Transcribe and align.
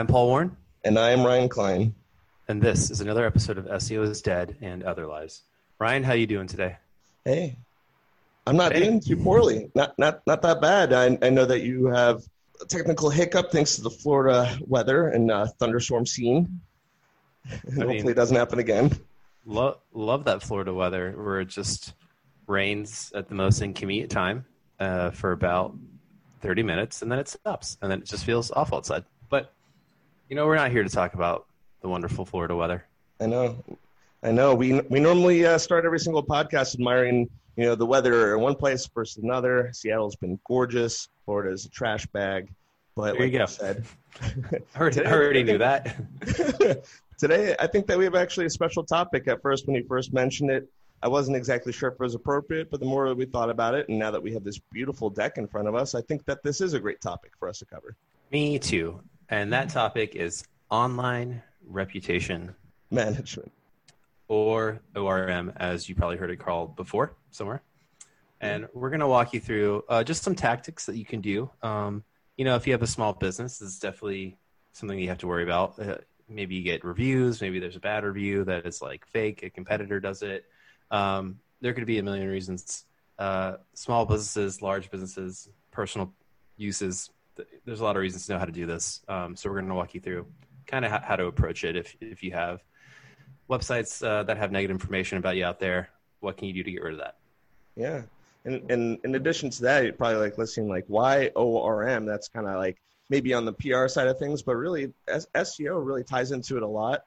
I'm 0.00 0.06
Paul 0.06 0.28
Warren. 0.28 0.56
And 0.82 0.98
I 0.98 1.10
am 1.10 1.26
Ryan 1.26 1.46
Klein. 1.50 1.94
And 2.48 2.62
this 2.62 2.90
is 2.90 3.02
another 3.02 3.26
episode 3.26 3.58
of 3.58 3.66
SEO 3.66 4.02
is 4.04 4.22
Dead 4.22 4.56
and 4.62 4.82
Other 4.82 5.06
Lies. 5.06 5.42
Ryan, 5.78 6.02
how 6.04 6.14
you 6.14 6.26
doing 6.26 6.46
today? 6.46 6.78
Hey, 7.26 7.58
I'm 8.46 8.56
not 8.56 8.72
hey. 8.72 8.84
doing 8.84 9.00
too 9.00 9.18
poorly. 9.18 9.70
Not 9.74 9.98
not 9.98 10.22
not 10.26 10.40
that 10.40 10.62
bad. 10.62 10.94
I, 10.94 11.18
I 11.20 11.28
know 11.28 11.44
that 11.44 11.60
you 11.60 11.88
have 11.88 12.22
a 12.62 12.64
technical 12.64 13.10
hiccup 13.10 13.52
thanks 13.52 13.76
to 13.76 13.82
the 13.82 13.90
Florida 13.90 14.58
weather 14.66 15.08
and 15.08 15.30
uh, 15.30 15.48
thunderstorm 15.58 16.06
scene. 16.06 16.62
Hopefully 17.50 17.86
mean, 17.86 18.08
it 18.08 18.14
doesn't 18.14 18.38
happen 18.38 18.58
again. 18.58 18.98
Love 19.44 19.80
love 19.92 20.24
that 20.24 20.42
Florida 20.42 20.72
weather 20.72 21.12
where 21.12 21.40
it 21.40 21.48
just 21.48 21.92
rains 22.46 23.12
at 23.14 23.28
the 23.28 23.34
most 23.34 23.60
inconvenient 23.60 24.10
time 24.10 24.46
uh, 24.78 25.10
for 25.10 25.32
about 25.32 25.76
30 26.40 26.62
minutes 26.62 27.02
and 27.02 27.12
then 27.12 27.18
it 27.18 27.28
stops 27.28 27.76
and 27.82 27.92
then 27.92 27.98
it 27.98 28.06
just 28.06 28.24
feels 28.24 28.50
awful 28.50 28.78
outside. 28.78 29.04
You 30.30 30.36
know, 30.36 30.46
we're 30.46 30.54
not 30.54 30.70
here 30.70 30.84
to 30.84 30.88
talk 30.88 31.14
about 31.14 31.46
the 31.82 31.88
wonderful 31.88 32.24
Florida 32.24 32.54
weather. 32.54 32.86
I 33.20 33.26
know. 33.26 33.64
I 34.22 34.30
know. 34.30 34.54
We 34.54 34.80
we 34.82 35.00
normally 35.00 35.44
uh, 35.44 35.58
start 35.58 35.84
every 35.84 35.98
single 35.98 36.22
podcast 36.22 36.74
admiring, 36.74 37.28
you 37.56 37.64
know, 37.64 37.74
the 37.74 37.84
weather 37.84 38.36
in 38.36 38.40
one 38.40 38.54
place 38.54 38.88
versus 38.94 39.24
another. 39.24 39.70
Seattle's 39.72 40.14
been 40.14 40.38
gorgeous. 40.46 41.08
Florida's 41.24 41.66
a 41.66 41.68
trash 41.70 42.06
bag. 42.06 42.48
But 42.94 43.14
there 43.14 43.22
like 43.22 43.32
you 43.32 43.38
go. 43.40 43.46
said, 43.46 43.84
I 44.22 44.78
already, 44.78 45.04
I 45.04 45.12
already 45.12 45.42
knew 45.42 45.58
that. 45.58 45.96
today, 47.18 47.56
I 47.58 47.66
think 47.66 47.88
that 47.88 47.98
we 47.98 48.04
have 48.04 48.14
actually 48.14 48.46
a 48.46 48.50
special 48.50 48.84
topic. 48.84 49.26
At 49.26 49.42
first, 49.42 49.66
when 49.66 49.74
you 49.74 49.84
first 49.88 50.12
mentioned 50.12 50.52
it, 50.52 50.68
I 51.02 51.08
wasn't 51.08 51.38
exactly 51.38 51.72
sure 51.72 51.88
if 51.88 51.94
it 51.94 52.00
was 52.00 52.14
appropriate, 52.14 52.70
but 52.70 52.78
the 52.78 52.86
more 52.86 53.12
we 53.14 53.24
thought 53.24 53.50
about 53.50 53.74
it, 53.74 53.88
and 53.88 53.98
now 53.98 54.12
that 54.12 54.22
we 54.22 54.32
have 54.34 54.44
this 54.44 54.60
beautiful 54.70 55.10
deck 55.10 55.38
in 55.38 55.48
front 55.48 55.66
of 55.66 55.74
us, 55.74 55.96
I 55.96 56.02
think 56.02 56.24
that 56.26 56.44
this 56.44 56.60
is 56.60 56.74
a 56.74 56.78
great 56.78 57.00
topic 57.00 57.32
for 57.36 57.48
us 57.48 57.58
to 57.58 57.64
cover. 57.64 57.96
Me 58.30 58.60
too. 58.60 59.00
And 59.30 59.52
that 59.52 59.68
topic 59.68 60.16
is 60.16 60.42
online 60.70 61.40
reputation 61.64 62.52
management, 62.90 63.52
or 64.26 64.80
ORM, 64.96 65.52
as 65.56 65.88
you 65.88 65.94
probably 65.94 66.16
heard 66.16 66.30
it 66.30 66.38
called 66.38 66.74
before 66.74 67.14
somewhere. 67.30 67.62
And 68.40 68.66
we're 68.74 68.90
going 68.90 69.00
to 69.00 69.06
walk 69.06 69.32
you 69.32 69.38
through 69.38 69.84
uh, 69.88 70.02
just 70.02 70.24
some 70.24 70.34
tactics 70.34 70.86
that 70.86 70.96
you 70.96 71.04
can 71.04 71.20
do. 71.20 71.48
Um, 71.62 72.02
you 72.36 72.44
know, 72.44 72.56
if 72.56 72.66
you 72.66 72.72
have 72.72 72.82
a 72.82 72.88
small 72.88 73.12
business, 73.12 73.60
it's 73.60 73.78
definitely 73.78 74.36
something 74.72 74.98
you 74.98 75.10
have 75.10 75.18
to 75.18 75.28
worry 75.28 75.44
about. 75.44 75.78
Uh, 75.78 75.98
maybe 76.28 76.56
you 76.56 76.62
get 76.62 76.82
reviews. 76.82 77.40
Maybe 77.40 77.60
there's 77.60 77.76
a 77.76 77.80
bad 77.80 78.02
review 78.02 78.44
that 78.44 78.66
is 78.66 78.82
like 78.82 79.06
fake. 79.06 79.44
A 79.44 79.50
competitor 79.50 80.00
does 80.00 80.22
it. 80.22 80.46
Um, 80.90 81.38
there 81.60 81.72
could 81.72 81.86
be 81.86 81.98
a 81.98 82.02
million 82.02 82.26
reasons. 82.28 82.84
Uh, 83.18 83.58
small 83.74 84.06
businesses, 84.06 84.60
large 84.60 84.90
businesses, 84.90 85.48
personal 85.70 86.12
uses. 86.56 87.10
There's 87.64 87.80
a 87.80 87.84
lot 87.84 87.96
of 87.96 88.02
reasons 88.02 88.26
to 88.26 88.32
know 88.32 88.38
how 88.38 88.44
to 88.44 88.52
do 88.52 88.66
this. 88.66 89.02
Um, 89.08 89.36
so 89.36 89.48
we're 89.48 89.56
going 89.56 89.68
to 89.68 89.74
walk 89.74 89.94
you 89.94 90.00
through 90.00 90.26
kind 90.66 90.84
of 90.84 90.90
how 90.90 91.16
to 91.16 91.26
approach 91.26 91.64
it. 91.64 91.76
If 91.76 91.96
if 92.00 92.22
you 92.22 92.32
have 92.32 92.62
websites 93.48 94.06
uh, 94.06 94.22
that 94.24 94.36
have 94.36 94.52
negative 94.52 94.74
information 94.74 95.18
about 95.18 95.36
you 95.36 95.44
out 95.44 95.58
there, 95.58 95.90
what 96.20 96.36
can 96.36 96.48
you 96.48 96.54
do 96.54 96.62
to 96.62 96.70
get 96.70 96.82
rid 96.82 96.94
of 96.94 97.00
that? 97.00 97.16
Yeah, 97.76 98.02
and 98.44 98.70
and 98.70 98.98
in 99.04 99.14
addition 99.14 99.50
to 99.50 99.62
that, 99.62 99.84
you're 99.84 99.92
probably 99.92 100.18
like 100.18 100.38
listening 100.38 100.68
like 100.68 100.84
why 100.88 101.30
ORM? 101.34 102.06
That's 102.06 102.28
kind 102.28 102.46
of 102.46 102.56
like 102.56 102.78
maybe 103.08 103.34
on 103.34 103.44
the 103.44 103.52
PR 103.52 103.88
side 103.88 104.06
of 104.06 104.18
things, 104.18 104.40
but 104.42 104.54
really 104.54 104.92
SEO 105.08 105.84
really 105.84 106.04
ties 106.04 106.30
into 106.30 106.56
it 106.56 106.62
a 106.62 106.66
lot. 106.66 107.04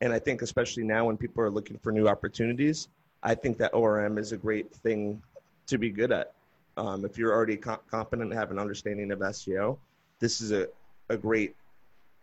And 0.00 0.12
I 0.12 0.18
think 0.18 0.42
especially 0.42 0.84
now 0.84 1.06
when 1.06 1.16
people 1.16 1.42
are 1.42 1.50
looking 1.50 1.76
for 1.78 1.92
new 1.92 2.08
opportunities, 2.08 2.88
I 3.22 3.34
think 3.34 3.58
that 3.58 3.74
ORM 3.74 4.16
is 4.16 4.32
a 4.32 4.36
great 4.36 4.72
thing 4.72 5.22
to 5.66 5.76
be 5.76 5.90
good 5.90 6.12
at. 6.12 6.32
Um, 6.76 7.04
if 7.04 7.18
you're 7.18 7.32
already 7.32 7.56
co- 7.56 7.80
competent 7.90 8.30
and 8.30 8.38
have 8.38 8.50
an 8.50 8.58
understanding 8.58 9.10
of 9.12 9.18
SEO, 9.20 9.76
this 10.18 10.40
is 10.40 10.52
a, 10.52 10.68
a 11.08 11.16
great 11.16 11.54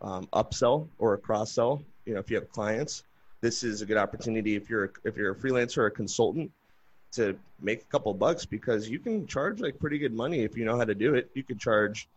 um, 0.02 0.28
upsell 0.34 0.88
or 1.00 1.14
a 1.14 1.18
cross 1.18 1.52
sell. 1.52 1.84
You 2.06 2.14
know, 2.14 2.20
if 2.20 2.30
you 2.30 2.36
have 2.38 2.50
clients, 2.52 3.04
this 3.42 3.64
is 3.64 3.82
a 3.82 3.86
good 3.86 3.98
opportunity 3.98 4.56
if 4.56 4.70
you're 4.70 4.92
if 5.04 5.18
you're 5.18 5.32
a 5.32 5.36
freelancer 5.36 5.80
or 5.80 5.86
a 5.88 5.92
consultant 5.92 6.52
to 7.12 7.38
make 7.62 7.82
a 7.82 7.86
couple 7.86 8.14
bucks 8.14 8.46
because 8.46 8.90
you 8.90 9.00
can 9.00 9.26
charge 9.28 9.60
like 9.60 9.80
pretty 9.80 9.98
good 9.98 10.14
money 10.14 10.42
if 10.42 10.58
you 10.58 10.66
know 10.66 10.78
how 10.78 10.84
to 10.84 10.96
do 10.96 11.16
it. 11.16 11.30
You 11.34 11.44
could 11.44 11.60
charge, 11.60 12.08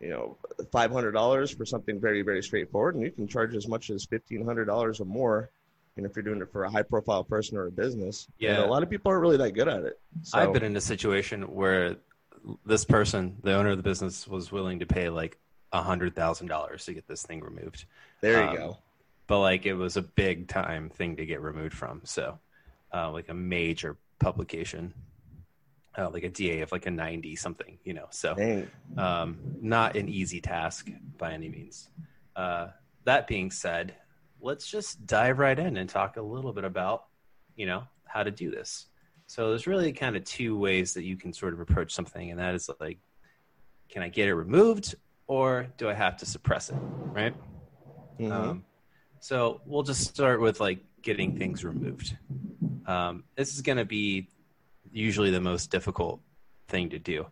you 0.00 0.08
know, 0.08 0.36
five 0.70 0.90
hundred 0.90 1.12
dollars 1.12 1.50
for 1.50 1.64
something 1.64 2.00
very 2.00 2.22
very 2.22 2.42
straightforward, 2.42 2.94
and 2.94 3.04
you 3.04 3.10
can 3.10 3.26
charge 3.26 3.54
as 3.54 3.66
much 3.66 3.90
as 3.90 4.04
fifteen 4.04 4.44
hundred 4.44 4.66
dollars 4.66 5.00
or 5.00 5.04
more 5.04 5.50
and 5.98 6.06
if 6.06 6.16
you're 6.16 6.22
doing 6.22 6.40
it 6.40 6.50
for 6.50 6.64
a 6.64 6.70
high 6.70 6.82
profile 6.82 7.24
person 7.24 7.58
or 7.58 7.66
a 7.66 7.70
business. 7.70 8.28
Yeah. 8.38 8.54
And 8.54 8.64
a 8.64 8.66
lot 8.66 8.82
of 8.82 8.88
people 8.88 9.10
aren't 9.10 9.20
really 9.20 9.36
that 9.36 9.52
good 9.52 9.68
at 9.68 9.82
it. 9.84 10.00
So. 10.22 10.38
I've 10.38 10.52
been 10.52 10.62
in 10.62 10.76
a 10.76 10.80
situation 10.80 11.42
where 11.54 11.96
this 12.64 12.84
person, 12.84 13.36
the 13.42 13.54
owner 13.54 13.70
of 13.70 13.76
the 13.76 13.82
business, 13.82 14.26
was 14.26 14.50
willing 14.50 14.78
to 14.78 14.86
pay 14.86 15.10
like 15.10 15.38
a 15.72 15.82
hundred 15.82 16.14
thousand 16.14 16.46
dollars 16.46 16.86
to 16.86 16.94
get 16.94 17.06
this 17.06 17.22
thing 17.22 17.40
removed. 17.40 17.84
There 18.20 18.42
you 18.42 18.48
um, 18.48 18.56
go. 18.56 18.78
But 19.26 19.40
like 19.40 19.66
it 19.66 19.74
was 19.74 19.96
a 19.96 20.02
big 20.02 20.48
time 20.48 20.88
thing 20.88 21.16
to 21.16 21.26
get 21.26 21.42
removed 21.42 21.74
from. 21.74 22.00
So 22.04 22.38
uh, 22.94 23.10
like 23.10 23.28
a 23.28 23.34
major 23.34 23.96
publication. 24.18 24.94
Uh, 25.96 26.08
like 26.10 26.22
a 26.22 26.28
DA 26.28 26.60
of 26.60 26.70
like 26.70 26.86
a 26.86 26.90
90 26.92 27.34
something, 27.34 27.76
you 27.82 27.92
know. 27.92 28.06
So 28.10 28.36
um, 28.96 29.36
not 29.60 29.96
an 29.96 30.08
easy 30.08 30.40
task 30.40 30.88
by 31.16 31.32
any 31.32 31.48
means. 31.48 31.88
Uh, 32.36 32.68
that 33.02 33.26
being 33.26 33.50
said, 33.50 33.96
let's 34.40 34.66
just 34.66 35.06
dive 35.06 35.38
right 35.38 35.58
in 35.58 35.76
and 35.76 35.88
talk 35.88 36.16
a 36.16 36.22
little 36.22 36.52
bit 36.52 36.64
about, 36.64 37.04
you 37.56 37.66
know, 37.66 37.84
how 38.04 38.22
to 38.22 38.30
do 38.30 38.50
this. 38.50 38.86
So 39.26 39.50
there's 39.50 39.66
really 39.66 39.92
kind 39.92 40.16
of 40.16 40.24
two 40.24 40.56
ways 40.58 40.94
that 40.94 41.04
you 41.04 41.16
can 41.16 41.32
sort 41.32 41.52
of 41.52 41.60
approach 41.60 41.92
something, 41.92 42.30
and 42.30 42.40
that 42.40 42.54
is 42.54 42.70
like, 42.80 42.98
can 43.88 44.02
I 44.02 44.08
get 44.08 44.28
it 44.28 44.34
removed 44.34 44.94
or 45.26 45.68
do 45.76 45.88
I 45.88 45.94
have 45.94 46.16
to 46.18 46.26
suppress 46.26 46.70
it, 46.70 46.76
right? 46.78 47.34
Mm-hmm. 48.18 48.32
Um, 48.32 48.64
so 49.20 49.60
we'll 49.66 49.82
just 49.82 50.02
start 50.02 50.40
with 50.40 50.60
like 50.60 50.80
getting 51.02 51.36
things 51.36 51.64
removed. 51.64 52.16
Um, 52.86 53.24
this 53.36 53.54
is 53.54 53.60
going 53.60 53.78
to 53.78 53.84
be 53.84 54.28
usually 54.90 55.30
the 55.30 55.40
most 55.40 55.70
difficult 55.70 56.20
thing 56.68 56.90
to 56.90 56.98
do. 56.98 57.26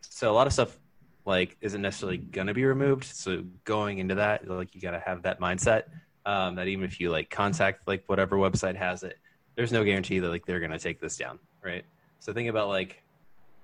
So 0.00 0.30
a 0.30 0.34
lot 0.34 0.46
of 0.46 0.52
stuff 0.52 0.78
like 1.24 1.56
isn't 1.60 1.82
necessarily 1.82 2.18
going 2.18 2.46
to 2.46 2.54
be 2.54 2.64
removed. 2.64 3.04
So 3.04 3.44
going 3.64 3.98
into 3.98 4.16
that, 4.16 4.48
like 4.48 4.74
you 4.74 4.80
got 4.80 4.92
to 4.92 5.02
have 5.04 5.22
that 5.22 5.40
mindset 5.40 5.84
um, 6.26 6.56
that 6.56 6.68
even 6.68 6.84
if 6.84 7.00
you 7.00 7.10
like 7.10 7.30
contact 7.30 7.86
like 7.86 8.04
whatever 8.06 8.36
website 8.36 8.76
has 8.76 9.02
it, 9.02 9.18
there's 9.56 9.72
no 9.72 9.84
guarantee 9.84 10.18
that 10.18 10.28
like 10.28 10.46
they're 10.46 10.60
gonna 10.60 10.78
take 10.78 11.00
this 11.00 11.16
down, 11.16 11.38
right? 11.62 11.84
So 12.20 12.32
think 12.32 12.48
about 12.48 12.68
like 12.68 13.02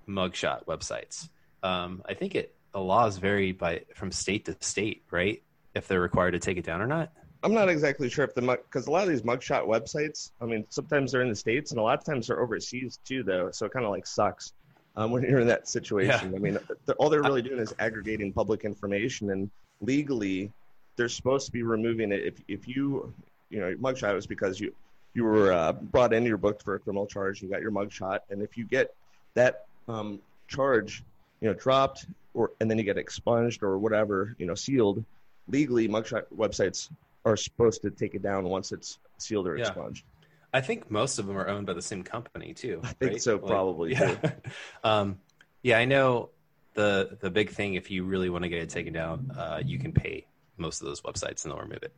mugshot 0.09 0.65
websites. 0.67 1.29
Um, 1.63 2.03
I 2.07 2.15
think 2.15 2.35
it 2.35 2.55
the 2.73 2.81
laws 2.81 3.19
vary 3.19 3.53
by 3.53 3.83
from 3.95 4.13
state 4.13 4.45
to 4.47 4.57
state, 4.61 5.03
right? 5.11 5.43
If 5.75 5.89
they're 5.89 6.01
required 6.01 6.33
to 6.33 6.39
take 6.39 6.57
it 6.57 6.65
down 6.65 6.81
or 6.81 6.87
not. 6.87 7.13
I'm 7.43 7.55
not 7.55 7.69
exactly 7.69 8.09
sure 8.09 8.25
if 8.25 8.35
the 8.35 8.43
mug 8.43 8.59
because 8.65 8.89
a 8.89 8.91
lot 8.91 9.05
of 9.05 9.09
these 9.09 9.23
mugshot 9.23 9.67
websites, 9.67 10.33
I 10.41 10.47
mean, 10.47 10.65
sometimes 10.71 11.13
they're 11.13 11.23
in 11.23 11.29
the 11.29 11.37
states 11.37 11.71
and 11.71 11.79
a 11.79 11.83
lot 11.83 11.99
of 11.99 12.05
times 12.05 12.27
they're 12.27 12.41
overseas 12.41 12.99
too, 13.05 13.23
though. 13.23 13.51
So 13.53 13.67
it 13.67 13.73
kind 13.73 13.85
of 13.85 13.93
like 13.93 14.07
sucks 14.07 14.53
um, 14.97 15.13
when 15.13 15.23
you're 15.23 15.41
in 15.41 15.47
that 15.47 15.69
situation. 15.69 16.31
Yeah. 16.33 16.37
I 16.37 16.41
mean, 16.41 16.59
they're, 16.85 16.97
all 16.97 17.09
they're 17.09 17.23
really 17.23 17.43
doing 17.43 17.61
is 17.61 17.73
aggregating 17.79 18.33
public 18.33 18.65
information, 18.65 19.31
and 19.31 19.51
legally, 19.81 20.53
they're 20.99 21.09
supposed 21.09 21.47
to 21.47 21.53
be 21.53 21.63
removing 21.63 22.13
it 22.13 22.27
if 22.27 22.43
if 22.49 22.69
you 22.69 23.15
you 23.49 23.61
know 23.61 23.75
mugshot 23.77 24.15
was 24.15 24.27
because 24.27 24.61
you 24.61 24.75
you 25.15 25.25
were 25.25 25.53
uh, 25.53 25.73
brought 25.73 26.13
in, 26.13 26.25
you're 26.27 26.37
booked 26.37 26.63
for 26.63 26.75
a 26.75 26.79
criminal 26.79 27.07
charge, 27.07 27.43
you 27.43 27.49
got 27.49 27.63
your 27.63 27.73
mugshot, 27.73 28.21
and 28.31 28.43
if 28.43 28.57
you 28.57 28.65
get 28.65 28.95
that 29.35 29.65
um, 29.89 30.21
charge, 30.47 31.03
you 31.41 31.49
know, 31.49 31.55
dropped 31.55 32.07
or 32.35 32.53
and 32.61 32.71
then 32.71 32.79
you 32.79 32.85
get 32.85 32.99
expunged 32.99 33.63
or 33.63 33.79
whatever, 33.79 34.37
you 34.39 34.47
know, 34.47 34.55
sealed, 34.55 35.03
legally 35.49 35.89
mugshot 35.89 36.25
websites 36.37 36.91
are 37.25 37.37
supposed 37.37 37.83
to 37.83 37.91
take 37.91 38.15
it 38.15 38.23
down 38.23 38.45
once 38.45 38.71
it's 38.73 38.99
sealed 39.19 39.47
or 39.47 39.57
yeah. 39.57 39.67
expunged. 39.67 40.05
I 40.53 40.61
think 40.61 40.91
most 40.91 41.19
of 41.19 41.27
them 41.27 41.37
are 41.37 41.49
owned 41.49 41.67
by 41.67 41.75
the 41.75 41.83
same 41.83 42.03
company 42.03 42.55
too. 42.55 42.81
I 42.83 42.93
think 42.93 43.13
right? 43.13 43.23
so, 43.23 43.39
probably. 43.39 43.93
yeah. 43.93 44.17
um, 44.85 45.19
yeah, 45.63 45.79
I 45.79 45.85
know 45.85 46.31
the 46.75 47.17
the 47.21 47.31
big 47.31 47.51
thing. 47.51 47.75
If 47.75 47.91
you 47.91 48.05
really 48.05 48.31
want 48.31 48.45
to 48.45 48.49
get 48.49 48.61
it 48.63 48.71
taken 48.71 48.93
down, 48.93 49.33
uh, 49.37 49.61
you 49.65 49.79
can 49.79 49.93
pay 49.93 50.27
most 50.59 50.81
of 50.81 50.87
those 50.87 51.01
websites 51.03 51.45
and 51.45 51.53
they'll 51.53 51.61
remove 51.61 51.83
it. 51.83 51.93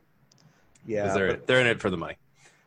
Yeah, 0.85 1.13
they're 1.13 1.33
they're 1.35 1.61
in 1.61 1.67
it 1.67 1.79
for 1.79 1.89
the 1.89 1.97
money. 1.97 2.15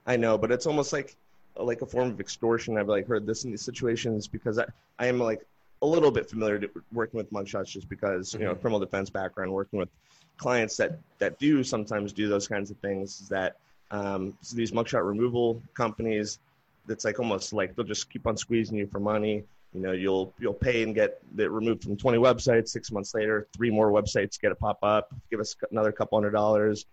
I 0.06 0.16
know, 0.16 0.38
but 0.38 0.52
it's 0.52 0.66
almost 0.66 0.92
like 0.92 1.16
like 1.56 1.82
a 1.82 1.86
form 1.86 2.10
of 2.10 2.20
extortion. 2.20 2.78
I've 2.78 2.88
like 2.88 3.06
heard 3.06 3.26
this 3.26 3.44
in 3.44 3.50
these 3.50 3.62
situations 3.62 4.26
because 4.26 4.58
I, 4.58 4.66
I 4.98 5.06
am 5.06 5.18
like 5.18 5.46
a 5.82 5.86
little 5.86 6.10
bit 6.10 6.28
familiar 6.28 6.58
to 6.58 6.70
working 6.92 7.18
with 7.18 7.32
mugshots 7.32 7.68
just 7.68 7.88
because 7.88 8.30
mm-hmm. 8.30 8.40
you 8.40 8.46
know 8.46 8.52
mm-hmm. 8.52 8.60
criminal 8.60 8.80
defense 8.80 9.10
background, 9.10 9.52
working 9.52 9.78
with 9.78 9.88
clients 10.36 10.76
that 10.76 10.98
that 11.18 11.38
do 11.38 11.62
sometimes 11.62 12.12
do 12.12 12.28
those 12.28 12.48
kinds 12.48 12.70
of 12.70 12.76
things. 12.78 13.20
Is 13.20 13.28
that 13.28 13.56
um, 13.90 14.36
so 14.40 14.56
these 14.56 14.72
mugshot 14.72 15.06
removal 15.06 15.62
companies? 15.74 16.38
That's 16.86 17.04
like 17.04 17.18
almost 17.18 17.52
like 17.52 17.74
they'll 17.74 17.86
just 17.86 18.10
keep 18.10 18.26
on 18.26 18.36
squeezing 18.36 18.76
you 18.76 18.86
for 18.86 19.00
money. 19.00 19.44
You 19.74 19.80
know, 19.80 19.92
you'll 19.92 20.34
you'll 20.38 20.54
pay 20.54 20.82
and 20.82 20.94
get 20.94 21.18
it 21.36 21.50
removed 21.50 21.82
from 21.82 21.96
20 21.96 22.18
websites. 22.18 22.68
Six 22.68 22.92
months 22.92 23.14
later, 23.14 23.48
three 23.56 23.70
more 23.70 23.90
websites 23.90 24.40
get 24.40 24.52
a 24.52 24.54
pop 24.54 24.78
up. 24.82 25.08
Give 25.30 25.40
us 25.40 25.56
another 25.70 25.92
couple 25.92 26.16
hundred 26.16 26.30
dollars. 26.30 26.86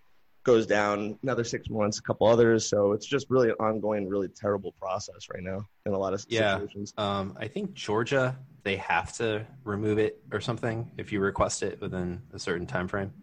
Goes 0.43 0.65
down 0.65 1.19
another 1.21 1.43
six 1.43 1.69
months, 1.69 1.99
a 1.99 2.01
couple 2.01 2.25
others. 2.25 2.67
So 2.67 2.93
it's 2.93 3.05
just 3.05 3.29
really 3.29 3.49
an 3.49 3.55
ongoing, 3.59 4.09
really 4.09 4.27
terrible 4.27 4.71
process 4.71 5.27
right 5.31 5.43
now 5.43 5.67
in 5.85 5.93
a 5.93 5.99
lot 5.99 6.13
of 6.13 6.21
situations. 6.21 6.93
Yeah, 6.97 7.19
um, 7.19 7.37
I 7.39 7.47
think 7.47 7.73
Georgia 7.73 8.35
they 8.63 8.77
have 8.77 9.13
to 9.13 9.45
remove 9.63 9.97
it 9.97 10.21
or 10.31 10.39
something 10.39 10.91
if 10.97 11.11
you 11.11 11.19
request 11.19 11.63
it 11.63 11.81
within 11.81 12.21
a 12.33 12.39
certain 12.39 12.67
time 12.67 12.87
frame. 12.87 13.13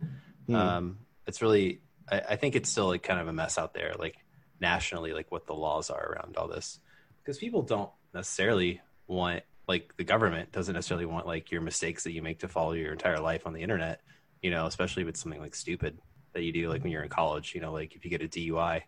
Hmm. 0.46 0.54
Um, 0.54 0.98
it's 1.26 1.42
really 1.42 1.80
I, 2.10 2.22
I 2.30 2.36
think 2.36 2.56
it's 2.56 2.70
still 2.70 2.86
like 2.86 3.02
kind 3.02 3.20
of 3.20 3.28
a 3.28 3.32
mess 3.32 3.58
out 3.58 3.74
there, 3.74 3.94
like 3.98 4.16
nationally, 4.60 5.12
like 5.12 5.30
what 5.30 5.46
the 5.46 5.54
laws 5.54 5.90
are 5.90 6.12
around 6.12 6.36
all 6.36 6.48
this, 6.48 6.80
because 7.18 7.38
people 7.38 7.62
don't 7.62 7.90
necessarily 8.14 8.80
want 9.08 9.42
like 9.66 9.94
the 9.96 10.04
government 10.04 10.52
doesn't 10.52 10.74
necessarily 10.74 11.06
want 11.06 11.26
like 11.26 11.50
your 11.50 11.60
mistakes 11.60 12.04
that 12.04 12.12
you 12.12 12.22
make 12.22 12.40
to 12.40 12.48
follow 12.48 12.72
your 12.72 12.92
entire 12.92 13.20
life 13.20 13.46
on 13.46 13.52
the 13.52 13.62
internet, 13.62 14.00
you 14.42 14.50
know, 14.50 14.66
especially 14.66 15.02
if 15.02 15.08
it's 15.08 15.20
something 15.20 15.40
like 15.40 15.54
stupid 15.54 15.98
that 16.32 16.42
you 16.42 16.52
do 16.52 16.68
like 16.68 16.82
when 16.82 16.92
you're 16.92 17.02
in 17.02 17.08
college, 17.08 17.54
you 17.54 17.60
know, 17.60 17.72
like 17.72 17.94
if 17.94 18.04
you 18.04 18.10
get 18.10 18.22
a 18.22 18.28
DUI, 18.28 18.82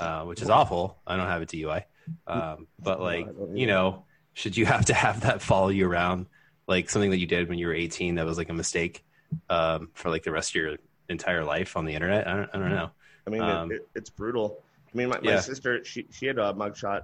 uh, 0.00 0.24
which 0.24 0.42
is 0.42 0.50
awful. 0.50 0.98
I 1.06 1.16
don't 1.16 1.26
have 1.26 1.42
a 1.42 1.46
DUI, 1.46 1.84
um, 2.26 2.66
but 2.78 3.00
like 3.00 3.26
you 3.54 3.66
know, 3.66 4.04
should 4.34 4.56
you 4.56 4.66
have 4.66 4.86
to 4.86 4.94
have 4.94 5.22
that 5.22 5.40
follow 5.40 5.68
you 5.68 5.88
around, 5.88 6.26
like 6.66 6.90
something 6.90 7.10
that 7.10 7.18
you 7.18 7.26
did 7.26 7.48
when 7.48 7.58
you 7.58 7.66
were 7.66 7.74
18 7.74 8.16
that 8.16 8.26
was 8.26 8.36
like 8.36 8.50
a 8.50 8.54
mistake 8.54 9.04
um, 9.48 9.88
for 9.94 10.10
like 10.10 10.24
the 10.24 10.32
rest 10.32 10.50
of 10.50 10.54
your 10.56 10.76
entire 11.08 11.44
life 11.44 11.76
on 11.76 11.84
the 11.84 11.94
internet? 11.94 12.26
I 12.26 12.36
don't, 12.36 12.50
I 12.52 12.58
don't 12.58 12.70
know. 12.70 12.90
I 13.26 13.30
mean, 13.30 13.42
um, 13.42 13.70
it, 13.70 13.76
it, 13.76 13.88
it's 13.94 14.10
brutal. 14.10 14.62
I 14.92 14.96
mean, 14.96 15.08
my, 15.08 15.20
my 15.20 15.32
yeah. 15.32 15.40
sister, 15.40 15.84
she 15.84 16.06
she 16.10 16.26
had 16.26 16.38
a 16.38 16.52
mugshot 16.52 17.02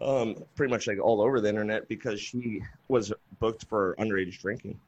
um, 0.00 0.36
pretty 0.54 0.70
much 0.70 0.86
like 0.86 0.98
all 1.00 1.20
over 1.20 1.40
the 1.40 1.48
internet 1.48 1.88
because 1.88 2.20
she 2.20 2.62
was 2.88 3.12
booked 3.40 3.66
for 3.68 3.96
underage 3.98 4.38
drinking. 4.40 4.78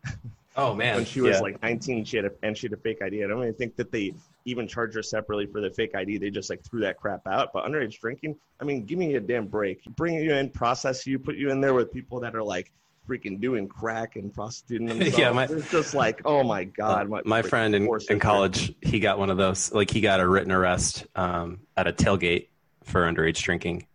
Oh 0.56 0.74
man! 0.74 0.94
when 0.96 1.04
she 1.04 1.20
was 1.20 1.36
yeah. 1.36 1.40
like 1.40 1.62
19, 1.62 2.04
she 2.04 2.16
had 2.16 2.26
a, 2.26 2.30
and 2.42 2.56
she 2.56 2.66
had 2.66 2.72
a 2.72 2.76
fake 2.76 3.02
ID. 3.02 3.24
I 3.24 3.26
don't 3.26 3.42
even 3.42 3.54
think 3.54 3.76
that 3.76 3.90
they 3.90 4.14
even 4.44 4.68
charge 4.68 4.94
her 4.94 5.02
separately 5.02 5.46
for 5.46 5.60
the 5.60 5.70
fake 5.70 5.94
ID. 5.94 6.18
They 6.18 6.30
just 6.30 6.50
like 6.50 6.62
threw 6.62 6.80
that 6.80 6.98
crap 6.98 7.26
out. 7.26 7.52
But 7.52 7.64
underage 7.64 7.98
drinking, 7.98 8.36
I 8.60 8.64
mean, 8.64 8.84
give 8.84 8.98
me 8.98 9.14
a 9.16 9.20
damn 9.20 9.46
break. 9.46 9.84
Bring 9.96 10.14
you 10.14 10.34
in, 10.34 10.50
process 10.50 11.06
you, 11.06 11.18
put 11.18 11.36
you 11.36 11.50
in 11.50 11.60
there 11.60 11.74
with 11.74 11.92
people 11.92 12.20
that 12.20 12.34
are 12.34 12.42
like 12.42 12.72
freaking 13.08 13.40
doing 13.40 13.66
crack 13.66 14.14
and 14.16 14.32
prostituting 14.32 14.86
themselves. 14.88 15.18
yeah, 15.18 15.32
my, 15.32 15.44
it's 15.44 15.70
just 15.70 15.94
like, 15.94 16.22
oh 16.24 16.44
my 16.44 16.64
god. 16.64 17.08
My, 17.08 17.22
my 17.24 17.42
friend 17.42 17.74
in, 17.74 17.88
in 18.08 18.20
college, 18.20 18.72
he 18.80 19.00
got 19.00 19.18
one 19.18 19.30
of 19.30 19.36
those. 19.36 19.72
Like 19.72 19.90
he 19.90 20.00
got 20.00 20.20
a 20.20 20.28
written 20.28 20.52
arrest 20.52 21.06
um, 21.16 21.60
at 21.76 21.88
a 21.88 21.92
tailgate 21.92 22.48
for 22.84 23.02
underage 23.02 23.42
drinking. 23.42 23.86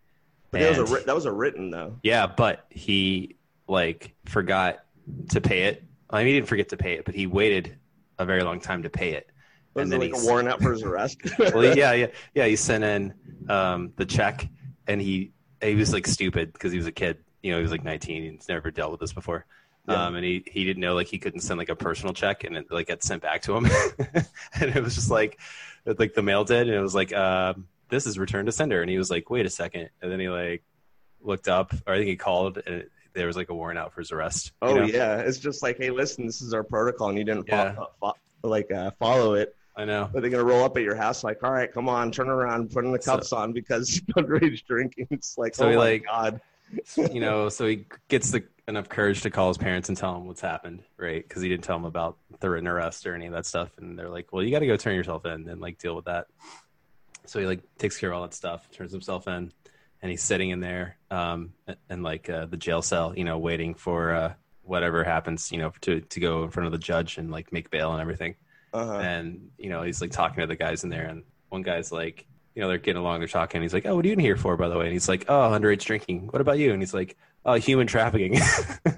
But 0.56 0.62
and, 0.62 0.76
that 0.76 0.82
was 0.82 0.92
a 0.92 1.06
that 1.06 1.16
was 1.16 1.26
a 1.26 1.32
written 1.32 1.70
though. 1.70 2.00
Yeah, 2.04 2.28
but 2.28 2.66
he 2.70 3.36
like 3.68 4.16
forgot 4.26 4.84
to 5.30 5.42
pay 5.42 5.64
it 5.64 5.84
I 6.10 6.20
mean, 6.20 6.28
he 6.28 6.34
didn't 6.34 6.48
forget 6.48 6.70
to 6.70 6.78
pay 6.78 6.94
it, 6.94 7.06
but 7.06 7.16
he 7.16 7.28
waited 7.28 7.78
a 8.18 8.26
very 8.26 8.44
long 8.44 8.60
time 8.60 8.84
to 8.84 8.90
pay 8.90 9.12
it. 9.12 9.30
Was 9.74 9.84
and 9.84 9.92
then 9.92 10.00
like 10.00 10.16
he, 10.16 10.22
a 10.22 10.30
warrant 10.30 10.48
out 10.48 10.62
for 10.62 10.72
his 10.72 10.84
arrest? 10.84 11.18
well, 11.40 11.76
yeah, 11.76 11.92
yeah, 11.94 12.08
yeah. 12.34 12.46
He 12.46 12.56
sent 12.56 12.84
in 12.84 13.14
um, 13.50 13.92
the 13.98 14.06
check, 14.06 14.48
and 14.88 15.02
he 15.02 15.32
he 15.62 15.76
was 15.76 15.92
like 15.92 16.08
stupid 16.08 16.54
because 16.54 16.72
he 16.72 16.78
was 16.78 16.88
a 16.88 16.92
kid. 16.92 17.18
You 17.44 17.52
know, 17.52 17.58
he 17.58 17.62
was 17.62 17.72
like 17.72 17.84
19. 17.84 18.24
He's 18.24 18.48
never 18.48 18.72
dealt 18.72 18.92
with 18.92 19.02
this 19.02 19.14
before. 19.14 19.46
Yeah. 19.88 20.06
Um, 20.06 20.16
and 20.16 20.24
he, 20.24 20.44
he 20.48 20.64
didn't 20.64 20.82
know 20.82 20.96
like 20.96 21.08
he 21.08 21.20
couldn't 21.20 21.42
send 21.42 21.60
like 21.60 21.70
a 21.70 21.76
personal 21.76 22.14
check 22.14 22.44
and 22.44 22.58
it 22.58 22.72
like 22.72 22.88
got 22.88 23.04
sent 23.04 23.22
back 23.22 23.44
to 23.44 23.56
him 23.56 23.66
and 24.60 24.76
it 24.76 24.82
was 24.82 24.96
just 24.96 25.12
like 25.12 25.40
like 25.86 26.16
the 26.16 26.24
mail 26.24 26.44
did 26.44 26.68
and 26.68 26.76
it 26.76 26.82
was 26.82 26.96
like 26.96 27.14
uh, 27.14 27.54
this 27.96 28.06
is 28.06 28.20
return 28.20 28.46
to 28.46 28.52
sender 28.52 28.82
and 28.82 28.90
he 28.90 28.98
was 28.98 29.10
like 29.10 29.30
wait 29.30 29.46
a 29.46 29.50
second 29.50 29.90
and 30.02 30.12
then 30.12 30.20
he 30.20 30.30
like 30.30 30.64
looked 31.22 31.48
up 31.48 31.74
or 31.88 31.94
I 31.94 31.98
think 31.98 32.10
he 32.10 32.16
called 32.16 32.62
and 32.66 32.76
it, 32.76 32.92
there 33.16 33.28
was 33.28 33.36
like 33.36 33.50
a 33.50 33.56
warrant 33.56 33.80
out 33.80 33.94
for 33.94 34.02
his 34.02 34.12
arrest. 34.12 34.52
Oh 34.62 34.76
know? 34.76 34.84
yeah, 34.84 35.20
it's 35.20 35.40
just 35.40 35.64
like, 35.64 35.78
hey, 35.78 35.90
listen, 35.90 36.26
this 36.26 36.42
is 36.42 36.54
our 36.54 36.64
protocol, 36.64 37.10
and 37.10 37.18
you 37.18 37.24
didn't 37.24 37.48
yeah. 37.48 37.74
follow, 37.74 37.92
follow, 38.00 38.16
like 38.44 38.72
uh, 38.72 38.92
follow 39.00 39.34
it. 39.34 39.56
I 39.76 39.86
know. 39.86 40.10
But 40.14 40.22
they're 40.22 40.30
gonna 40.30 40.44
roll 40.44 40.64
up 40.64 40.78
at 40.78 40.84
your 40.84 40.96
house, 40.96 41.24
like, 41.24 41.44
all 41.44 41.52
right, 41.52 41.72
come 41.72 41.90
on, 41.90 42.12
turn 42.12 42.30
around, 42.30 42.72
putting 42.72 42.92
the 42.92 43.00
cuffs 43.00 43.30
so, 43.30 43.38
on 43.38 43.54
because 43.54 44.00
underage 44.18 44.66
drinking. 44.66 45.08
It's 45.10 45.38
like, 45.38 45.56
so 45.56 45.66
oh 45.66 45.70
my 45.70 45.76
like, 45.76 46.06
god. 46.06 46.42
you 46.96 47.20
know, 47.20 47.50
so 47.50 47.66
he 47.66 47.86
gets 48.08 48.32
the 48.32 48.44
enough 48.68 48.90
courage 48.90 49.22
to 49.22 49.30
call 49.30 49.48
his 49.48 49.58
parents 49.58 49.90
and 49.90 49.98
tell 49.98 50.14
them 50.14 50.28
what's 50.28 50.42
happened, 50.42 50.84
right? 50.98 51.28
Because 51.28 51.42
he 51.42 51.50
didn't 51.50 51.64
tell 51.64 51.78
them 51.78 51.86
about 51.86 52.18
the 52.40 52.50
written 52.50 52.68
arrest 52.68 53.06
or 53.08 53.16
any 53.16 53.28
of 53.28 53.34
that 53.34 53.46
stuff, 53.46 53.70
and 53.78 53.98
they're 53.98 54.10
like, 54.10 54.32
well, 54.32 54.44
you 54.44 54.52
got 54.52 54.60
to 54.60 54.68
go 54.68 54.78
turn 54.78 54.96
yourself 54.96 55.26
in 55.26 55.48
and 55.48 55.62
like 55.62 55.78
deal 55.78 55.96
with 55.96 56.06
that. 56.06 56.28
So 57.30 57.40
he 57.40 57.46
like 57.46 57.62
takes 57.78 57.98
care 57.98 58.12
of 58.12 58.18
all 58.18 58.22
that 58.24 58.34
stuff, 58.34 58.70
turns 58.72 58.92
himself 58.92 59.28
in 59.28 59.52
and 60.06 60.12
he's 60.12 60.22
sitting 60.22 60.52
in 60.52 60.60
there 60.60 60.98
um 61.10 61.52
in 61.90 62.04
like 62.04 62.30
uh, 62.30 62.46
the 62.46 62.58
jail 62.58 62.84
cell 62.84 63.14
you 63.18 63.24
know 63.24 63.40
waiting 63.40 63.74
for 63.74 64.14
uh 64.14 64.34
whatever 64.62 65.04
happens 65.04 65.52
you 65.52 65.58
know 65.58 65.72
to 65.82 66.00
to 66.02 66.20
go 66.20 66.44
in 66.44 66.52
front 66.52 66.66
of 66.68 66.72
the 66.72 66.78
judge 66.78 67.18
and 67.18 67.32
like 67.32 67.52
make 67.52 67.72
bail 67.72 67.92
and 67.92 68.02
everything. 68.02 68.36
Uh-huh. 68.74 69.00
and 69.00 69.50
you 69.58 69.70
know 69.70 69.84
he's 69.84 70.02
like 70.02 70.12
talking 70.12 70.42
to 70.42 70.48
the 70.48 70.56
guys 70.56 70.84
in 70.84 70.90
there 70.90 71.06
and 71.06 71.24
one 71.48 71.62
guy's 71.62 71.94
like 71.94 72.26
you 72.54 72.62
know 72.62 72.68
they're 72.68 72.78
getting 72.78 73.00
along 73.00 73.20
they're 73.20 73.28
talking 73.28 73.62
he's 73.62 73.74
like 73.74 73.86
oh 73.86 73.96
what 73.96 74.04
are 74.04 74.08
you 74.08 74.14
in 74.14 74.20
here 74.20 74.36
for 74.36 74.58
by 74.58 74.68
the 74.68 74.78
way? 74.78 74.86
And 74.86 74.94
he's 74.94 75.08
like 75.10 75.26
oh 75.28 75.50
underage 75.50 75.86
drinking. 75.86 76.28
What 76.28 76.42
about 76.42 76.60
you? 76.60 76.74
And 76.74 76.82
he's 76.82 76.94
like 76.94 77.16
oh 77.46 77.54
human 77.54 77.88
trafficking. 77.88 78.40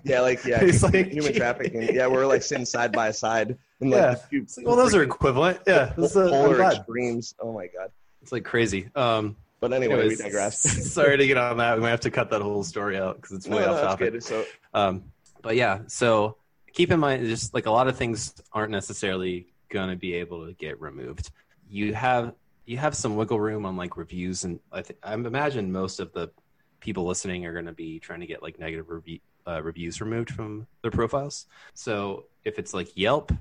Yeah 0.04 0.22
like 0.22 0.44
yeah 0.46 0.64
he's 0.64 0.84
like 0.84 1.08
human 1.08 1.34
trafficking. 1.34 1.94
Yeah 1.94 2.08
we're 2.08 2.26
like 2.26 2.42
sitting 2.42 2.66
side 2.66 2.92
by 2.92 3.12
side 3.12 3.58
and, 3.80 3.92
like, 3.92 4.18
yeah. 4.32 4.40
like, 4.58 4.66
well 4.66 4.76
those 4.76 4.96
are 4.96 5.04
equivalent. 5.04 5.60
Yeah 5.68 5.94
polar 5.96 6.62
extremes. 6.62 7.36
Oh 7.40 7.54
my 7.54 7.68
god 7.68 7.92
it's 8.28 8.34
like 8.34 8.44
crazy 8.44 8.90
um 8.96 9.36
but 9.60 9.74
anyway, 9.74 9.96
Anyways, 9.96 10.20
we 10.20 10.24
digress. 10.24 10.60
sorry 10.94 11.18
to 11.18 11.26
get 11.26 11.38
on 11.38 11.58
that. 11.58 11.78
We 11.78 11.82
might 11.82 11.90
have 11.90 12.02
to 12.02 12.12
cut 12.12 12.30
that 12.30 12.42
whole 12.42 12.64
story 12.64 12.98
out 12.98 13.16
because 13.16 13.32
it's 13.32 13.48
way 13.48 13.62
no, 13.62 13.74
off 13.74 13.78
no, 13.78 13.82
topic. 13.82 14.14
Good. 14.14 14.24
So, 14.24 14.46
um, 14.74 15.06
but 15.42 15.56
yeah, 15.56 15.80
so 15.88 16.38
keep 16.74 16.92
in 16.92 17.00
mind, 17.00 17.26
just 17.26 17.54
like 17.54 17.66
a 17.66 17.72
lot 17.72 17.88
of 17.88 17.98
things 17.98 18.36
aren't 18.54 18.72
necessarily 18.72 19.48
going 19.70 19.90
to 19.90 19.96
be 19.96 20.14
able 20.14 20.46
to 20.46 20.54
get 20.54 20.80
removed. 20.80 21.32
You 21.70 21.96
have 21.96 22.36
you 22.66 22.78
have 22.78 22.96
some 22.96 23.16
wiggle 23.16 23.40
room 23.40 23.66
on 23.66 23.78
like 23.78 23.98
reviews, 23.98 24.44
and 24.44 24.60
I, 24.72 24.84
th- 24.84 25.00
I 25.02 25.16
imagine 25.16 25.72
most 25.72 26.00
of 26.00 26.14
the 26.14 26.30
people 26.80 27.06
listening 27.06 27.46
are 27.48 27.54
going 27.54 27.66
to 27.66 27.74
be 27.74 28.00
trying 28.00 28.20
to 28.20 28.28
get 28.28 28.44
like 28.44 28.60
negative 28.60 28.90
review, 28.90 29.20
uh, 29.48 29.64
reviews 29.64 30.02
removed 30.02 30.30
from 30.30 30.68
their 30.84 30.92
profiles. 30.92 31.48
So 31.74 32.26
if 32.44 32.60
it's 32.60 32.74
like 32.74 32.96
Yelp, 32.96 33.32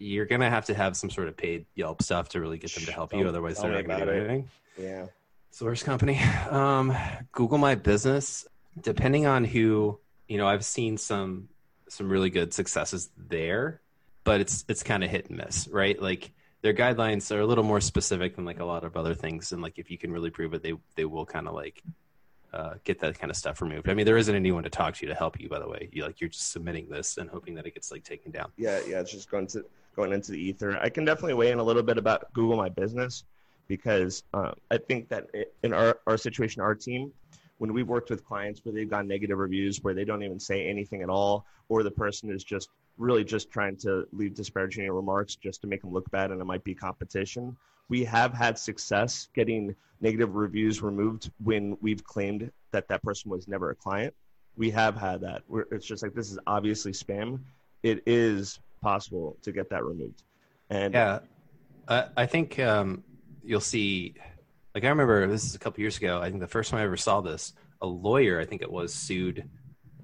you're 0.00 0.26
going 0.26 0.40
to 0.40 0.50
have 0.50 0.64
to 0.64 0.74
have 0.74 0.96
some 0.96 1.10
sort 1.10 1.28
of 1.28 1.36
paid 1.36 1.66
Yelp 1.76 2.02
stuff 2.02 2.30
to 2.30 2.40
really 2.40 2.58
get 2.58 2.74
them 2.74 2.84
to 2.86 2.92
help 2.92 3.14
you. 3.14 3.28
Otherwise, 3.28 3.60
they're 3.60 3.70
not 3.70 3.86
going 3.86 4.00
to 4.00 4.06
do 4.06 4.12
anything. 4.12 4.48
Yeah 4.76 5.06
source 5.50 5.82
company 5.82 6.18
um, 6.50 6.96
google 7.32 7.58
my 7.58 7.74
business 7.74 8.46
depending 8.80 9.26
on 9.26 9.44
who 9.44 9.98
you 10.28 10.38
know 10.38 10.46
i've 10.46 10.64
seen 10.64 10.96
some 10.96 11.48
some 11.88 12.08
really 12.08 12.30
good 12.30 12.54
successes 12.54 13.10
there 13.16 13.80
but 14.24 14.40
it's 14.40 14.64
it's 14.68 14.82
kind 14.82 15.02
of 15.02 15.10
hit 15.10 15.28
and 15.28 15.38
miss 15.38 15.68
right 15.68 16.00
like 16.00 16.30
their 16.62 16.74
guidelines 16.74 17.34
are 17.34 17.40
a 17.40 17.46
little 17.46 17.64
more 17.64 17.80
specific 17.80 18.36
than 18.36 18.44
like 18.44 18.60
a 18.60 18.64
lot 18.64 18.84
of 18.84 18.96
other 18.96 19.14
things 19.14 19.52
and 19.52 19.60
like 19.60 19.78
if 19.78 19.90
you 19.90 19.98
can 19.98 20.12
really 20.12 20.30
prove 20.30 20.54
it 20.54 20.62
they 20.62 20.74
they 20.94 21.04
will 21.04 21.26
kind 21.26 21.48
of 21.48 21.54
like 21.54 21.82
uh, 22.52 22.74
get 22.82 22.98
that 22.98 23.16
kind 23.16 23.30
of 23.30 23.36
stuff 23.36 23.62
removed. 23.62 23.88
I 23.88 23.94
mean, 23.94 24.06
there 24.06 24.16
isn't 24.16 24.34
anyone 24.34 24.64
to 24.64 24.70
talk 24.70 24.96
to 24.96 25.06
to 25.06 25.14
help 25.14 25.38
you. 25.38 25.48
By 25.48 25.60
the 25.60 25.68
way, 25.68 25.88
you 25.92 26.02
like 26.02 26.20
you're 26.20 26.30
just 26.30 26.50
submitting 26.50 26.88
this 26.88 27.16
and 27.16 27.30
hoping 27.30 27.54
that 27.54 27.64
it 27.64 27.74
gets 27.74 27.92
like 27.92 28.02
taken 28.02 28.32
down. 28.32 28.50
Yeah, 28.56 28.80
yeah, 28.88 28.98
it's 28.98 29.12
just 29.12 29.30
going 29.30 29.46
to 29.48 29.64
going 30.00 30.12
into 30.14 30.32
the 30.32 30.38
ether. 30.38 30.78
I 30.80 30.88
can 30.88 31.04
definitely 31.04 31.34
weigh 31.34 31.50
in 31.50 31.58
a 31.58 31.62
little 31.62 31.82
bit 31.82 31.98
about 31.98 32.32
Google 32.32 32.56
My 32.56 32.70
Business 32.70 33.24
because 33.68 34.24
um, 34.32 34.54
I 34.70 34.78
think 34.78 35.10
that 35.10 35.26
in 35.62 35.74
our, 35.74 35.98
our 36.06 36.16
situation, 36.16 36.62
our 36.62 36.74
team, 36.74 37.12
when 37.58 37.74
we've 37.74 37.86
worked 37.86 38.08
with 38.08 38.24
clients 38.24 38.64
where 38.64 38.72
they've 38.72 38.88
got 38.88 39.06
negative 39.06 39.36
reviews, 39.36 39.82
where 39.82 39.92
they 39.92 40.06
don't 40.06 40.22
even 40.22 40.40
say 40.40 40.66
anything 40.66 41.02
at 41.02 41.10
all, 41.10 41.44
or 41.68 41.82
the 41.82 41.90
person 41.90 42.30
is 42.30 42.42
just 42.42 42.70
really 42.96 43.24
just 43.24 43.50
trying 43.50 43.76
to 43.76 44.06
leave 44.12 44.34
disparaging 44.34 44.90
remarks 44.90 45.36
just 45.36 45.60
to 45.60 45.66
make 45.66 45.82
them 45.82 45.92
look 45.92 46.10
bad 46.10 46.30
and 46.30 46.40
it 46.40 46.44
might 46.44 46.64
be 46.64 46.74
competition, 46.74 47.54
we 47.90 48.02
have 48.02 48.32
had 48.32 48.58
success 48.58 49.28
getting 49.34 49.74
negative 50.00 50.34
reviews 50.34 50.80
removed 50.80 51.30
when 51.44 51.76
we've 51.82 52.02
claimed 52.02 52.50
that 52.72 52.88
that 52.88 53.02
person 53.02 53.30
was 53.30 53.46
never 53.48 53.70
a 53.70 53.74
client. 53.74 54.14
We 54.56 54.70
have 54.70 54.96
had 54.96 55.20
that. 55.20 55.42
Where 55.46 55.66
it's 55.70 55.86
just 55.86 56.02
like 56.02 56.14
this 56.14 56.30
is 56.32 56.38
obviously 56.46 56.92
spam. 56.92 57.40
It 57.82 58.02
is 58.06 58.60
possible 58.80 59.36
to 59.42 59.52
get 59.52 59.70
that 59.70 59.84
removed. 59.84 60.22
And 60.68 60.94
yeah, 60.94 61.20
I, 61.88 62.06
I 62.16 62.26
think 62.26 62.58
um, 62.58 63.04
you'll 63.42 63.60
see 63.60 64.14
like 64.74 64.84
I 64.84 64.88
remember 64.88 65.26
this 65.26 65.44
is 65.44 65.54
a 65.54 65.58
couple 65.58 65.80
years 65.80 65.96
ago. 65.96 66.20
I 66.20 66.28
think 66.28 66.40
the 66.40 66.46
first 66.46 66.70
time 66.70 66.80
I 66.80 66.84
ever 66.84 66.96
saw 66.96 67.20
this, 67.20 67.54
a 67.82 67.86
lawyer, 67.86 68.40
I 68.40 68.44
think 68.44 68.62
it 68.62 68.70
was, 68.70 68.94
sued 68.94 69.48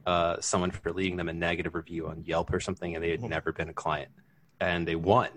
uh, 0.06 0.36
someone 0.40 0.70
for 0.70 0.92
leaving 0.92 1.16
them 1.16 1.28
a 1.28 1.32
negative 1.32 1.74
review 1.74 2.08
on 2.08 2.22
Yelp 2.24 2.52
or 2.52 2.60
something, 2.60 2.94
and 2.94 3.02
they 3.02 3.10
had 3.10 3.22
never 3.22 3.52
been 3.52 3.68
a 3.68 3.74
client, 3.74 4.10
and 4.60 4.86
they 4.86 4.96
won, 4.96 5.28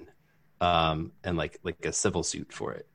um, 0.62 1.12
and 1.24 1.38
like 1.38 1.60
like 1.64 1.86
a 1.86 1.94
civil 1.94 2.24
suit 2.24 2.52
for 2.52 2.74
it. 2.74 2.88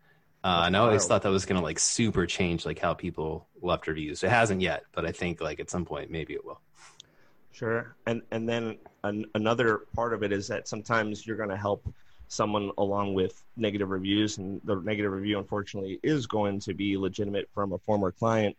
Uh, 0.42 0.64
and 0.66 0.76
I 0.76 0.80
always 0.80 1.06
thought 1.06 1.22
that 1.22 1.30
was 1.30 1.46
going 1.46 1.58
to 1.58 1.64
like 1.64 1.78
super 1.78 2.26
change 2.26 2.66
like 2.66 2.78
how 2.78 2.92
people 2.92 3.48
left 3.62 3.86
reviews. 3.86 4.22
It 4.22 4.30
hasn't 4.30 4.60
yet, 4.60 4.84
but 4.92 5.06
I 5.06 5.12
think 5.12 5.40
like 5.40 5.58
at 5.58 5.70
some 5.70 5.86
point 5.86 6.10
maybe 6.10 6.34
it 6.34 6.44
will. 6.44 6.60
Sure, 7.54 7.94
and 8.06 8.20
and 8.32 8.48
then 8.48 8.76
an, 9.04 9.26
another 9.36 9.82
part 9.94 10.12
of 10.12 10.24
it 10.24 10.32
is 10.32 10.48
that 10.48 10.66
sometimes 10.66 11.24
you're 11.24 11.36
going 11.36 11.50
to 11.50 11.56
help 11.56 11.86
someone 12.26 12.72
along 12.78 13.14
with 13.14 13.44
negative 13.56 13.90
reviews, 13.90 14.38
and 14.38 14.60
the 14.64 14.74
negative 14.74 15.12
review, 15.12 15.38
unfortunately, 15.38 16.00
is 16.02 16.26
going 16.26 16.58
to 16.58 16.74
be 16.74 16.96
legitimate 16.96 17.48
from 17.54 17.72
a 17.72 17.78
former 17.78 18.10
client. 18.10 18.56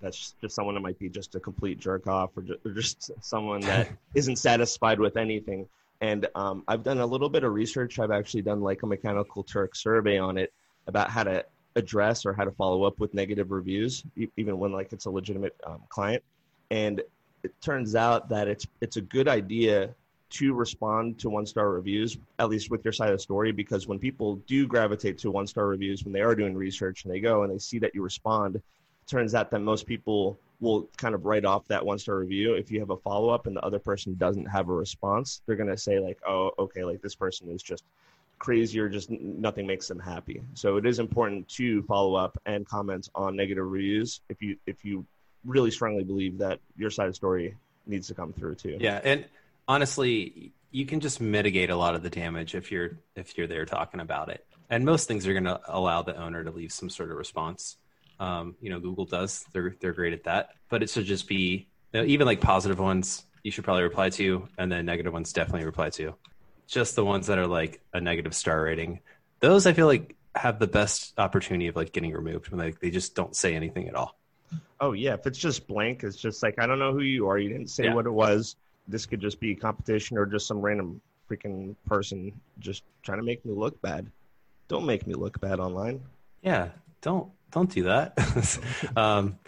That's 0.00 0.34
just 0.40 0.54
someone 0.54 0.74
that 0.76 0.80
might 0.80 0.98
be 0.98 1.10
just 1.10 1.34
a 1.34 1.40
complete 1.40 1.78
jerk 1.78 2.06
off, 2.06 2.30
or 2.36 2.44
just 2.72 3.10
someone 3.20 3.60
that 3.60 3.90
isn't 4.14 4.36
satisfied 4.36 4.98
with 4.98 5.18
anything. 5.18 5.68
And 6.00 6.26
um, 6.34 6.62
I've 6.68 6.84
done 6.84 7.00
a 7.00 7.06
little 7.06 7.28
bit 7.28 7.44
of 7.44 7.52
research. 7.52 7.98
I've 7.98 8.12
actually 8.12 8.42
done 8.42 8.62
like 8.62 8.82
a 8.82 8.86
Mechanical 8.86 9.42
Turk 9.42 9.76
survey 9.76 10.16
on 10.16 10.38
it 10.38 10.54
about 10.86 11.10
how 11.10 11.24
to 11.24 11.44
address 11.76 12.24
or 12.24 12.32
how 12.32 12.44
to 12.44 12.52
follow 12.52 12.84
up 12.84 12.98
with 12.98 13.12
negative 13.12 13.50
reviews, 13.50 14.04
even 14.38 14.58
when 14.58 14.72
like 14.72 14.92
it's 14.94 15.04
a 15.04 15.10
legitimate 15.10 15.54
um, 15.66 15.82
client. 15.90 16.22
And 16.70 17.02
it 17.42 17.52
turns 17.60 17.94
out 17.94 18.28
that 18.28 18.48
it's 18.48 18.66
it's 18.80 18.96
a 18.96 19.00
good 19.00 19.28
idea 19.28 19.94
to 20.30 20.52
respond 20.52 21.18
to 21.18 21.30
one 21.30 21.46
star 21.46 21.70
reviews, 21.70 22.18
at 22.38 22.48
least 22.48 22.70
with 22.70 22.84
your 22.84 22.92
side 22.92 23.10
of 23.10 23.16
the 23.16 23.22
story, 23.22 23.50
because 23.50 23.86
when 23.86 23.98
people 23.98 24.36
do 24.46 24.66
gravitate 24.66 25.18
to 25.18 25.30
one 25.30 25.46
star 25.46 25.66
reviews, 25.66 26.04
when 26.04 26.12
they 26.12 26.20
are 26.20 26.34
doing 26.34 26.54
research 26.54 27.04
and 27.04 27.12
they 27.12 27.20
go 27.20 27.42
and 27.42 27.52
they 27.52 27.58
see 27.58 27.78
that 27.78 27.94
you 27.94 28.02
respond, 28.02 28.60
turns 29.06 29.34
out 29.34 29.50
that 29.50 29.60
most 29.60 29.86
people 29.86 30.38
will 30.60 30.88
kind 30.96 31.14
of 31.14 31.24
write 31.24 31.44
off 31.44 31.66
that 31.68 31.84
one 31.84 31.98
star 31.98 32.16
review. 32.16 32.54
If 32.54 32.70
you 32.70 32.80
have 32.80 32.90
a 32.90 32.96
follow 32.96 33.30
up 33.30 33.46
and 33.46 33.56
the 33.56 33.64
other 33.64 33.78
person 33.78 34.14
doesn't 34.16 34.46
have 34.46 34.68
a 34.68 34.74
response, 34.74 35.40
they're 35.46 35.56
going 35.56 35.70
to 35.70 35.78
say, 35.78 35.98
like, 35.98 36.18
oh, 36.26 36.50
okay, 36.58 36.84
like 36.84 37.00
this 37.00 37.14
person 37.14 37.48
is 37.50 37.62
just 37.62 37.84
crazy 38.38 38.78
or 38.78 38.88
just 38.88 39.10
nothing 39.10 39.66
makes 39.66 39.88
them 39.88 39.98
happy. 39.98 40.42
So 40.54 40.76
it 40.76 40.86
is 40.86 40.98
important 40.98 41.48
to 41.50 41.82
follow 41.84 42.14
up 42.14 42.38
and 42.46 42.66
comment 42.66 43.08
on 43.14 43.34
negative 43.34 43.66
reviews 43.66 44.20
if 44.28 44.42
you 44.42 44.56
if 44.66 44.84
you 44.84 45.04
really 45.48 45.70
strongly 45.70 46.04
believe 46.04 46.38
that 46.38 46.60
your 46.76 46.90
side 46.90 47.06
of 47.06 47.12
the 47.12 47.16
story 47.16 47.56
needs 47.86 48.08
to 48.08 48.14
come 48.14 48.32
through 48.32 48.54
too. 48.54 48.76
Yeah, 48.78 49.00
and 49.02 49.24
honestly, 49.66 50.52
you 50.70 50.86
can 50.86 51.00
just 51.00 51.20
mitigate 51.20 51.70
a 51.70 51.76
lot 51.76 51.94
of 51.94 52.02
the 52.02 52.10
damage 52.10 52.54
if 52.54 52.70
you're 52.70 52.98
if 53.16 53.36
you're 53.36 53.46
there 53.46 53.64
talking 53.64 54.00
about 54.00 54.28
it. 54.28 54.44
And 54.70 54.84
most 54.84 55.08
things 55.08 55.26
are 55.26 55.32
going 55.32 55.44
to 55.44 55.60
allow 55.66 56.02
the 56.02 56.14
owner 56.16 56.44
to 56.44 56.50
leave 56.50 56.72
some 56.72 56.90
sort 56.90 57.10
of 57.10 57.16
response. 57.16 57.78
Um, 58.20 58.54
you 58.60 58.68
know, 58.68 58.78
Google 58.78 59.06
does; 59.06 59.44
they're 59.52 59.74
they're 59.80 59.92
great 59.92 60.12
at 60.12 60.24
that. 60.24 60.50
But 60.68 60.82
it 60.82 60.90
should 60.90 61.06
just 61.06 61.26
be 61.26 61.68
you 61.92 62.00
know, 62.00 62.06
even 62.06 62.26
like 62.26 62.40
positive 62.40 62.78
ones. 62.78 63.24
You 63.42 63.50
should 63.50 63.64
probably 63.64 63.84
reply 63.84 64.10
to, 64.10 64.48
and 64.58 64.70
then 64.70 64.84
negative 64.84 65.12
ones 65.12 65.32
definitely 65.32 65.64
reply 65.64 65.90
to 65.90 66.14
just 66.66 66.96
the 66.96 67.04
ones 67.04 67.28
that 67.28 67.38
are 67.38 67.46
like 67.46 67.80
a 67.94 68.00
negative 68.00 68.34
star 68.34 68.62
rating. 68.62 69.00
Those 69.40 69.66
I 69.66 69.72
feel 69.72 69.86
like 69.86 70.16
have 70.34 70.58
the 70.58 70.66
best 70.66 71.18
opportunity 71.18 71.68
of 71.68 71.76
like 71.76 71.92
getting 71.92 72.12
removed 72.12 72.50
when 72.50 72.60
like 72.60 72.78
they 72.80 72.90
just 72.90 73.14
don't 73.14 73.34
say 73.34 73.54
anything 73.54 73.88
at 73.88 73.94
all. 73.94 74.18
Oh 74.80 74.92
yeah, 74.92 75.14
if 75.14 75.26
it's 75.26 75.38
just 75.38 75.66
blank, 75.66 76.04
it's 76.04 76.16
just 76.16 76.42
like 76.42 76.58
I 76.58 76.66
don't 76.66 76.78
know 76.78 76.92
who 76.92 77.02
you 77.02 77.28
are. 77.28 77.38
You 77.38 77.48
didn't 77.48 77.70
say 77.70 77.84
yeah. 77.84 77.94
what 77.94 78.06
it 78.06 78.10
was. 78.10 78.56
This 78.86 79.06
could 79.06 79.20
just 79.20 79.40
be 79.40 79.52
a 79.52 79.54
competition 79.54 80.16
or 80.16 80.26
just 80.26 80.46
some 80.46 80.60
random 80.60 81.00
freaking 81.28 81.74
person 81.86 82.32
just 82.58 82.84
trying 83.02 83.18
to 83.18 83.24
make 83.24 83.44
me 83.44 83.52
look 83.52 83.80
bad. 83.82 84.10
Don't 84.68 84.86
make 84.86 85.06
me 85.06 85.14
look 85.14 85.40
bad 85.40 85.60
online. 85.60 86.00
Yeah, 86.42 86.68
don't 87.02 87.30
don't 87.50 87.70
do 87.70 87.84
that. 87.84 88.16
um, 88.96 89.38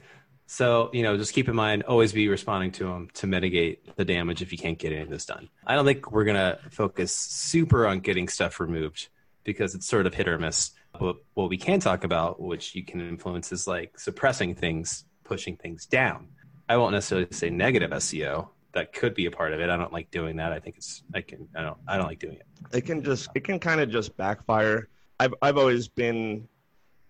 so, 0.52 0.90
you 0.92 1.04
know, 1.04 1.16
just 1.16 1.32
keep 1.32 1.48
in 1.48 1.54
mind, 1.54 1.84
always 1.84 2.12
be 2.12 2.26
responding 2.26 2.72
to 2.72 2.84
them 2.84 3.08
to 3.14 3.28
mitigate 3.28 3.94
the 3.94 4.04
damage 4.04 4.42
if 4.42 4.50
you 4.50 4.58
can't 4.58 4.76
get 4.76 4.90
any 4.90 5.02
of 5.02 5.08
this 5.08 5.24
done. 5.24 5.48
I 5.64 5.76
don't 5.76 5.84
think 5.84 6.10
we're 6.10 6.24
going 6.24 6.36
to 6.38 6.58
focus 6.72 7.14
super 7.14 7.86
on 7.86 8.00
getting 8.00 8.26
stuff 8.26 8.58
removed 8.58 9.10
because 9.44 9.76
it's 9.76 9.86
sort 9.86 10.06
of 10.06 10.14
hit 10.14 10.26
or 10.26 10.40
miss. 10.40 10.72
But 10.98 11.16
what 11.34 11.48
we 11.48 11.56
can 11.56 11.80
talk 11.80 12.04
about, 12.04 12.40
which 12.40 12.74
you 12.74 12.84
can 12.84 13.00
influence, 13.00 13.52
is 13.52 13.66
like 13.66 13.98
suppressing 13.98 14.54
things, 14.54 15.04
pushing 15.24 15.56
things 15.56 15.86
down. 15.86 16.28
I 16.68 16.76
won't 16.76 16.92
necessarily 16.92 17.28
say 17.30 17.50
negative 17.50 17.90
SEO. 17.90 18.48
That 18.72 18.92
could 18.92 19.14
be 19.14 19.26
a 19.26 19.30
part 19.30 19.52
of 19.52 19.60
it. 19.60 19.70
I 19.70 19.76
don't 19.76 19.92
like 19.92 20.10
doing 20.10 20.36
that. 20.36 20.52
I 20.52 20.60
think 20.60 20.76
it's 20.76 21.02
I 21.14 21.20
can 21.20 21.48
I 21.56 21.62
don't 21.62 21.78
I 21.88 21.96
don't 21.96 22.06
like 22.06 22.20
doing 22.20 22.36
it. 22.36 22.46
It 22.72 22.82
can 22.82 23.02
just 23.02 23.28
it 23.34 23.44
can 23.44 23.58
kind 23.58 23.80
of 23.80 23.90
just 23.90 24.16
backfire. 24.16 24.88
I've 25.18 25.34
I've 25.42 25.58
always 25.58 25.88
been 25.88 26.48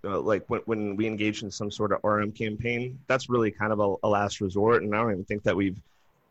uh, 0.05 0.21
like 0.21 0.45
when, 0.49 0.61
when 0.65 0.97
we 0.97 1.07
engage 1.07 1.43
in 1.43 1.51
some 1.51 1.71
sort 1.71 1.93
of 1.93 2.01
RM 2.03 2.33
campaign, 2.33 2.99
that's 3.07 3.29
really 3.29 3.51
kind 3.51 3.73
of 3.73 3.81
a, 3.81 3.95
a, 4.03 4.09
last 4.09 4.41
resort. 4.41 4.83
And 4.83 4.95
I 4.95 5.03
don't 5.03 5.13
even 5.13 5.25
think 5.25 5.43
that 5.43 5.55
we've 5.55 5.79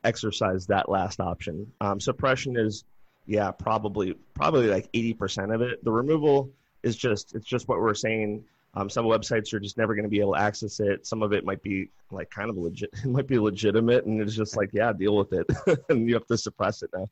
exercised 0.04 0.68
that 0.70 0.90
last 0.90 1.20
option. 1.20 1.72
Um, 1.82 2.00
suppression 2.00 2.58
is, 2.58 2.84
yeah, 3.28 3.52
probably 3.52 4.16
probably 4.34 4.68
like 4.68 4.92
80% 4.92 5.54
of 5.54 5.62
it. 5.62 5.84
The 5.84 5.92
removal 5.92 6.50
is 6.84 6.96
just 6.96 7.36
it's 7.36 7.46
just 7.46 7.68
what 7.68 7.80
we're 7.80 7.94
saying. 7.94 8.44
Um, 8.76 8.90
some 8.90 9.06
websites 9.06 9.52
are 9.54 9.60
just 9.60 9.78
never 9.78 9.96
going 9.96 10.04
to 10.04 10.10
be 10.10 10.20
able 10.20 10.36
to 10.36 10.40
access 10.40 10.80
it. 10.80 11.06
Some 11.06 11.24
of 11.24 11.34
it 11.34 11.44
might 11.44 11.64
be 11.64 11.90
like 12.12 12.30
kind 12.30 12.50
of 12.50 12.58
legit, 12.58 12.92
it 13.04 13.08
might 13.08 13.28
be 13.28 13.40
legitimate, 13.40 14.06
and 14.06 14.22
it's 14.22 14.36
just 14.36 14.56
like, 14.56 14.70
yeah, 14.74 14.94
deal 14.94 15.16
with 15.16 15.34
it, 15.34 15.48
and 15.90 16.08
you 16.08 16.14
have 16.14 16.28
to 16.28 16.38
suppress 16.38 16.84
it 16.84 16.90
now. 16.94 17.10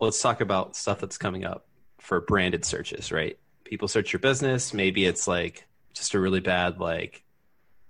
Let's 0.00 0.20
talk 0.20 0.40
about 0.40 0.76
stuff 0.76 1.00
that's 1.00 1.18
coming 1.18 1.44
up 1.44 1.66
for 1.98 2.20
branded 2.20 2.64
searches, 2.64 3.12
right? 3.12 3.38
People 3.64 3.88
search 3.88 4.12
your 4.12 4.20
business. 4.20 4.74
Maybe 4.74 5.04
it's 5.04 5.26
like 5.28 5.66
just 5.92 6.14
a 6.14 6.20
really 6.20 6.40
bad 6.40 6.80
like 6.80 7.22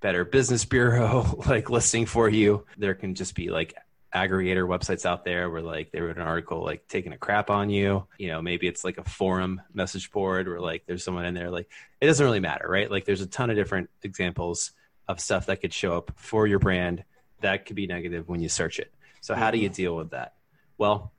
better 0.00 0.24
business 0.24 0.64
bureau 0.64 1.42
like 1.46 1.70
listing 1.70 2.06
for 2.06 2.28
you 2.28 2.66
there 2.76 2.94
can 2.94 3.14
just 3.14 3.34
be 3.34 3.48
like 3.50 3.74
aggregator 4.14 4.66
websites 4.66 5.06
out 5.06 5.24
there 5.24 5.48
where 5.50 5.62
like 5.62 5.90
they 5.90 6.00
wrote 6.00 6.16
an 6.16 6.22
article 6.22 6.62
like 6.62 6.86
taking 6.88 7.12
a 7.12 7.18
crap 7.18 7.50
on 7.50 7.70
you. 7.70 8.06
You 8.18 8.28
know 8.28 8.42
maybe 8.42 8.66
it's 8.66 8.84
like 8.84 8.98
a 8.98 9.04
forum 9.04 9.62
message 9.72 10.10
board 10.10 10.48
where 10.48 10.60
like 10.60 10.84
there's 10.86 11.04
someone 11.04 11.24
in 11.24 11.34
there 11.34 11.50
like 11.50 11.68
it 12.00 12.06
doesn't 12.06 12.24
really 12.24 12.40
matter 12.40 12.66
right? 12.68 12.90
Like 12.90 13.04
there's 13.04 13.20
a 13.20 13.26
ton 13.26 13.50
of 13.50 13.56
different 13.56 13.90
examples 14.02 14.72
of 15.08 15.20
stuff 15.20 15.46
that 15.46 15.60
could 15.60 15.72
show 15.72 15.96
up 15.96 16.12
for 16.16 16.46
your 16.46 16.58
brand 16.58 17.04
that 17.40 17.66
could 17.66 17.76
be 17.76 17.86
negative 17.86 18.28
when 18.28 18.40
you 18.40 18.48
search 18.48 18.78
it. 18.78 18.92
So 19.20 19.34
how 19.34 19.50
do 19.50 19.58
you 19.58 19.68
mm-hmm. 19.68 19.74
deal 19.74 19.96
with 19.96 20.10
that? 20.10 20.34
Well 20.78 21.12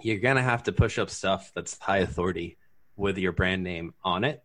you're 0.00 0.18
going 0.18 0.36
to 0.36 0.42
have 0.42 0.64
to 0.64 0.72
push 0.72 0.98
up 0.98 1.10
stuff 1.10 1.52
that's 1.54 1.78
high 1.78 1.98
authority 1.98 2.56
with 2.96 3.18
your 3.18 3.32
brand 3.32 3.62
name 3.62 3.94
on 4.04 4.24
it. 4.24 4.42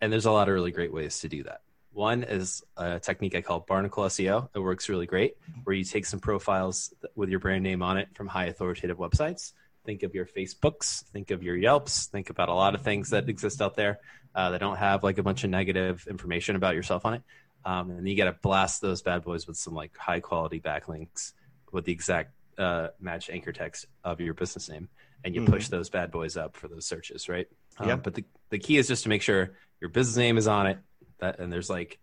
And 0.00 0.12
there's 0.12 0.26
a 0.26 0.32
lot 0.32 0.48
of 0.48 0.54
really 0.54 0.72
great 0.72 0.92
ways 0.92 1.20
to 1.20 1.28
do 1.28 1.44
that. 1.44 1.60
One 1.98 2.22
is 2.22 2.62
a 2.76 3.00
technique 3.00 3.34
I 3.34 3.42
call 3.42 3.58
Barnacle 3.58 4.04
SEO. 4.04 4.50
It 4.54 4.60
works 4.60 4.88
really 4.88 5.06
great, 5.06 5.34
where 5.64 5.74
you 5.74 5.82
take 5.82 6.06
some 6.06 6.20
profiles 6.20 6.94
with 7.16 7.28
your 7.28 7.40
brand 7.40 7.64
name 7.64 7.82
on 7.82 7.96
it 7.96 8.10
from 8.14 8.28
high 8.28 8.44
authoritative 8.44 8.98
websites. 8.98 9.52
Think 9.84 10.04
of 10.04 10.14
your 10.14 10.24
Facebooks, 10.24 11.02
think 11.06 11.32
of 11.32 11.42
your 11.42 11.56
Yelps, 11.56 12.06
think 12.06 12.30
about 12.30 12.50
a 12.50 12.54
lot 12.54 12.76
of 12.76 12.82
things 12.82 13.10
that 13.10 13.28
exist 13.28 13.60
out 13.60 13.74
there 13.74 13.98
uh, 14.32 14.52
that 14.52 14.60
don't 14.60 14.76
have 14.76 15.02
like 15.02 15.18
a 15.18 15.24
bunch 15.24 15.42
of 15.42 15.50
negative 15.50 16.06
information 16.08 16.54
about 16.54 16.76
yourself 16.76 17.04
on 17.04 17.14
it. 17.14 17.22
Um, 17.64 17.90
and 17.90 18.08
you 18.08 18.16
got 18.16 18.26
to 18.26 18.36
blast 18.42 18.80
those 18.80 19.02
bad 19.02 19.24
boys 19.24 19.48
with 19.48 19.56
some 19.56 19.74
like 19.74 19.96
high 19.96 20.20
quality 20.20 20.60
backlinks 20.60 21.32
with 21.72 21.84
the 21.84 21.90
exact 21.90 22.32
uh, 22.58 22.90
match 23.00 23.28
anchor 23.28 23.50
text 23.50 23.86
of 24.04 24.20
your 24.20 24.34
business 24.34 24.68
name, 24.68 24.88
and 25.24 25.34
you 25.34 25.40
mm-hmm. 25.40 25.52
push 25.52 25.66
those 25.66 25.90
bad 25.90 26.12
boys 26.12 26.36
up 26.36 26.56
for 26.56 26.68
those 26.68 26.86
searches, 26.86 27.28
right? 27.28 27.48
Um, 27.76 27.88
yeah. 27.88 27.96
But 27.96 28.14
the 28.14 28.24
the 28.50 28.60
key 28.60 28.76
is 28.76 28.86
just 28.86 29.02
to 29.02 29.08
make 29.08 29.22
sure 29.22 29.56
your 29.80 29.90
business 29.90 30.16
name 30.16 30.38
is 30.38 30.46
on 30.46 30.68
it, 30.68 30.78
that, 31.18 31.38
and 31.38 31.52
there's 31.52 31.70
like 31.70 31.98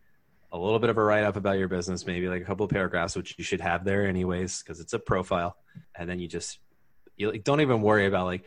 a 0.51 0.57
little 0.57 0.79
bit 0.79 0.89
of 0.89 0.98
a 0.98 1.03
write 1.03 1.24
up 1.24 1.36
about 1.36 1.57
your 1.57 1.67
business, 1.67 2.05
maybe 2.05 2.27
like 2.27 2.41
a 2.41 2.45
couple 2.45 2.63
of 2.63 2.72
paragraphs, 2.72 3.15
which 3.15 3.36
you 3.38 3.43
should 3.43 3.62
have 3.62 3.84
there 3.84 4.07
anyways, 4.07 4.62
because 4.62 4.79
it's 4.79 4.93
a 4.93 5.00
profile. 5.00 5.57
And 5.95 6.10
then 6.10 6.19
you 6.19 6.27
just 6.27 6.60
you 7.17 7.31
like, 7.31 7.43
don't 7.43 7.62
even 7.62 7.81
worry 7.81 8.05
about 8.05 8.25
like 8.25 8.45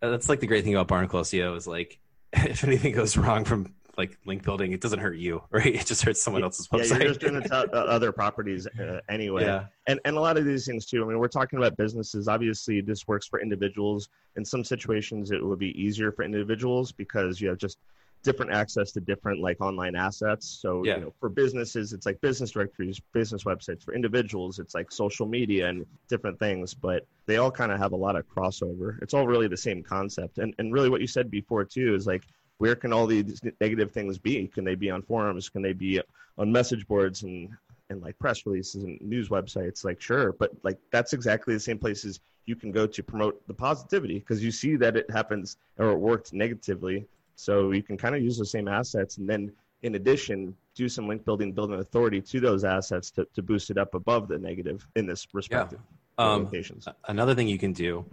that's 0.00 0.28
like 0.28 0.40
the 0.40 0.46
great 0.46 0.64
thing 0.64 0.74
about 0.74 0.88
Barnacle 0.88 1.20
SEO 1.20 1.56
is 1.56 1.66
like 1.66 1.98
if 2.32 2.64
anything 2.64 2.94
goes 2.94 3.16
wrong 3.16 3.44
from 3.44 3.74
like 3.98 4.16
link 4.24 4.42
building, 4.42 4.72
it 4.72 4.80
doesn't 4.80 5.00
hurt 5.00 5.16
you, 5.16 5.42
right? 5.50 5.74
It 5.74 5.86
just 5.86 6.02
hurts 6.02 6.22
someone 6.22 6.42
else's 6.42 6.68
website. 6.68 6.90
Yeah, 6.90 6.98
you're 6.98 7.08
just 7.08 7.20
doing 7.20 7.36
it 7.36 7.44
to 7.48 7.74
other 7.74 8.12
properties 8.12 8.66
uh, 8.66 9.00
anyway. 9.08 9.44
Yeah. 9.44 9.66
And 9.86 10.00
and 10.04 10.16
a 10.16 10.20
lot 10.20 10.38
of 10.38 10.44
these 10.44 10.66
things 10.66 10.86
too. 10.86 11.04
I 11.04 11.08
mean, 11.08 11.18
we're 11.18 11.28
talking 11.28 11.58
about 11.58 11.76
businesses. 11.76 12.28
Obviously, 12.28 12.80
this 12.80 13.06
works 13.06 13.26
for 13.26 13.40
individuals. 13.40 14.08
In 14.36 14.44
some 14.44 14.64
situations, 14.64 15.30
it 15.30 15.44
would 15.44 15.58
be 15.58 15.78
easier 15.80 16.12
for 16.12 16.24
individuals 16.24 16.92
because 16.92 17.40
you 17.40 17.48
have 17.48 17.58
just 17.58 17.78
different 18.22 18.52
access 18.52 18.92
to 18.92 19.00
different 19.00 19.40
like 19.40 19.60
online 19.60 19.96
assets. 19.96 20.46
So 20.46 20.84
yeah. 20.84 20.96
you 20.96 21.00
know, 21.02 21.14
for 21.18 21.28
businesses, 21.28 21.92
it's 21.92 22.06
like 22.06 22.20
business 22.20 22.50
directories, 22.50 23.00
business 23.12 23.44
websites. 23.44 23.84
For 23.84 23.94
individuals, 23.94 24.58
it's 24.58 24.74
like 24.74 24.92
social 24.92 25.26
media 25.26 25.68
and 25.68 25.86
different 26.08 26.38
things. 26.38 26.74
But 26.74 27.06
they 27.26 27.38
all 27.38 27.50
kind 27.50 27.72
of 27.72 27.78
have 27.78 27.92
a 27.92 27.96
lot 27.96 28.16
of 28.16 28.28
crossover. 28.28 29.00
It's 29.02 29.14
all 29.14 29.26
really 29.26 29.48
the 29.48 29.56
same 29.56 29.82
concept. 29.82 30.38
And 30.38 30.54
and 30.58 30.72
really, 30.72 30.90
what 30.90 31.00
you 31.00 31.06
said 31.06 31.30
before 31.30 31.64
too 31.64 31.94
is 31.94 32.06
like, 32.06 32.24
where 32.58 32.76
can 32.76 32.92
all 32.92 33.06
these 33.06 33.40
negative 33.60 33.90
things 33.90 34.18
be? 34.18 34.46
Can 34.48 34.64
they 34.64 34.74
be 34.74 34.90
on 34.90 35.02
forums? 35.02 35.48
Can 35.48 35.62
they 35.62 35.72
be 35.72 36.00
on 36.36 36.52
message 36.52 36.86
boards 36.86 37.22
and 37.22 37.50
and 37.88 38.02
like 38.02 38.18
press 38.18 38.44
releases 38.44 38.84
and 38.84 39.00
news 39.00 39.30
websites? 39.30 39.84
Like 39.84 40.00
sure, 40.00 40.32
but 40.32 40.52
like 40.62 40.78
that's 40.92 41.14
exactly 41.14 41.54
the 41.54 41.60
same 41.60 41.78
places 41.78 42.20
you 42.46 42.56
can 42.56 42.72
go 42.72 42.86
to 42.86 43.02
promote 43.02 43.46
the 43.46 43.54
positivity 43.54 44.18
because 44.18 44.42
you 44.42 44.50
see 44.50 44.74
that 44.76 44.96
it 44.96 45.08
happens 45.10 45.56
or 45.78 45.90
it 45.90 45.98
worked 45.98 46.32
negatively 46.32 47.06
so 47.40 47.70
you 47.70 47.82
can 47.82 47.96
kind 47.96 48.14
of 48.14 48.22
use 48.22 48.36
the 48.36 48.44
same 48.44 48.68
assets 48.68 49.16
and 49.16 49.28
then 49.28 49.52
in 49.82 49.94
addition, 49.94 50.54
do 50.74 50.88
some 50.88 51.08
link 51.08 51.24
building, 51.24 51.52
build 51.52 51.72
an 51.72 51.80
authority 51.80 52.20
to 52.20 52.38
those 52.38 52.64
assets 52.64 53.10
to, 53.12 53.26
to 53.34 53.42
boost 53.42 53.70
it 53.70 53.78
up 53.78 53.94
above 53.94 54.28
the 54.28 54.38
negative 54.38 54.86
in 54.94 55.06
this 55.06 55.26
respective 55.32 55.80
yeah. 56.18 56.32
um, 56.32 56.44
locations. 56.44 56.86
Another 57.08 57.34
thing 57.34 57.48
you 57.48 57.58
can 57.58 57.72
do 57.72 58.04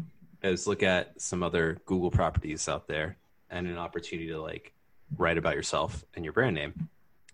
is 0.44 0.66
look 0.66 0.82
at 0.82 1.20
some 1.20 1.44
other 1.44 1.78
Google 1.86 2.10
properties 2.10 2.70
out 2.70 2.88
there 2.88 3.18
and 3.50 3.68
an 3.68 3.78
opportunity 3.78 4.30
to 4.30 4.42
like 4.42 4.74
write 5.18 5.38
about 5.38 5.56
yourself 5.56 6.06
and 6.16 6.24
your 6.24 6.34
brand 6.34 6.56
name. 6.56 6.88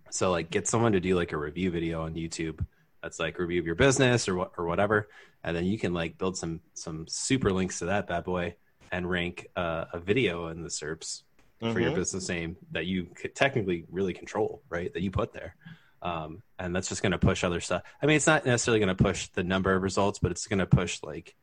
So 0.09 0.31
like 0.31 0.49
get 0.49 0.67
someone 0.67 0.93
to 0.93 0.99
do 0.99 1.15
like 1.15 1.31
a 1.31 1.37
review 1.37 1.69
video 1.69 2.03
on 2.03 2.15
YouTube 2.15 2.65
that's 3.03 3.19
like 3.19 3.37
review 3.37 3.59
of 3.59 3.67
your 3.67 3.75
business 3.75 4.27
or 4.27 4.35
what 4.35 4.51
or 4.57 4.65
whatever, 4.65 5.09
and 5.43 5.55
then 5.55 5.65
you 5.65 5.77
can 5.77 5.93
like 5.93 6.17
build 6.17 6.37
some 6.37 6.61
some 6.73 7.05
super 7.07 7.51
links 7.51 7.79
to 7.79 7.85
that 7.85 8.07
bad 8.07 8.23
boy 8.23 8.55
and 8.91 9.09
rank 9.09 9.47
uh, 9.55 9.85
a 9.91 9.99
video 9.99 10.47
in 10.47 10.61
the 10.61 10.69
SERPs 10.69 11.23
mm-hmm. 11.63 11.73
for 11.73 11.79
your 11.79 11.91
mm-hmm. 11.91 11.99
business 11.99 12.29
name 12.29 12.57
that 12.71 12.85
you 12.85 13.07
could 13.15 13.35
technically 13.35 13.85
really 13.89 14.13
control, 14.13 14.61
right? 14.69 14.93
That 14.93 15.01
you 15.01 15.11
put 15.11 15.33
there. 15.33 15.55
Um, 16.01 16.43
and 16.59 16.75
that's 16.75 16.89
just 16.89 17.01
going 17.01 17.13
to 17.13 17.17
push 17.17 17.43
other 17.43 17.61
stuff. 17.61 17.83
I 18.01 18.05
mean, 18.05 18.17
it's 18.17 18.27
not 18.27 18.45
necessarily 18.45 18.79
going 18.79 18.95
to 18.95 19.03
push 19.03 19.29
the 19.29 19.43
number 19.43 19.73
of 19.73 19.81
results, 19.81 20.19
but 20.19 20.31
it's 20.31 20.47
going 20.47 20.59
to 20.59 20.65
push 20.65 21.01
like 21.01 21.35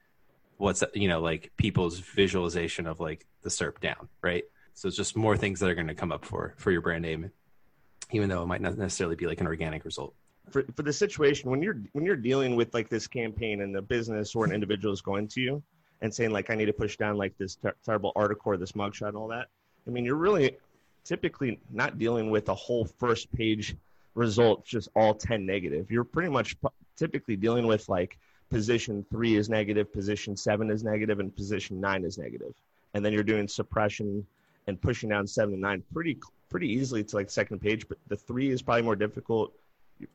what's 0.59 0.85
you 0.95 1.09
know 1.09 1.21
like 1.21 1.51
people's 1.57 1.99
visualization 1.99 2.87
of 2.87 3.01
like 3.01 3.27
the 3.43 3.49
SERP 3.49 3.81
down, 3.81 4.09
right? 4.23 4.45
So 4.75 4.87
it's 4.89 4.97
just 4.97 5.17
more 5.17 5.37
things 5.37 5.61
that 5.61 5.71
are 5.71 5.75
going 5.75 5.89
to 5.89 5.95
come 5.95 6.13
up 6.13 6.25
for 6.25 6.55
for 6.59 6.71
your 6.71 6.83
brand 6.83 7.03
name, 7.03 7.31
even 8.13 8.29
though 8.29 8.43
it 8.43 8.47
might 8.47 8.61
not 8.61 8.77
necessarily 8.77 9.17
be 9.17 9.27
like 9.27 9.41
an 9.41 9.47
organic 9.47 9.85
result. 9.85 10.15
For 10.51 10.65
for 10.77 10.83
the 10.83 10.93
situation 10.93 11.51
when 11.51 11.63
you're 11.63 11.81
when 11.93 12.05
you're 12.05 12.17
dealing 12.17 12.55
with 12.55 12.75
like 12.75 12.91
this 12.91 13.07
campaign 13.07 13.63
and 13.63 13.75
the 13.75 13.83
business 13.83 14.35
or 14.35 14.45
an 14.45 14.53
individual 14.53 14.93
is 14.93 15.01
going 15.01 15.29
to 15.29 15.41
you, 15.41 15.63
and 16.03 16.15
saying 16.15 16.31
like 16.31 16.51
I 16.51 16.55
need 16.55 16.67
to 16.67 16.73
push 16.73 16.97
down 16.97 17.17
like 17.17 17.37
this 17.39 17.57
ter- 17.57 17.77
terrible 17.85 18.13
article 18.15 18.53
or 18.53 18.57
this 18.59 18.73
mugshot 18.73 19.09
and 19.09 19.17
all 19.17 19.29
that. 19.29 19.49
I 19.91 19.93
mean, 19.93 20.05
you're 20.05 20.15
really 20.15 20.57
typically 21.05 21.59
not 21.71 21.99
dealing 21.99 22.31
with 22.31 22.49
a 22.49 22.55
whole 22.55 22.85
first 22.85 23.33
page 23.33 23.75
result 24.15 24.65
just 24.65 24.89
all 24.95 25.15
10 25.15 25.45
negative. 25.45 25.91
You're 25.91 26.05
pretty 26.05 26.29
much 26.29 26.57
typically 26.97 27.35
dealing 27.35 27.67
with 27.67 27.89
like 27.89 28.17
position 28.51 29.05
three 29.11 29.35
is 29.35 29.49
negative, 29.49 29.93
position 29.93 30.37
seven 30.37 30.71
is 30.71 30.85
negative, 30.85 31.19
and 31.19 31.35
position 31.35 31.81
nine 31.81 32.05
is 32.05 32.19
negative. 32.19 32.55
And 32.95 33.05
then 33.05 33.13
you're 33.13 33.25
doing 33.25 33.49
suppression 33.49 34.25
and 34.69 34.81
pushing 34.81 35.09
down 35.09 35.27
seven 35.27 35.55
and 35.55 35.63
nine 35.63 35.83
pretty 35.93 36.19
pretty 36.51 36.69
easily 36.69 37.03
to 37.03 37.17
like 37.17 37.29
second 37.29 37.61
page. 37.61 37.89
But 37.89 37.99
the 38.07 38.17
three 38.17 38.51
is 38.51 38.63
probably 38.63 38.83
more 38.83 38.97
difficult. 38.97 39.53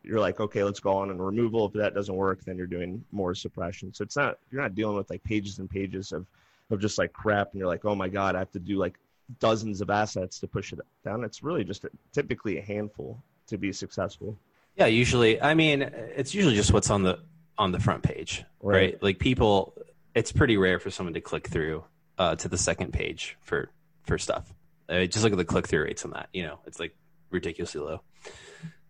You're 0.04 0.22
like, 0.22 0.40
okay, 0.40 0.64
let's 0.64 0.80
go 0.80 0.94
on 0.94 1.10
and 1.10 1.24
removal. 1.24 1.66
If 1.66 1.74
that 1.74 1.94
doesn't 1.94 2.16
work, 2.16 2.46
then 2.46 2.58
you're 2.58 2.66
doing 2.66 3.04
more 3.12 3.36
suppression. 3.36 3.94
So 3.94 4.04
it's 4.04 4.16
not 4.16 4.38
you're 4.52 4.62
not 4.62 4.74
dealing 4.74 4.96
with 4.96 5.10
like 5.10 5.24
pages 5.24 5.60
and 5.60 5.70
pages 5.70 6.14
of 6.14 6.26
of 6.72 6.80
just 6.80 6.98
like 6.98 7.12
crap, 7.12 7.52
and 7.52 7.60
you're 7.60 7.68
like, 7.68 7.84
oh 7.84 7.96
my 7.96 8.08
god, 8.08 8.36
I 8.36 8.40
have 8.40 8.52
to 8.54 8.60
do 8.60 8.78
like 8.78 8.98
dozens 9.40 9.82
of 9.82 9.90
assets 9.90 10.40
to 10.40 10.48
push 10.48 10.74
it 10.74 10.80
down. 11.04 11.24
It's 11.24 11.44
really 11.44 11.64
just 11.64 11.84
a, 11.84 11.90
typically 12.14 12.58
a 12.58 12.62
handful 12.62 13.22
to 13.48 13.58
be 13.58 13.72
successful. 13.72 14.38
Yeah, 14.76 14.88
usually. 14.88 15.42
I 15.42 15.54
mean, 15.54 15.82
it's 15.82 16.34
usually 16.34 16.56
just 16.56 16.74
what's 16.74 16.90
on 16.90 17.04
the 17.04 17.20
on 17.58 17.72
the 17.72 17.80
front 17.80 18.04
page, 18.04 18.44
right? 18.62 18.76
right? 18.76 19.04
Like 19.04 19.20
people, 19.20 19.74
it's 20.14 20.32
pretty 20.32 20.58
rare 20.58 20.80
for 20.80 20.90
someone 20.92 21.14
to 21.14 21.22
click 21.22 21.48
through 21.48 21.84
uh, 22.18 22.36
to 22.36 22.50
the 22.50 22.58
second 22.58 22.92
page 22.92 23.38
for 23.42 23.70
for 24.04 24.18
stuff. 24.18 24.54
Uh, 24.90 25.06
just 25.06 25.24
look 25.24 25.32
at 25.32 25.38
the 25.38 25.46
click 25.46 25.68
through 25.68 25.84
rates 25.84 26.06
on 26.06 26.12
that. 26.12 26.30
You 26.34 26.44
know, 26.44 26.60
it's 26.66 26.80
like 26.80 26.96
ridiculously 27.32 27.82
low. 27.82 28.02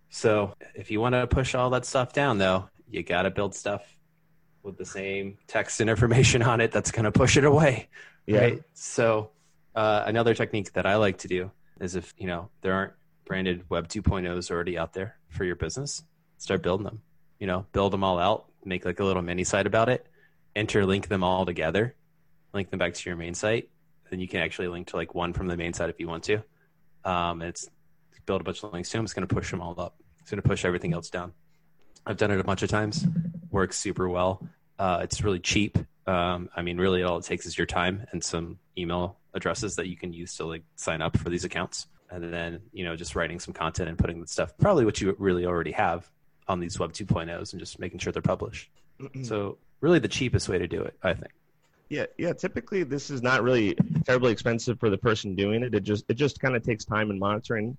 So 0.10 0.56
if 0.74 0.92
you 0.92 1.00
want 1.00 1.14
to 1.14 1.28
push 1.28 1.56
all 1.56 1.70
that 1.72 1.86
stuff 1.86 2.14
down, 2.14 2.38
though, 2.38 2.70
you 2.90 3.04
got 3.04 3.24
to 3.24 3.32
build 3.32 3.54
stuff 3.54 3.84
with 4.64 4.78
the 4.78 4.86
same 4.86 5.38
text 5.48 5.82
and 5.82 5.90
information 5.90 6.42
on 6.42 6.62
it 6.62 6.72
that's 6.72 6.92
going 6.92 7.06
to 7.06 7.12
push 7.12 7.38
it 7.38 7.46
away. 7.46 7.90
Yeah. 8.26 8.40
Right. 8.40 8.64
So 8.74 9.32
uh, 9.76 10.04
another 10.06 10.34
technique 10.34 10.74
that 10.74 10.86
I 10.86 10.96
like 10.96 11.20
to 11.20 11.28
do 11.28 11.52
is 11.80 11.96
if 11.96 12.14
you 12.18 12.28
know 12.28 12.50
there 12.62 12.74
aren't 12.74 12.94
branded 13.26 13.64
Web 13.70 13.88
2.0s 13.88 14.52
already 14.52 14.78
out 14.78 14.94
there 14.94 15.18
for 15.30 15.44
your 15.44 15.56
business, 15.56 16.04
start 16.38 16.62
building 16.62 16.86
them. 16.86 17.02
You 17.40 17.48
know, 17.48 17.66
build 17.74 17.92
them 17.92 18.04
all 18.04 18.18
out, 18.18 18.46
make 18.64 18.86
like 18.86 19.00
a 19.00 19.04
little 19.04 19.22
mini 19.22 19.44
site 19.44 19.68
about 19.68 19.90
it, 19.90 20.08
interlink 20.56 21.08
them 21.08 21.24
all 21.24 21.46
together, 21.46 21.96
link 22.54 22.70
them 22.70 22.80
back 22.80 22.94
to 22.94 23.10
your 23.10 23.18
main 23.18 23.34
site. 23.34 23.70
Then 24.10 24.20
you 24.20 24.28
can 24.28 24.40
actually 24.40 24.68
link 24.68 24.88
to 24.88 24.96
like 24.96 25.14
one 25.14 25.34
from 25.34 25.48
the 25.48 25.58
main 25.58 25.74
site 25.74 25.90
if 25.90 26.00
you 26.00 26.08
want 26.08 26.24
to. 26.26 26.44
Um, 27.04 27.42
and 27.42 27.50
it's 27.50 27.68
build 28.26 28.42
a 28.42 28.44
bunch 28.44 28.64
of 28.64 28.74
links 28.74 28.90
to 28.90 28.98
them. 28.98 29.06
It's 29.06 29.14
going 29.14 29.28
to 29.28 29.34
push 29.34 29.52
them 29.52 29.62
all 29.62 29.80
up. 29.80 29.96
It's 30.20 30.32
going 30.32 30.42
to 30.42 30.48
push 30.48 30.66
everything 30.66 30.94
else 30.94 31.10
down. 31.10 31.34
I've 32.06 32.18
done 32.18 32.32
it 32.32 32.40
a 32.40 32.44
bunch 32.44 32.64
of 32.64 32.70
times. 32.70 33.06
Works 33.52 33.78
super 33.78 34.10
well. 34.10 34.48
Uh, 34.78 35.00
it's 35.04 35.24
really 35.24 35.40
cheap. 35.40 35.78
Um, 36.08 36.50
I 36.56 36.62
mean, 36.62 36.78
really, 36.78 37.04
all 37.04 37.18
it 37.18 37.26
takes 37.26 37.46
is 37.46 37.58
your 37.58 37.68
time 37.68 38.06
and 38.12 38.24
some 38.24 38.60
email 38.78 39.18
addresses 39.34 39.76
that 39.76 39.88
you 39.88 39.98
can 39.98 40.14
use 40.14 40.36
to 40.38 40.46
like 40.46 40.64
sign 40.76 41.02
up 41.02 41.18
for 41.18 41.30
these 41.30 41.44
accounts. 41.44 41.88
And 42.10 42.32
then 42.32 42.62
you 42.72 42.86
know 42.86 42.96
just 42.96 43.16
writing 43.16 43.40
some 43.40 43.54
content 43.54 43.90
and 43.90 43.98
putting 43.98 44.22
the 44.22 44.28
stuff 44.28 44.54
probably 44.60 44.86
what 44.86 45.02
you 45.02 45.16
really 45.18 45.46
already 45.46 45.72
have 45.72 46.10
on 46.48 46.60
these 46.60 46.80
web 46.80 46.94
2.0s 46.94 47.52
and 47.52 47.60
just 47.60 47.80
making 47.80 48.00
sure 48.00 48.14
they're 48.14 48.22
published. 48.22 48.70
So 49.24 49.58
really 49.82 50.00
the 50.00 50.08
cheapest 50.08 50.48
way 50.48 50.58
to 50.58 50.68
do 50.68 50.82
it 50.82 50.96
i 51.04 51.14
think. 51.14 51.34
Yeah 51.90 52.06
yeah 52.18 52.32
typically 52.32 52.84
this 52.84 53.10
is 53.10 53.22
not 53.22 53.44
really 53.44 53.76
terribly 54.06 54.32
expensive 54.32 54.80
for 54.80 54.90
the 54.90 54.98
person 54.98 55.36
doing 55.36 55.64
it. 55.64 55.74
It 55.74 55.84
just 55.84 56.06
it 56.08 56.14
just 56.14 56.40
kind 56.40 56.56
of 56.56 56.64
takes 56.64 56.86
time 56.86 57.10
and 57.10 57.20
monitoring 57.20 57.76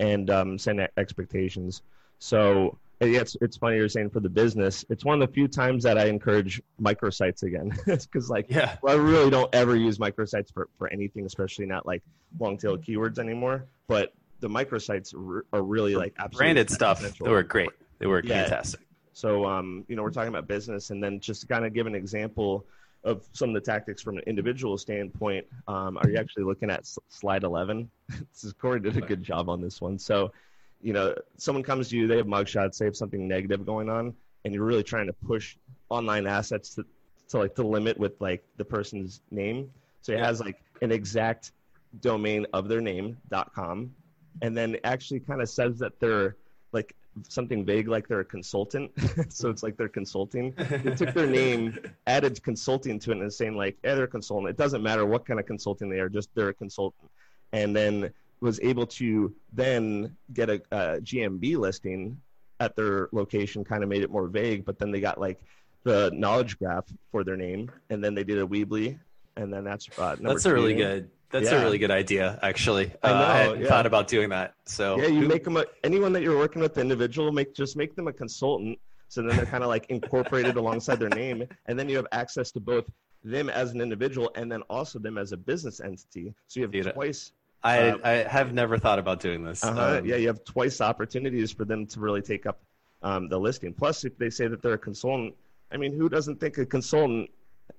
and 0.00 0.28
um, 0.28 0.58
setting 0.58 0.86
expectations. 0.96 1.82
So 2.18 2.76
it's 3.00 3.36
it's 3.40 3.56
funny 3.56 3.76
you're 3.76 3.88
saying 3.88 4.10
for 4.10 4.20
the 4.20 4.28
business. 4.28 4.84
It's 4.88 5.04
one 5.04 5.20
of 5.20 5.28
the 5.28 5.32
few 5.32 5.48
times 5.48 5.84
that 5.84 5.98
I 5.98 6.06
encourage 6.06 6.60
microsites 6.80 7.42
again, 7.42 7.72
because 7.86 8.28
like 8.28 8.46
yeah, 8.48 8.76
well, 8.82 8.94
I 8.94 9.00
really 9.00 9.30
don't 9.30 9.52
ever 9.54 9.76
use 9.76 9.98
microsites 9.98 10.52
for 10.52 10.68
for 10.78 10.88
anything, 10.88 11.24
especially 11.24 11.66
not 11.66 11.86
like 11.86 12.02
long 12.38 12.58
tail 12.58 12.76
keywords 12.76 13.18
anymore. 13.18 13.66
But 13.86 14.14
the 14.40 14.48
microsites 14.48 15.14
are 15.52 15.62
really 15.62 15.94
like 15.94 16.14
branded 16.32 16.70
stuff. 16.70 17.00
They 17.00 17.30
were 17.30 17.42
great. 17.42 17.70
They 17.98 18.06
were 18.06 18.22
yeah. 18.24 18.42
fantastic. 18.42 18.80
So 19.12 19.46
um, 19.46 19.84
you 19.88 19.96
know, 19.96 20.02
we're 20.02 20.10
talking 20.10 20.28
about 20.28 20.48
business, 20.48 20.90
and 20.90 21.02
then 21.02 21.20
just 21.20 21.42
to 21.42 21.46
kind 21.46 21.64
of 21.64 21.72
give 21.72 21.86
an 21.86 21.94
example 21.94 22.66
of 23.04 23.24
some 23.32 23.50
of 23.50 23.54
the 23.54 23.60
tactics 23.60 24.02
from 24.02 24.16
an 24.18 24.24
individual 24.26 24.76
standpoint. 24.76 25.46
Um, 25.68 25.98
are 25.98 26.08
you 26.08 26.16
actually 26.18 26.44
looking 26.44 26.70
at 26.70 26.84
slide 27.08 27.44
11? 27.44 27.90
this 28.08 28.44
is 28.44 28.52
Corey 28.52 28.80
did 28.80 28.96
a 28.96 29.00
good 29.00 29.22
job 29.22 29.48
on 29.48 29.60
this 29.60 29.80
one. 29.80 29.98
So 29.98 30.32
you 30.80 30.92
know, 30.92 31.14
someone 31.36 31.62
comes 31.62 31.88
to 31.88 31.96
you, 31.96 32.06
they 32.06 32.16
have 32.16 32.26
mugshots, 32.26 32.78
they 32.78 32.84
have 32.84 32.96
something 32.96 33.26
negative 33.26 33.66
going 33.66 33.88
on, 33.88 34.14
and 34.44 34.54
you're 34.54 34.64
really 34.64 34.82
trying 34.82 35.06
to 35.06 35.12
push 35.12 35.56
online 35.88 36.26
assets 36.26 36.74
to, 36.76 36.84
to 37.28 37.38
like 37.38 37.54
the 37.54 37.64
limit 37.64 37.98
with 37.98 38.20
like 38.20 38.44
the 38.56 38.64
person's 38.64 39.20
name. 39.30 39.70
So 40.02 40.12
it 40.12 40.18
yeah. 40.18 40.26
has 40.26 40.40
like 40.40 40.60
an 40.80 40.92
exact 40.92 41.52
domain 42.00 42.46
of 42.52 42.68
their 42.68 42.80
name.com, 42.80 43.94
and 44.42 44.56
then 44.56 44.76
actually 44.84 45.20
kind 45.20 45.42
of 45.42 45.48
says 45.48 45.78
that 45.78 45.98
they're 46.00 46.36
like 46.72 46.94
something 47.26 47.64
vague 47.64 47.88
like 47.88 48.06
they're 48.06 48.20
a 48.20 48.24
consultant. 48.24 48.92
so 49.28 49.50
it's 49.50 49.62
like 49.62 49.76
they're 49.76 49.88
consulting. 49.88 50.54
They 50.56 50.94
took 50.94 51.14
their 51.14 51.26
name, 51.26 51.78
added 52.06 52.42
consulting 52.42 52.98
to 53.00 53.12
it, 53.12 53.18
and 53.18 53.32
saying 53.32 53.56
like, 53.56 53.76
yeah, 53.82 53.94
they're 53.94 54.04
a 54.04 54.08
consultant. 54.08 54.50
It 54.50 54.56
doesn't 54.56 54.82
matter 54.82 55.04
what 55.06 55.26
kind 55.26 55.40
of 55.40 55.46
consulting 55.46 55.88
they 55.88 55.98
are, 55.98 56.08
just 56.08 56.32
they're 56.34 56.50
a 56.50 56.54
consultant. 56.54 57.10
And 57.52 57.74
then 57.74 58.12
was 58.40 58.60
able 58.60 58.86
to 58.86 59.34
then 59.52 60.16
get 60.32 60.50
a, 60.50 60.62
a 60.70 61.00
GMB 61.00 61.56
listing 61.56 62.20
at 62.60 62.76
their 62.76 63.08
location, 63.12 63.64
kind 63.64 63.82
of 63.82 63.88
made 63.88 64.02
it 64.02 64.10
more 64.10 64.26
vague. 64.26 64.64
But 64.64 64.78
then 64.78 64.90
they 64.90 65.00
got 65.00 65.20
like 65.20 65.40
the 65.84 66.10
knowledge 66.14 66.58
graph 66.58 66.86
for 67.10 67.24
their 67.24 67.36
name, 67.36 67.70
and 67.90 68.02
then 68.02 68.14
they 68.14 68.24
did 68.24 68.38
a 68.38 68.46
Weebly, 68.46 68.98
and 69.36 69.52
then 69.52 69.64
that's 69.64 69.88
uh, 69.98 70.16
that's 70.20 70.46
a 70.46 70.52
really 70.52 70.74
good. 70.74 71.10
That's 71.30 71.50
yeah. 71.50 71.60
a 71.60 71.62
really 71.62 71.76
good 71.76 71.90
idea, 71.90 72.38
actually. 72.42 72.90
I, 73.02 73.10
know, 73.10 73.14
uh, 73.14 73.18
I 73.18 73.36
hadn't 73.36 73.60
yeah. 73.60 73.68
thought 73.68 73.84
about 73.84 74.08
doing 74.08 74.30
that. 74.30 74.54
So 74.64 74.98
yeah, 74.98 75.08
you 75.08 75.28
make 75.28 75.44
them 75.44 75.58
a, 75.58 75.66
anyone 75.84 76.14
that 76.14 76.22
you're 76.22 76.38
working 76.38 76.62
with, 76.62 76.72
the 76.72 76.80
individual, 76.80 77.32
make 77.32 77.54
just 77.54 77.76
make 77.76 77.94
them 77.94 78.08
a 78.08 78.12
consultant. 78.14 78.78
So 79.10 79.20
then 79.20 79.36
they're 79.36 79.44
kind 79.44 79.62
of 79.62 79.68
like 79.68 79.84
incorporated 79.90 80.56
alongside 80.62 80.98
their 80.98 81.10
name, 81.10 81.46
and 81.66 81.78
then 81.78 81.86
you 81.86 81.96
have 81.96 82.06
access 82.12 82.50
to 82.52 82.60
both 82.60 82.86
them 83.24 83.50
as 83.50 83.72
an 83.72 83.80
individual 83.80 84.30
and 84.36 84.50
then 84.50 84.62
also 84.70 84.98
them 84.98 85.18
as 85.18 85.32
a 85.32 85.36
business 85.36 85.80
entity. 85.80 86.32
So 86.46 86.60
you 86.60 86.64
have 86.64 86.72
Dude, 86.72 86.92
twice 86.94 87.32
I, 87.62 87.90
um, 87.90 88.00
I 88.04 88.10
have 88.10 88.52
never 88.52 88.78
thought 88.78 88.98
about 88.98 89.20
doing 89.20 89.44
this. 89.44 89.64
Uh-huh. 89.64 89.98
Um, 89.98 90.06
yeah, 90.06 90.16
you 90.16 90.28
have 90.28 90.44
twice 90.44 90.80
opportunities 90.80 91.50
for 91.50 91.64
them 91.64 91.86
to 91.86 92.00
really 92.00 92.22
take 92.22 92.46
up 92.46 92.60
um, 93.02 93.28
the 93.28 93.38
listing. 93.38 93.72
Plus, 93.72 94.04
if 94.04 94.16
they 94.18 94.30
say 94.30 94.46
that 94.46 94.62
they're 94.62 94.74
a 94.74 94.78
consultant, 94.78 95.34
I 95.72 95.76
mean, 95.76 95.92
who 95.92 96.08
doesn't 96.08 96.40
think 96.40 96.58
a 96.58 96.66
consultant 96.66 97.30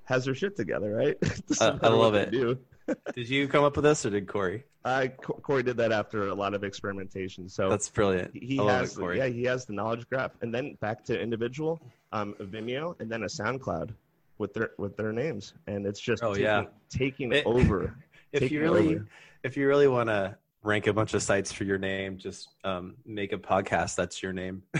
has 0.05 0.25
their 0.25 0.35
shit 0.35 0.55
together, 0.55 0.93
right? 0.95 1.17
uh, 1.61 1.77
I 1.81 1.87
love 1.87 2.15
it. 2.15 2.31
did 3.15 3.29
you 3.29 3.47
come 3.47 3.63
up 3.63 3.75
with 3.75 3.85
this, 3.85 4.05
or 4.05 4.09
did 4.09 4.27
Corey? 4.27 4.63
Uh, 4.85 5.07
Corey 5.17 5.63
did 5.63 5.77
that 5.77 5.91
after 5.91 6.27
a 6.27 6.33
lot 6.33 6.53
of 6.53 6.63
experimentation. 6.63 7.47
So 7.49 7.69
that's 7.69 7.89
brilliant. 7.89 8.31
He 8.33 8.57
has, 8.57 8.97
it, 8.97 9.15
yeah, 9.15 9.27
he 9.27 9.43
has 9.43 9.65
the 9.65 9.73
knowledge 9.73 10.07
graph, 10.09 10.31
and 10.41 10.53
then 10.53 10.75
back 10.79 11.03
to 11.05 11.19
individual, 11.19 11.79
um, 12.11 12.33
Vimeo, 12.39 12.99
and 12.99 13.09
then 13.09 13.23
a 13.23 13.27
SoundCloud 13.27 13.91
with 14.37 14.53
their 14.53 14.71
with 14.77 14.95
their 14.95 15.11
names, 15.11 15.53
and 15.67 15.85
it's 15.85 15.99
just 15.99 16.23
oh 16.23 16.33
taking, 16.33 16.45
yeah, 16.45 16.63
taking 16.89 17.31
it, 17.31 17.45
over. 17.45 17.95
If 18.31 18.41
taking 18.41 18.57
you 18.57 18.61
really 18.61 18.95
over 18.97 19.07
if 19.43 19.57
you 19.57 19.67
really 19.67 19.87
want 19.87 20.09
to 20.09 20.37
rank 20.63 20.87
a 20.87 20.93
bunch 20.93 21.13
of 21.13 21.23
sites 21.23 21.51
for 21.51 21.63
your 21.63 21.77
name, 21.77 22.17
just 22.17 22.49
um, 22.63 22.95
make 23.05 23.33
a 23.33 23.37
podcast 23.37 23.95
that's 23.95 24.21
your 24.21 24.33
name, 24.33 24.63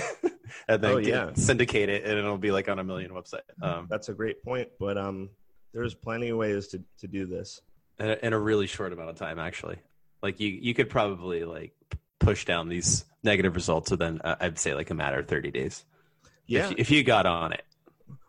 and 0.68 0.84
then 0.84 0.92
oh, 0.92 0.98
yeah. 0.98 1.26
get, 1.26 1.38
syndicate 1.38 1.90
it, 1.90 2.04
and 2.06 2.18
it'll 2.18 2.38
be 2.38 2.52
like 2.52 2.70
on 2.70 2.80
a 2.80 2.84
million 2.84 3.12
website. 3.12 3.42
Um, 3.62 3.88
that's 3.90 4.10
a 4.10 4.14
great 4.14 4.44
point, 4.44 4.70
but 4.80 4.98
um, 4.98 5.30
there's 5.74 5.94
plenty 5.94 6.30
of 6.30 6.38
ways 6.38 6.68
to 6.70 6.84
to 7.00 7.08
do 7.08 7.26
this 7.26 7.62
in 8.00 8.10
a, 8.10 8.18
in 8.24 8.34
a 8.34 8.40
really 8.40 8.68
short 8.68 8.94
amount 8.94 9.10
of 9.10 9.16
time. 9.16 9.40
Actually, 9.40 9.78
like 10.22 10.40
you 10.40 10.50
you 10.50 10.74
could 10.74 10.90
probably 10.90 11.44
like 11.44 11.74
push 12.20 12.46
down 12.46 12.68
these 12.68 13.06
negative 13.24 13.56
results 13.56 13.92
within 13.92 14.22
uh, 14.22 14.36
I'd 14.40 14.60
say 14.60 14.74
like 14.74 14.90
a 14.90 14.96
matter 14.96 15.20
of 15.20 15.28
thirty 15.28 15.52
days. 15.52 15.86
Yeah, 16.46 16.70
if 16.70 16.80
if 16.80 16.92
you 16.92 17.04
got 17.04 17.26
on 17.26 17.54
it. 17.54 17.64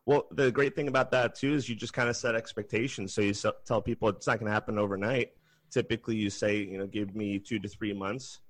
Well, 0.07 0.27
the 0.33 0.51
great 0.51 0.75
thing 0.75 0.89
about 0.89 1.13
that 1.13 1.37
too 1.37 1.55
is 1.55 1.69
you 1.69 1.77
just 1.77 1.93
kind 1.93 2.09
of 2.09 2.17
set 2.17 2.35
expectations. 2.35 3.13
So 3.13 3.21
you 3.21 3.33
tell 3.65 3.81
people 3.81 4.09
it's 4.09 4.27
not 4.27 4.39
going 4.39 4.47
to 4.47 4.53
happen 4.53 4.79
overnight 4.79 5.33
typically 5.71 6.17
you 6.17 6.31
say 6.31 6.57
you 6.57 6.79
know 6.79 6.87
give 6.87 7.15
me 7.15 7.39
two 7.39 7.59
to 7.59 7.69
three 7.69 7.93
months 7.93 8.41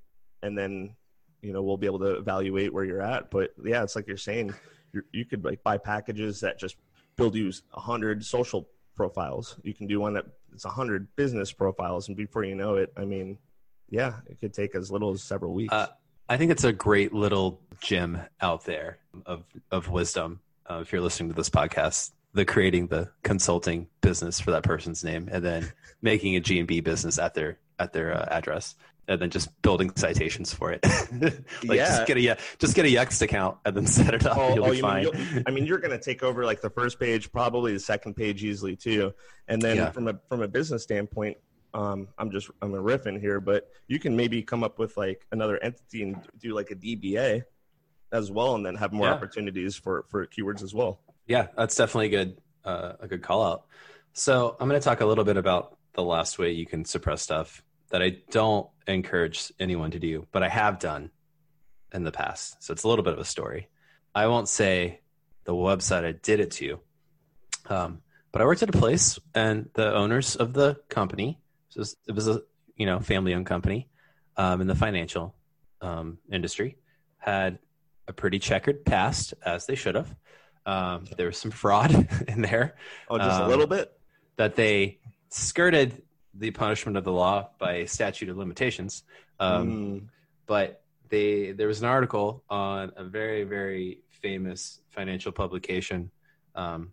and 0.43 0.57
then 0.57 0.95
you 1.43 1.53
know 1.53 1.63
we'll 1.63 1.77
be 1.77 1.87
able 1.87 1.99
to 1.99 2.17
evaluate 2.17 2.73
where 2.73 2.85
you're 2.85 3.03
at. 3.03 3.31
But 3.31 3.51
yeah 3.63 3.83
it's 3.83 3.97
like 3.97 4.07
you're 4.07 4.17
saying 4.17 4.55
you're, 4.93 5.05
you 5.13 5.25
could 5.25 5.45
like 5.45 5.63
buy 5.63 5.79
packages 5.79 6.41
that 6.41 6.59
just 6.59 6.77
build 7.17 7.35
you 7.35 7.53
100 7.73 8.25
social 8.25 8.69
profiles. 8.97 9.57
You 9.63 9.75
can 9.75 9.87
do 9.87 10.01
one 10.01 10.15
that 10.15 10.27
it's 10.53 10.65
100 10.65 11.09
business 11.17 11.53
profiles. 11.53 12.09
And 12.09 12.17
before 12.17 12.45
you 12.45 12.55
know 12.55 12.77
it 12.77 12.93
i 12.97 13.05
mean 13.05 13.39
yeah 13.89 14.15
it 14.27 14.41
could 14.41 14.53
take 14.53 14.75
as 14.75 14.91
little 14.91 15.11
as 15.13 15.23
several 15.23 15.53
weeks. 15.53 15.73
Uh, 15.73 15.89
i 16.29 16.37
think 16.37 16.51
it's 16.51 16.65
a 16.65 16.73
great 16.73 17.13
little 17.13 17.61
gem 17.81 18.21
out 18.41 18.65
there 18.65 18.99
of 19.27 19.45
of 19.71 19.89
wisdom 19.89 20.41
uh, 20.71 20.79
if 20.83 20.93
you're 20.93 21.01
listening 21.01 21.29
to 21.31 21.35
this 21.35 21.51
podcast 21.51 22.13
the 22.33 22.45
creating 22.45 22.87
the 22.87 23.11
consulting 23.23 23.89
business 24.01 24.41
for 24.41 24.53
that 24.53 24.63
person's 24.63 25.03
name 25.03 25.29
and 25.31 25.45
then 25.45 25.73
making 26.03 26.37
a 26.37 26.41
GMB 26.41 26.85
business 26.85 27.19
at 27.19 27.35
their 27.35 27.59
at 27.79 27.93
their 27.93 28.15
uh, 28.15 28.27
address. 28.31 28.75
and 29.09 29.21
then 29.21 29.31
just 29.31 29.49
building 29.63 29.91
citations 29.97 30.55
for 30.55 30.71
it. 30.71 30.85
like 31.65 31.79
yeah. 31.79 31.87
just 31.87 32.07
get 32.07 32.17
a 32.17 32.37
just 32.59 32.77
get 32.77 32.85
a 32.85 32.89
Yext 32.89 33.23
account 33.23 33.59
and 33.65 33.77
then 33.77 33.87
set 33.99 34.15
it 34.15 34.25
up. 34.27 34.37
Oh, 34.39 34.55
you'll 34.55 34.67
oh, 34.67 34.71
be 34.71 34.81
fine. 34.81 35.05
Mean, 35.05 35.45
I 35.47 35.51
mean, 35.51 35.67
you're 35.67 35.79
going 35.79 35.91
to 35.91 35.99
take 35.99 36.23
over 36.23 36.45
like 36.45 36.61
the 36.61 36.71
first 36.71 37.01
page, 37.01 37.33
probably 37.33 37.73
the 37.73 37.81
second 37.81 38.15
page 38.15 38.45
easily 38.45 38.77
too. 38.77 39.13
And 39.49 39.61
then 39.61 39.77
yeah. 39.77 39.91
from 39.91 40.09
a 40.09 40.21
from 40.29 40.43
a 40.43 40.49
business 40.49 40.85
standpoint, 40.85 41.39
um, 41.75 42.09
I'm 42.19 42.31
just 42.31 42.51
I'm 42.63 42.75
a 42.75 42.83
riffing 42.83 43.21
here, 43.21 43.41
but 43.41 43.69
you 43.89 43.99
can 43.99 44.17
maybe 44.17 44.43
come 44.43 44.63
up 44.63 44.79
with 44.79 44.97
like 44.97 45.27
another 45.33 45.59
entity 45.63 46.03
and 46.03 46.17
do 46.39 46.55
like 46.55 46.71
a 46.71 46.77
DBA 46.77 47.43
as 48.13 48.31
well, 48.31 48.55
and 48.55 48.65
then 48.65 48.75
have 48.77 48.93
more 48.93 49.07
yeah. 49.07 49.15
opportunities 49.15 49.77
for 49.77 50.05
for 50.09 50.27
keywords 50.27 50.63
as 50.63 50.75
well. 50.75 51.01
Yeah, 51.27 51.49
that's 51.57 51.77
definitely 51.77 52.07
a 52.07 52.11
good 52.11 52.41
uh, 52.65 52.93
a 53.01 53.09
good 53.09 53.23
call 53.23 53.45
out. 53.45 53.67
So 54.13 54.57
I'm 54.59 54.69
going 54.69 54.81
to 54.81 54.85
talk 54.85 55.01
a 55.01 55.07
little 55.07 55.25
bit 55.25 55.37
about 55.37 55.77
the 55.95 56.03
last 56.03 56.39
way 56.39 56.53
you 56.53 56.67
can 56.67 56.85
suppress 56.85 57.23
stuff 57.23 57.63
that 57.91 58.03
I 58.03 58.19
don't 58.31 58.69
encourage 58.87 59.53
anyone 59.59 59.91
to 59.93 59.99
do, 59.99 60.27
but 60.33 60.43
I 60.43 60.49
have 60.49 60.79
done 60.79 61.11
in 61.93 62.05
the 62.05 62.13
past. 62.13 62.63
So 62.63 62.73
it's 62.73 62.85
a 62.85 62.89
little 62.89 63.05
bit 63.05 63.15
of 63.15 63.19
a 63.19 63.25
story. 63.25 63.69
I 64.15 64.27
won't 64.27 64.49
say 64.49 65.01
the 65.45 65.53
website 65.53 66.05
I 66.05 66.13
did 66.13 66.41
it 66.41 66.51
to, 66.53 66.81
um, 67.69 68.03
but 68.33 68.43
I 68.43 68.45
worked 68.45 68.63
at 68.63 68.69
a 68.69 68.79
place, 68.79 69.19
and 69.35 69.69
the 69.75 69.93
owners 69.93 70.37
of 70.37 70.53
the 70.53 70.81
company, 70.89 71.41
it 71.75 71.79
was, 71.79 71.97
it 72.07 72.15
was 72.15 72.29
a 72.29 72.43
you 72.77 72.87
know 72.87 73.01
family-owned 73.01 73.47
company 73.47 73.89
um, 74.37 74.61
in 74.61 74.67
the 74.67 74.75
financial 74.75 75.35
um, 75.81 76.19
industry, 76.31 76.77
had 77.19 77.59
a 78.07 78.13
pretty 78.13 78.39
checkered 78.39 78.85
past, 78.85 79.35
as 79.45 79.67
they 79.67 79.75
should 79.75 79.95
have. 79.95 80.15
Um, 80.71 81.05
there 81.17 81.27
was 81.27 81.37
some 81.37 81.51
fraud 81.51 82.09
in 82.29 82.43
there. 82.43 82.77
Oh, 83.09 83.19
just 83.19 83.41
a 83.41 83.49
little 83.49 83.65
um, 83.65 83.71
bit. 83.71 83.93
That 84.37 84.55
they 84.55 85.01
skirted 85.29 86.03
the 86.33 86.53
punishment 86.53 86.97
of 86.97 87.03
the 87.03 87.13
law 87.13 87.51
by 87.59 87.87
statute 87.87 88.29
of 88.29 88.37
limitations. 88.37 89.03
Um, 89.41 89.69
mm. 89.69 90.03
But 90.47 90.83
they 91.09 91.51
there 91.53 91.67
was 91.67 91.83
an 91.83 91.89
article 91.89 92.45
on 92.49 92.93
a 92.97 93.03
very 93.03 93.43
very 93.43 93.99
famous 94.11 94.81
financial 94.91 95.33
publication 95.33 96.13
um, 96.55 96.93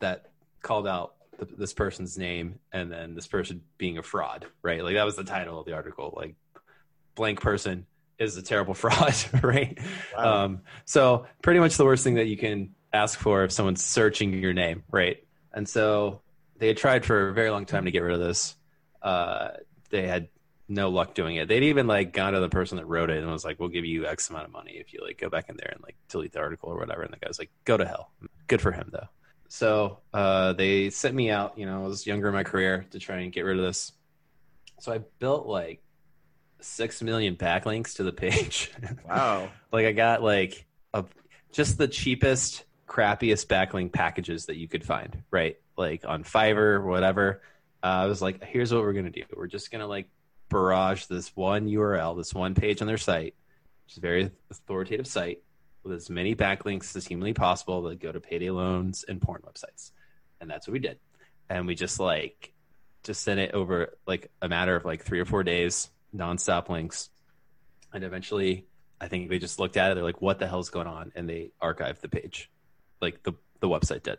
that 0.00 0.30
called 0.60 0.86
out 0.86 1.14
the, 1.38 1.46
this 1.46 1.72
person's 1.72 2.18
name 2.18 2.58
and 2.72 2.92
then 2.92 3.14
this 3.14 3.26
person 3.26 3.62
being 3.78 3.96
a 3.96 4.02
fraud. 4.02 4.46
Right, 4.60 4.84
like 4.84 4.96
that 4.96 5.04
was 5.04 5.16
the 5.16 5.24
title 5.24 5.58
of 5.58 5.64
the 5.64 5.72
article. 5.72 6.12
Like 6.14 6.34
blank 7.14 7.40
person 7.40 7.86
is 8.18 8.36
a 8.36 8.42
terrible 8.42 8.74
fraud. 8.84 9.14
right. 9.42 9.78
Wow. 10.14 10.44
Um, 10.44 10.60
so 10.84 11.26
pretty 11.42 11.60
much 11.60 11.78
the 11.78 11.86
worst 11.86 12.04
thing 12.04 12.16
that 12.16 12.26
you 12.26 12.36
can 12.36 12.74
ask 12.92 13.18
for 13.18 13.44
if 13.44 13.52
someone's 13.52 13.84
searching 13.84 14.32
your 14.34 14.52
name. 14.52 14.82
Right. 14.90 15.24
And 15.52 15.68
so 15.68 16.20
they 16.58 16.68
had 16.68 16.76
tried 16.76 17.04
for 17.04 17.28
a 17.28 17.34
very 17.34 17.50
long 17.50 17.66
time 17.66 17.84
to 17.84 17.90
get 17.90 18.00
rid 18.00 18.14
of 18.14 18.20
this 18.20 18.56
uh, 19.02 19.50
they 19.90 20.06
had 20.06 20.28
no 20.68 20.90
luck 20.90 21.14
doing 21.14 21.36
it. 21.36 21.48
They'd 21.48 21.64
even 21.64 21.86
like 21.86 22.12
gone 22.12 22.34
to 22.34 22.40
the 22.40 22.48
person 22.48 22.76
that 22.76 22.86
wrote 22.86 23.10
it 23.10 23.18
and 23.22 23.30
was 23.30 23.44
like, 23.44 23.58
"We'll 23.58 23.68
give 23.68 23.84
you 23.84 24.06
X 24.06 24.28
amount 24.30 24.46
of 24.46 24.52
money 24.52 24.72
if 24.72 24.92
you 24.92 25.00
like 25.02 25.18
go 25.18 25.30
back 25.30 25.48
in 25.48 25.56
there 25.56 25.70
and 25.72 25.82
like 25.82 25.96
delete 26.08 26.32
the 26.32 26.40
article 26.40 26.70
or 26.70 26.78
whatever." 26.78 27.02
And 27.02 27.12
the 27.12 27.18
guy 27.18 27.28
was 27.28 27.38
like, 27.38 27.50
"Go 27.64 27.76
to 27.76 27.86
hell." 27.86 28.10
Good 28.46 28.60
for 28.60 28.72
him 28.72 28.90
though. 28.92 29.08
So 29.48 30.00
uh, 30.12 30.52
they 30.52 30.90
sent 30.90 31.14
me 31.14 31.30
out. 31.30 31.58
You 31.58 31.66
know, 31.66 31.84
I 31.84 31.86
was 31.86 32.06
younger 32.06 32.28
in 32.28 32.34
my 32.34 32.44
career 32.44 32.86
to 32.90 32.98
try 32.98 33.18
and 33.20 33.32
get 33.32 33.42
rid 33.42 33.58
of 33.58 33.64
this. 33.64 33.92
So 34.80 34.92
I 34.92 34.98
built 35.18 35.46
like 35.46 35.82
six 36.60 37.02
million 37.02 37.36
backlinks 37.36 37.96
to 37.96 38.02
the 38.02 38.12
page. 38.12 38.72
Wow! 39.08 39.48
like 39.72 39.86
I 39.86 39.92
got 39.92 40.22
like 40.22 40.66
a 40.92 41.04
just 41.50 41.78
the 41.78 41.88
cheapest, 41.88 42.64
crappiest 42.88 43.46
backlink 43.46 43.92
packages 43.92 44.46
that 44.46 44.56
you 44.56 44.66
could 44.68 44.84
find. 44.84 45.22
Right, 45.30 45.58
like 45.76 46.04
on 46.06 46.24
Fiverr, 46.24 46.82
whatever 46.82 47.42
uh, 47.82 47.86
I 47.86 48.06
was 48.06 48.20
like, 48.20 48.42
here's 48.42 48.72
what 48.72 48.82
we're 48.82 48.92
gonna 48.92 49.10
do. 49.10 49.22
We're 49.34 49.46
just 49.46 49.70
gonna 49.70 49.86
like 49.86 50.08
barrage 50.48 51.06
this 51.06 51.34
one 51.36 51.68
URL, 51.68 52.16
this 52.16 52.34
one 52.34 52.54
page 52.54 52.80
on 52.80 52.88
their 52.88 52.98
site, 52.98 53.34
which 53.84 53.92
is 53.92 53.98
a 53.98 54.00
very 54.00 54.30
authoritative 54.50 55.06
site 55.06 55.42
with 55.84 55.92
as 55.92 56.10
many 56.10 56.34
backlinks 56.34 56.96
as 56.96 57.06
humanly 57.06 57.34
possible 57.34 57.82
that 57.82 58.00
go 58.00 58.10
to 58.10 58.20
payday 58.20 58.50
loans 58.50 59.04
and 59.08 59.22
porn 59.22 59.42
websites. 59.42 59.92
And 60.40 60.50
that's 60.50 60.66
what 60.66 60.72
we 60.72 60.80
did. 60.80 60.98
And 61.48 61.66
we 61.66 61.74
just 61.74 62.00
like 62.00 62.52
just 63.04 63.22
sent 63.22 63.38
it 63.38 63.54
over 63.54 63.96
like 64.06 64.30
a 64.42 64.48
matter 64.48 64.74
of 64.74 64.84
like 64.84 65.04
three 65.04 65.20
or 65.20 65.24
four 65.24 65.44
days, 65.44 65.88
nonstop 66.14 66.68
links. 66.68 67.10
And 67.92 68.02
eventually 68.02 68.66
I 69.00 69.06
think 69.06 69.28
they 69.28 69.38
just 69.38 69.60
looked 69.60 69.76
at 69.76 69.92
it, 69.92 69.94
they're 69.94 70.02
like, 70.02 70.20
what 70.20 70.40
the 70.40 70.48
hell's 70.48 70.70
going 70.70 70.88
on? 70.88 71.12
And 71.14 71.28
they 71.28 71.52
archived 71.62 72.00
the 72.00 72.08
page. 72.08 72.50
Like 73.00 73.22
the 73.22 73.32
the 73.60 73.68
website 73.68 74.02
did. 74.02 74.18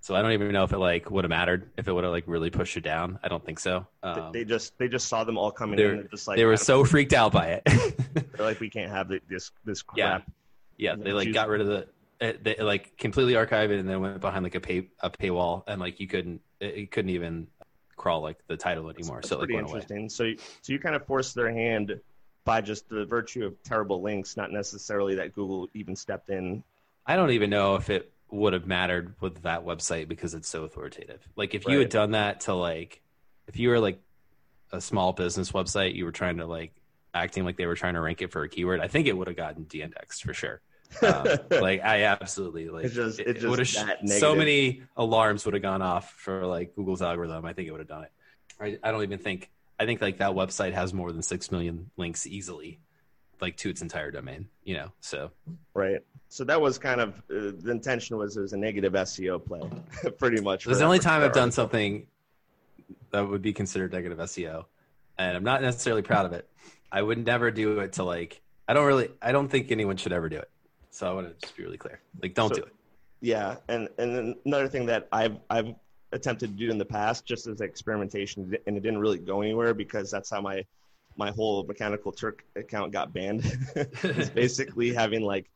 So 0.00 0.14
I 0.14 0.20
don't 0.20 0.32
even 0.32 0.52
know 0.52 0.64
if 0.64 0.72
it 0.72 0.78
like 0.78 1.10
would 1.10 1.24
have 1.24 1.30
mattered 1.30 1.70
if 1.78 1.88
it 1.88 1.92
would 1.92 2.04
have 2.04 2.12
like 2.12 2.24
really 2.26 2.50
pushed 2.50 2.76
it 2.76 2.82
down. 2.82 3.18
I 3.22 3.28
don't 3.28 3.44
think 3.44 3.58
so. 3.58 3.86
Um, 4.02 4.32
they 4.32 4.44
just 4.44 4.76
they 4.78 4.86
just 4.86 5.08
saw 5.08 5.24
them 5.24 5.38
all 5.38 5.50
coming 5.50 5.78
in. 5.78 5.90
And 5.90 6.10
just 6.10 6.28
like 6.28 6.36
they 6.36 6.44
were 6.44 6.58
so 6.58 6.84
freaked 6.84 7.14
out 7.14 7.32
by 7.32 7.60
it. 7.62 7.62
they're 8.14 8.46
like, 8.46 8.60
we 8.60 8.68
can't 8.68 8.92
have 8.92 9.08
this 9.08 9.50
this 9.64 9.80
crap. 9.80 10.26
Yeah, 10.76 10.94
yeah. 10.94 11.02
They 11.02 11.12
like 11.12 11.32
got 11.32 11.48
rid 11.48 11.62
of 11.62 11.68
the 11.68 11.88
they 12.42 12.56
like 12.60 12.96
completely 12.96 13.34
archived 13.34 13.70
it 13.70 13.80
and 13.80 13.88
then 13.88 14.00
went 14.00 14.20
behind 14.20 14.44
like 14.44 14.54
a 14.54 14.60
pay 14.60 14.88
a 15.00 15.10
paywall 15.10 15.62
and 15.66 15.80
like 15.80 16.00
you 16.00 16.06
couldn't 16.06 16.40
it, 16.60 16.90
couldn't 16.90 17.10
even 17.10 17.46
crawl 17.96 18.20
like 18.20 18.38
the 18.46 18.56
title 18.56 18.90
anymore. 18.90 19.16
That's 19.16 19.28
so 19.28 19.38
pretty 19.38 19.54
like, 19.54 19.64
interesting. 19.64 19.98
Away. 20.00 20.08
So 20.08 20.32
so 20.60 20.72
you 20.72 20.78
kind 20.78 20.94
of 20.94 21.06
forced 21.06 21.34
their 21.34 21.50
hand 21.50 21.98
by 22.44 22.60
just 22.60 22.88
the 22.88 23.06
virtue 23.06 23.46
of 23.46 23.62
terrible 23.62 24.02
links, 24.02 24.36
not 24.36 24.52
necessarily 24.52 25.14
that 25.14 25.32
Google 25.34 25.68
even 25.74 25.96
stepped 25.96 26.28
in. 26.28 26.62
I 27.06 27.16
don't 27.16 27.30
even 27.30 27.50
know 27.50 27.74
if 27.76 27.90
it 27.90 28.12
would 28.30 28.52
have 28.52 28.66
mattered 28.66 29.14
with 29.20 29.42
that 29.42 29.64
website 29.64 30.08
because 30.08 30.34
it's 30.34 30.48
so 30.48 30.64
authoritative. 30.64 31.26
Like 31.36 31.54
if 31.54 31.66
you 31.66 31.78
had 31.78 31.88
done 31.88 32.12
that 32.12 32.40
to 32.40 32.54
like 32.54 33.00
if 33.46 33.58
you 33.58 33.68
were 33.68 33.78
like 33.78 34.00
a 34.72 34.80
small 34.80 35.12
business 35.12 35.52
website, 35.52 35.94
you 35.94 36.04
were 36.04 36.12
trying 36.12 36.38
to 36.38 36.46
like 36.46 36.72
acting 37.12 37.44
like 37.44 37.56
they 37.56 37.66
were 37.66 37.76
trying 37.76 37.94
to 37.94 38.00
rank 38.00 38.22
it 38.22 38.32
for 38.32 38.42
a 38.42 38.48
keyword, 38.48 38.80
I 38.80 38.88
think 38.88 39.06
it 39.06 39.16
would 39.16 39.28
have 39.28 39.36
gotten 39.36 39.64
de-indexed 39.64 40.24
for 40.24 40.34
sure. 40.34 40.60
Um, 41.02 41.26
like 41.50 41.84
I 41.84 42.04
absolutely 42.04 42.68
like 42.68 42.86
it's 42.86 42.94
just, 42.94 43.20
it, 43.20 43.42
it 43.42 43.48
would 43.48 43.58
have 43.58 43.98
so 44.06 44.34
many 44.34 44.82
alarms 44.96 45.44
would 45.44 45.54
have 45.54 45.62
gone 45.62 45.82
off 45.82 46.10
for 46.10 46.44
like 46.46 46.74
Google's 46.74 47.02
algorithm. 47.02 47.44
I 47.44 47.52
think 47.52 47.68
it 47.68 47.70
would 47.70 47.80
have 47.80 47.88
done 47.88 48.04
it. 48.04 48.12
I, 48.60 48.78
I 48.88 48.90
don't 48.90 49.02
even 49.02 49.18
think 49.18 49.50
I 49.78 49.86
think 49.86 50.00
like 50.00 50.18
that 50.18 50.32
website 50.32 50.72
has 50.72 50.92
more 50.92 51.12
than 51.12 51.22
six 51.22 51.50
million 51.50 51.90
links 51.96 52.26
easily, 52.26 52.80
like 53.40 53.56
to 53.58 53.70
its 53.70 53.82
entire 53.82 54.10
domain. 54.10 54.48
You 54.64 54.74
know, 54.74 54.92
so 55.00 55.30
right 55.74 56.00
so 56.28 56.44
that 56.44 56.60
was 56.60 56.78
kind 56.78 57.00
of 57.00 57.18
uh, 57.30 57.52
the 57.58 57.70
intention 57.70 58.16
was 58.16 58.36
it 58.36 58.40
was 58.40 58.52
a 58.52 58.56
negative 58.56 58.92
SEO 58.92 59.44
play, 59.44 59.62
pretty 60.18 60.40
much. 60.40 60.66
It's 60.66 60.78
the 60.78 60.84
only 60.84 60.98
time 60.98 61.22
I've 61.22 61.32
done 61.32 61.52
something 61.52 62.06
that 63.10 63.28
would 63.28 63.42
be 63.42 63.52
considered 63.52 63.92
negative 63.92 64.18
SEO, 64.18 64.64
and 65.18 65.36
I'm 65.36 65.44
not 65.44 65.62
necessarily 65.62 66.02
proud 66.02 66.26
of 66.26 66.32
it. 66.32 66.48
I 66.90 67.02
would 67.02 67.24
never 67.24 67.50
do 67.50 67.80
it 67.80 67.94
to 67.94 68.04
like. 68.04 68.40
I 68.66 68.74
don't 68.74 68.86
really. 68.86 69.10
I 69.22 69.32
don't 69.32 69.48
think 69.48 69.70
anyone 69.70 69.96
should 69.96 70.12
ever 70.12 70.28
do 70.28 70.38
it. 70.38 70.50
So 70.90 71.08
I 71.08 71.12
want 71.12 71.28
to 71.28 71.34
just 71.40 71.56
be 71.56 71.64
really 71.64 71.76
clear. 71.76 72.00
Like, 72.22 72.34
don't 72.34 72.50
so, 72.50 72.56
do 72.56 72.62
it. 72.62 72.72
Yeah, 73.20 73.56
and 73.68 73.88
and 73.98 74.36
another 74.44 74.68
thing 74.68 74.86
that 74.86 75.08
I've 75.12 75.38
I've 75.50 75.74
attempted 76.12 76.50
to 76.50 76.56
do 76.56 76.70
in 76.70 76.78
the 76.78 76.84
past, 76.84 77.26
just 77.26 77.46
as 77.46 77.60
experimentation, 77.60 78.54
and 78.66 78.76
it 78.76 78.80
didn't 78.80 78.98
really 78.98 79.18
go 79.18 79.42
anywhere 79.42 79.74
because 79.74 80.10
that's 80.10 80.30
how 80.30 80.40
my 80.40 80.64
my 81.16 81.30
whole 81.30 81.64
mechanical 81.64 82.12
Turk 82.12 82.44
account 82.56 82.92
got 82.92 83.12
banned. 83.12 83.44
it's 83.76 84.30
basically 84.30 84.92
having 84.92 85.22
like 85.22 85.50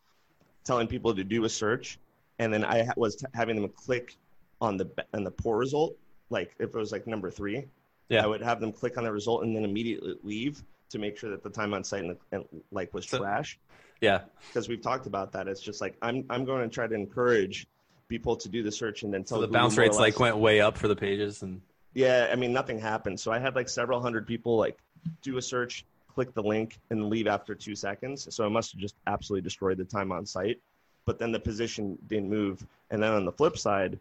telling 0.68 0.86
people 0.86 1.14
to 1.14 1.24
do 1.24 1.44
a 1.44 1.48
search, 1.48 1.98
and 2.38 2.52
then 2.52 2.64
I 2.64 2.88
was 2.96 3.16
t- 3.16 3.26
having 3.34 3.60
them 3.60 3.68
click 3.70 4.16
on 4.60 4.76
the 4.76 4.88
on 5.14 5.24
the 5.24 5.30
poor 5.30 5.56
result. 5.56 5.96
Like 6.30 6.54
if 6.60 6.74
it 6.74 6.78
was 6.78 6.92
like 6.92 7.06
number 7.06 7.30
three, 7.30 7.64
yeah. 8.08 8.22
I 8.22 8.26
would 8.26 8.42
have 8.42 8.60
them 8.60 8.72
click 8.72 8.98
on 8.98 9.04
the 9.04 9.10
result 9.10 9.42
and 9.42 9.56
then 9.56 9.64
immediately 9.64 10.14
leave 10.22 10.62
to 10.90 10.98
make 10.98 11.18
sure 11.18 11.30
that 11.30 11.42
the 11.42 11.50
time 11.50 11.74
on 11.74 11.82
site 11.82 12.04
and, 12.04 12.16
and 12.32 12.44
like 12.70 12.92
was 12.92 13.08
so, 13.08 13.18
trash. 13.18 13.58
Yeah, 14.00 14.20
because 14.48 14.68
we've 14.68 14.82
talked 14.82 15.06
about 15.06 15.32
that. 15.32 15.48
It's 15.48 15.60
just 15.60 15.80
like 15.80 15.96
I'm 16.02 16.24
I'm 16.30 16.44
going 16.44 16.68
to 16.68 16.72
try 16.72 16.86
to 16.86 16.94
encourage 16.94 17.66
people 18.08 18.36
to 18.36 18.48
do 18.48 18.62
the 18.62 18.70
search 18.70 19.02
and 19.02 19.12
then 19.12 19.24
tell. 19.24 19.38
So 19.38 19.40
the 19.40 19.46
Google 19.48 19.60
bounce 19.62 19.78
rates 19.78 19.98
like 19.98 20.20
went 20.20 20.36
way 20.36 20.60
up 20.60 20.76
for 20.76 20.86
the 20.86 20.96
pages 20.96 21.42
and. 21.42 21.62
Yeah, 21.94 22.28
I 22.30 22.36
mean 22.36 22.52
nothing 22.52 22.78
happened. 22.78 23.18
So 23.18 23.32
I 23.32 23.38
had 23.38 23.56
like 23.56 23.68
several 23.68 24.00
hundred 24.00 24.26
people 24.26 24.56
like 24.56 24.78
do 25.22 25.38
a 25.38 25.42
search, 25.42 25.84
click 26.18 26.34
the 26.34 26.42
link 26.42 26.80
and 26.90 27.10
leave 27.10 27.28
after 27.28 27.54
two 27.54 27.76
seconds. 27.76 28.26
So 28.34 28.44
it 28.44 28.50
must 28.50 28.72
have 28.72 28.80
just 28.80 28.96
absolutely 29.06 29.44
destroyed 29.44 29.78
the 29.78 29.84
time 29.84 30.10
on 30.10 30.26
site. 30.26 30.60
But 31.04 31.20
then 31.20 31.30
the 31.30 31.38
position 31.38 31.96
didn't 32.08 32.28
move. 32.28 32.66
And 32.90 33.00
then 33.00 33.12
on 33.12 33.24
the 33.24 33.30
flip 33.30 33.56
side, 33.56 34.00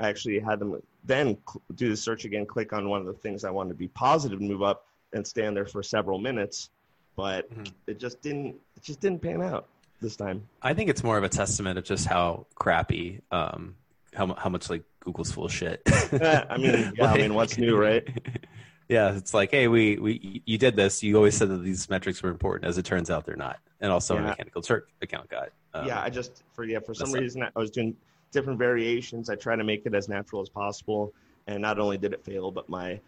I 0.00 0.08
actually 0.08 0.38
had 0.38 0.60
them 0.60 0.80
then 1.04 1.36
do 1.74 1.90
the 1.90 1.96
search 1.96 2.24
again, 2.24 2.46
click 2.46 2.72
on 2.72 2.88
one 2.88 3.02
of 3.02 3.06
the 3.06 3.12
things 3.12 3.44
I 3.44 3.50
wanted 3.50 3.68
to 3.68 3.74
be 3.74 3.88
positive, 3.88 4.40
move 4.40 4.62
up, 4.62 4.86
and 5.12 5.26
stand 5.26 5.58
there 5.58 5.66
for 5.66 5.82
several 5.82 6.18
minutes. 6.18 6.70
But 7.16 7.50
mm-hmm. 7.52 7.64
it 7.86 8.00
just 8.00 8.22
didn't. 8.22 8.54
It 8.74 8.82
just 8.82 9.00
didn't 9.00 9.20
pan 9.20 9.42
out 9.42 9.66
this 10.00 10.16
time. 10.16 10.48
I 10.62 10.72
think 10.72 10.88
it's 10.88 11.04
more 11.04 11.18
of 11.18 11.24
a 11.24 11.28
testament 11.28 11.76
of 11.76 11.84
just 11.84 12.06
how 12.06 12.46
crappy, 12.54 13.20
um, 13.30 13.74
how 14.14 14.32
how 14.34 14.48
much 14.48 14.70
like 14.70 14.84
Google's 15.00 15.32
full 15.32 15.44
of 15.44 15.52
shit. 15.52 15.82
I 16.12 16.56
mean, 16.56 16.72
yeah, 16.72 16.90
like, 16.98 17.10
I 17.10 17.16
mean, 17.18 17.34
what's 17.34 17.58
new, 17.58 17.76
right? 17.76 18.08
yeah, 18.88 19.14
it's 19.14 19.34
like, 19.34 19.50
hey, 19.50 19.68
we 19.68 19.98
we 19.98 20.42
you 20.46 20.56
did 20.56 20.74
this. 20.74 21.02
You 21.02 21.16
always 21.16 21.36
said 21.36 21.50
that 21.50 21.62
these 21.62 21.90
metrics 21.90 22.22
were 22.22 22.30
important. 22.30 22.68
As 22.68 22.78
it 22.78 22.84
turns 22.84 23.10
out, 23.10 23.26
they're 23.26 23.36
not. 23.36 23.58
And 23.80 23.92
also, 23.92 24.14
yeah. 24.14 24.20
a 24.20 24.24
mechanical 24.28 24.62
Turk 24.62 24.88
account 25.02 25.28
got. 25.28 25.50
Um, 25.74 25.86
yeah, 25.86 26.02
I 26.02 26.08
just 26.08 26.42
for 26.54 26.64
yeah 26.64 26.78
for 26.80 26.94
some 26.94 27.12
reason 27.12 27.42
I 27.42 27.58
was 27.58 27.70
doing 27.70 27.94
different 28.32 28.58
variations. 28.58 29.28
I 29.28 29.36
try 29.36 29.56
to 29.56 29.64
make 29.64 29.84
it 29.84 29.94
as 29.94 30.08
natural 30.08 30.40
as 30.40 30.48
possible, 30.48 31.12
and 31.46 31.60
not 31.60 31.78
only 31.78 31.98
did 31.98 32.14
it 32.14 32.24
fail, 32.24 32.50
but 32.50 32.68
my 32.70 32.98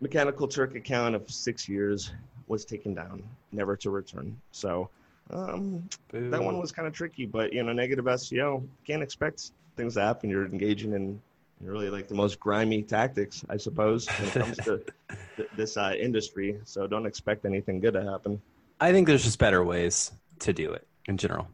mechanical 0.00 0.48
Turk 0.48 0.74
account 0.74 1.14
of 1.14 1.30
six 1.30 1.68
years 1.68 2.12
was 2.48 2.64
taken 2.64 2.92
down, 2.92 3.22
never 3.52 3.76
to 3.76 3.90
return. 3.90 4.36
So 4.50 4.90
um, 5.30 5.88
that 6.10 6.42
one 6.42 6.58
was 6.58 6.72
kind 6.72 6.88
of 6.88 6.94
tricky, 6.94 7.26
but 7.26 7.52
you 7.52 7.62
know, 7.62 7.72
negative 7.72 8.04
SEO 8.06 8.66
can't 8.84 9.02
expect 9.02 9.52
things 9.76 9.94
to 9.94 10.00
happen. 10.00 10.30
You're 10.30 10.46
engaging 10.46 10.94
in 10.94 11.20
really 11.60 11.90
like 11.90 12.08
the 12.08 12.14
most 12.14 12.38
grimy 12.38 12.82
tactics, 12.82 13.44
I 13.48 13.56
suppose, 13.56 14.06
when 14.06 14.28
it 14.28 14.32
comes 14.32 14.56
to 14.58 14.82
th- 15.36 15.48
this 15.56 15.76
uh, 15.76 15.94
industry. 15.98 16.58
So 16.64 16.86
don't 16.86 17.06
expect 17.06 17.44
anything 17.44 17.80
good 17.80 17.94
to 17.94 18.02
happen. 18.02 18.40
I 18.80 18.92
think 18.92 19.06
there's 19.06 19.24
just 19.24 19.38
better 19.38 19.64
ways 19.64 20.12
to 20.40 20.52
do 20.52 20.72
it 20.72 20.86
in 21.06 21.16
general. 21.16 21.48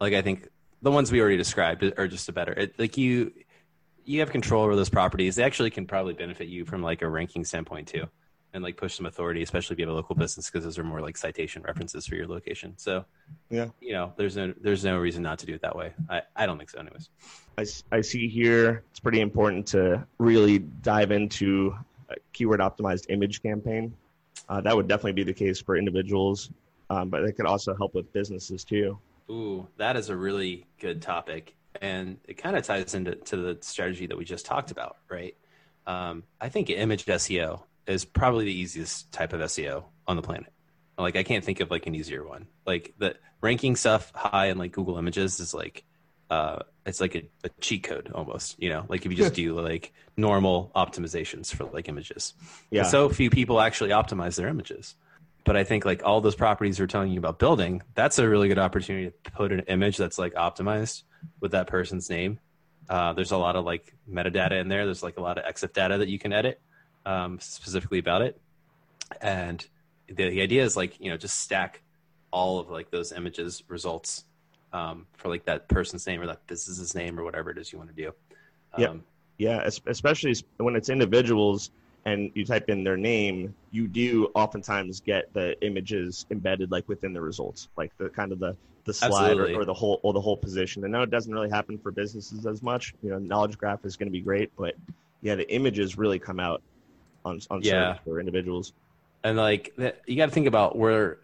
Like 0.00 0.14
I 0.14 0.22
think 0.22 0.48
the 0.80 0.90
ones 0.90 1.12
we 1.12 1.20
already 1.20 1.36
described 1.36 1.84
are 1.98 2.08
just 2.08 2.28
a 2.28 2.32
better. 2.32 2.52
It, 2.52 2.78
like 2.78 2.96
you, 2.96 3.32
you 4.04 4.20
have 4.20 4.30
control 4.30 4.64
over 4.64 4.74
those 4.74 4.88
properties. 4.88 5.36
They 5.36 5.44
actually 5.44 5.70
can 5.70 5.86
probably 5.86 6.14
benefit 6.14 6.48
you 6.48 6.64
from 6.64 6.82
like 6.82 7.02
a 7.02 7.08
ranking 7.08 7.44
standpoint 7.44 7.88
too 7.88 8.08
and 8.54 8.62
like 8.62 8.76
push 8.76 8.96
some 8.96 9.06
authority, 9.06 9.42
especially 9.42 9.74
if 9.74 9.80
you 9.80 9.86
have 9.86 9.92
a 9.92 9.96
local 9.96 10.14
business, 10.14 10.50
because 10.50 10.64
those 10.64 10.78
are 10.78 10.84
more 10.84 11.00
like 11.00 11.16
citation 11.16 11.62
references 11.62 12.06
for 12.06 12.16
your 12.16 12.26
location. 12.26 12.74
So, 12.76 13.04
yeah, 13.50 13.68
you 13.80 13.92
know, 13.92 14.12
there's 14.16 14.36
no 14.36 14.52
there's 14.60 14.84
no 14.84 14.98
reason 14.98 15.22
not 15.22 15.38
to 15.40 15.46
do 15.46 15.54
it 15.54 15.62
that 15.62 15.74
way. 15.74 15.92
I, 16.10 16.22
I 16.36 16.46
don't 16.46 16.58
think 16.58 16.70
so, 16.70 16.78
anyways. 16.78 17.08
I, 17.58 17.96
I 17.96 18.00
see 18.00 18.28
here 18.28 18.84
it's 18.90 19.00
pretty 19.00 19.20
important 19.20 19.66
to 19.68 20.06
really 20.18 20.58
dive 20.58 21.10
into 21.12 21.74
a 22.10 22.16
keyword 22.32 22.60
optimized 22.60 23.06
image 23.08 23.42
campaign. 23.42 23.94
Uh, 24.48 24.60
that 24.60 24.76
would 24.76 24.88
definitely 24.88 25.12
be 25.12 25.24
the 25.24 25.32
case 25.32 25.60
for 25.60 25.76
individuals, 25.76 26.50
um, 26.90 27.08
but 27.08 27.24
it 27.24 27.32
could 27.32 27.46
also 27.46 27.74
help 27.74 27.94
with 27.94 28.12
businesses 28.12 28.64
too. 28.64 28.98
Ooh, 29.30 29.66
that 29.78 29.96
is 29.96 30.10
a 30.10 30.16
really 30.16 30.66
good 30.78 31.00
topic, 31.00 31.54
and 31.80 32.18
it 32.28 32.34
kind 32.34 32.56
of 32.56 32.64
ties 32.64 32.94
into 32.94 33.14
to 33.14 33.36
the 33.36 33.58
strategy 33.62 34.06
that 34.06 34.18
we 34.18 34.26
just 34.26 34.44
talked 34.44 34.70
about, 34.70 34.98
right? 35.08 35.34
Um, 35.86 36.22
I 36.40 36.48
think 36.48 36.70
image 36.70 37.06
SEO 37.06 37.62
is 37.86 38.04
probably 38.04 38.44
the 38.44 38.54
easiest 38.54 39.10
type 39.12 39.32
of 39.32 39.40
SEO 39.40 39.84
on 40.06 40.16
the 40.16 40.22
planet. 40.22 40.52
Like 40.98 41.16
I 41.16 41.22
can't 41.22 41.44
think 41.44 41.60
of 41.60 41.70
like 41.70 41.86
an 41.86 41.94
easier 41.94 42.26
one. 42.26 42.46
Like 42.66 42.94
the 42.98 43.16
ranking 43.40 43.76
stuff 43.76 44.12
high 44.14 44.46
in 44.46 44.58
like 44.58 44.72
Google 44.72 44.98
Images 44.98 45.40
is 45.40 45.52
like 45.52 45.84
uh 46.30 46.60
it's 46.86 47.00
like 47.00 47.14
a, 47.14 47.22
a 47.44 47.50
cheat 47.60 47.84
code 47.84 48.10
almost, 48.14 48.60
you 48.60 48.68
know, 48.68 48.84
like 48.88 49.04
if 49.04 49.12
you 49.12 49.18
just 49.18 49.34
do 49.34 49.58
like 49.60 49.92
normal 50.16 50.70
optimizations 50.74 51.52
for 51.54 51.64
like 51.64 51.88
images. 51.88 52.34
Yeah. 52.70 52.82
And 52.82 52.90
so 52.90 53.08
few 53.08 53.30
people 53.30 53.60
actually 53.60 53.90
optimize 53.90 54.36
their 54.36 54.48
images. 54.48 54.94
But 55.44 55.56
I 55.56 55.64
think 55.64 55.84
like 55.84 56.04
all 56.04 56.20
those 56.20 56.36
properties 56.36 56.78
we're 56.78 56.86
telling 56.86 57.10
you 57.10 57.18
about 57.18 57.38
building, 57.38 57.82
that's 57.94 58.18
a 58.18 58.28
really 58.28 58.48
good 58.48 58.58
opportunity 58.58 59.12
to 59.24 59.30
put 59.32 59.52
an 59.52 59.60
image 59.60 59.96
that's 59.96 60.18
like 60.18 60.34
optimized 60.34 61.02
with 61.40 61.52
that 61.52 61.66
person's 61.66 62.08
name. 62.08 62.38
Uh, 62.88 63.12
there's 63.12 63.32
a 63.32 63.36
lot 63.36 63.56
of 63.56 63.64
like 63.64 63.94
metadata 64.08 64.60
in 64.60 64.68
there. 64.68 64.84
There's 64.84 65.02
like 65.02 65.16
a 65.16 65.22
lot 65.22 65.38
of 65.38 65.44
EXIF 65.44 65.72
data 65.72 65.98
that 65.98 66.08
you 66.08 66.18
can 66.18 66.32
edit 66.32 66.60
um, 67.06 67.38
specifically 67.40 67.98
about 67.98 68.22
it. 68.22 68.40
And 69.20 69.64
the, 70.08 70.28
the 70.28 70.42
idea 70.42 70.62
is 70.62 70.76
like, 70.76 70.98
you 71.00 71.10
know, 71.10 71.16
just 71.16 71.40
stack 71.40 71.82
all 72.30 72.58
of 72.58 72.70
like 72.70 72.90
those 72.90 73.12
images 73.12 73.62
results 73.68 74.24
um, 74.72 75.06
for 75.16 75.28
like 75.28 75.44
that 75.44 75.68
person's 75.68 76.06
name 76.06 76.20
or 76.20 76.26
that 76.26 76.46
business's 76.46 76.94
name 76.94 77.18
or 77.18 77.24
whatever 77.24 77.50
it 77.50 77.58
is 77.58 77.72
you 77.72 77.78
want 77.78 77.94
to 77.94 78.02
do. 78.02 78.08
Um, 78.74 79.02
yeah. 79.38 79.58
Yeah. 79.64 79.68
Especially 79.86 80.34
when 80.58 80.76
it's 80.76 80.88
individuals 80.88 81.70
and 82.04 82.30
you 82.34 82.44
type 82.44 82.68
in 82.68 82.84
their 82.84 82.96
name, 82.96 83.54
you 83.70 83.86
do 83.86 84.30
oftentimes 84.34 85.00
get 85.00 85.32
the 85.34 85.60
images 85.64 86.26
embedded 86.30 86.70
like 86.70 86.88
within 86.88 87.12
the 87.12 87.20
results, 87.20 87.68
like 87.76 87.96
the 87.98 88.08
kind 88.08 88.32
of 88.32 88.38
the, 88.38 88.56
the 88.84 88.94
slide 88.94 89.38
or, 89.38 89.60
or, 89.60 89.64
the 89.64 89.74
whole 89.74 90.00
or 90.02 90.12
the 90.12 90.20
whole 90.20 90.36
position. 90.36 90.82
And 90.84 90.92
now 90.92 91.02
it 91.02 91.10
doesn't 91.10 91.32
really 91.32 91.50
happen 91.50 91.78
for 91.78 91.92
businesses 91.92 92.46
as 92.46 92.62
much. 92.62 92.94
You 93.02 93.10
know, 93.10 93.18
knowledge 93.18 93.56
graph 93.56 93.84
is 93.84 93.96
going 93.96 94.08
to 94.08 94.12
be 94.12 94.20
great, 94.20 94.50
but 94.56 94.74
yeah, 95.20 95.36
the 95.36 95.48
images 95.52 95.96
really 95.96 96.18
come 96.18 96.40
out 96.40 96.62
on 97.24 97.40
on 97.50 97.62
yeah. 97.62 97.98
for 98.04 98.20
individuals. 98.20 98.72
And 99.24 99.36
like 99.36 99.74
you 100.06 100.16
got 100.16 100.26
to 100.26 100.32
think 100.32 100.46
about 100.46 100.76
where 100.76 101.18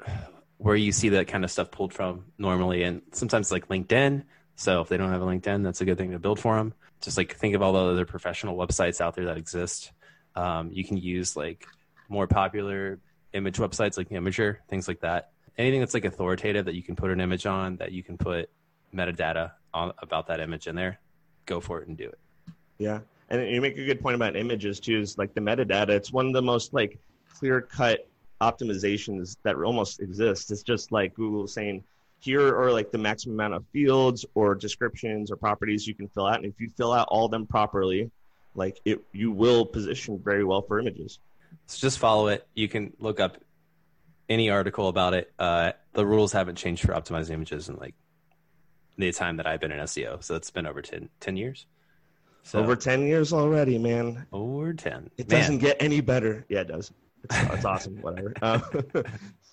where 0.59 0.77
you 0.77 0.93
see 0.93 1.11
that 1.11 1.29
kind 1.29 1.45
of 1.45 1.51
stuff 1.51 1.71
pulled 1.71 1.93
from 1.93 2.25
normally, 2.37 2.83
and 2.83 3.03
sometimes 3.13 3.51
like 3.51 3.69
LinkedIn. 3.69 4.25
So 4.57 4.81
if 4.81 4.89
they 4.89 4.97
don't 4.97 5.11
have 5.11 5.23
a 5.23 5.27
LinkedIn, 5.27 5.63
that's 5.63 5.81
a 5.81 5.85
good 5.85 5.99
thing 5.99 6.11
to 6.13 6.19
build 6.19 6.41
for 6.41 6.57
them. 6.57 6.75
Just 7.01 7.17
like 7.17 7.37
think 7.37 7.55
of 7.55 7.63
all 7.63 7.73
the 7.73 7.79
other 7.79 8.05
professional 8.05 8.57
websites 8.57 9.01
out 9.01 9.15
there 9.15 9.27
that 9.27 9.37
exist. 9.37 9.93
Um, 10.35 10.71
you 10.73 10.85
can 10.85 10.97
use 10.97 11.37
like 11.37 11.67
more 12.09 12.27
popular 12.27 12.99
image 13.33 13.59
websites 13.59 13.97
like 13.97 14.09
Imgur, 14.09 14.57
things 14.69 14.89
like 14.89 15.01
that. 15.01 15.31
Anything 15.57 15.81
that's 15.81 15.95
like 15.95 16.05
authoritative 16.05 16.67
that 16.67 16.75
you 16.75 16.83
can 16.83 16.97
put 16.97 17.11
an 17.11 17.21
image 17.21 17.47
on, 17.47 17.77
that 17.77 17.93
you 17.93 18.03
can 18.03 18.17
put 18.17 18.51
metadata 18.95 19.53
on 19.75 19.93
about 19.99 20.29
that 20.29 20.41
image 20.41 20.67
in 20.67 20.75
there, 20.75 21.01
go 21.47 21.61
for 21.61 21.81
it 21.81 21.89
and 21.89 21.97
do 21.97 22.09
it. 22.09 22.19
Yeah 22.79 23.01
and 23.29 23.49
you 23.49 23.61
make 23.61 23.77
a 23.77 23.85
good 23.85 24.01
point 24.01 24.15
about 24.15 24.37
images 24.37 24.81
too 24.81 25.01
is 25.01 25.19
like 25.19 25.35
the 25.35 25.41
metadata. 25.41 25.91
It's 25.91 26.13
one 26.13 26.27
of 26.27 26.33
the 26.33 26.43
most 26.43 26.73
like 26.73 26.99
clear 27.33 27.61
cut 27.61 28.09
optimizations 28.41 29.37
that 29.43 29.57
almost 29.57 30.01
exist. 30.01 30.51
It's 30.51 30.63
just 30.63 30.93
like 30.93 31.15
google 31.15 31.47
saying 31.47 31.85
here 32.21 32.57
are 32.57 32.73
like 32.73 32.91
the 32.91 32.99
maximum 32.99 33.37
amount 33.37 33.55
of 33.55 33.65
fields 33.73 34.25
or 34.35 34.55
descriptions 34.55 35.31
or 35.31 35.37
properties 35.37 35.87
you 35.87 35.95
can 35.95 36.09
fill 36.09 36.27
out. 36.27 36.37
And 36.37 36.47
if 36.47 36.61
you 36.61 36.71
fill 36.77 36.93
out 36.93 37.09
all 37.11 37.27
of 37.27 37.31
them 37.31 37.47
properly 37.47 38.11
like 38.55 38.81
it 38.85 39.03
you 39.13 39.31
will 39.31 39.67
position 39.67 40.21
very 40.23 40.45
well 40.45 40.63
for 40.63 40.79
images. 40.81 41.19
So 41.67 41.79
just 41.79 41.99
follow 41.99 42.29
it. 42.29 42.47
You 42.55 42.69
can 42.69 42.93
look 42.99 43.21
up 43.21 43.39
any 44.29 44.51
article 44.51 44.89
about 44.89 45.15
it. 45.15 45.33
Uh, 45.39 45.73
the 45.93 46.07
rules 46.07 46.33
haven't 46.33 46.57
changed 46.57 46.83
for 46.83 46.93
optimizing 46.93 47.31
images 47.31 47.69
in 47.69 47.77
like 47.77 47.95
the 48.99 49.13
time 49.13 49.37
that 49.37 49.47
i've 49.47 49.61
been 49.61 49.73
in 49.73 49.79
seo 49.81 50.23
so 50.23 50.35
it's 50.35 50.51
been 50.51 50.67
over 50.67 50.83
10, 50.83 51.09
10 51.21 51.37
years 51.37 51.67
so, 52.49 52.61
Over 52.61 52.77
10 52.77 53.07
years 53.07 53.35
already, 53.35 53.77
man. 53.77 54.27
Over 54.33 54.73
10. 54.73 55.11
It 55.19 55.29
man. 55.29 55.39
doesn't 55.39 55.59
get 55.59 55.77
any 55.81 56.01
better. 56.01 56.47
Yeah, 56.49 56.61
it 56.61 56.69
does. 56.69 56.91
It's, 57.25 57.37
it's 57.37 57.65
awesome. 57.67 57.97
Whatever. 58.01 58.33
Um, 58.41 58.63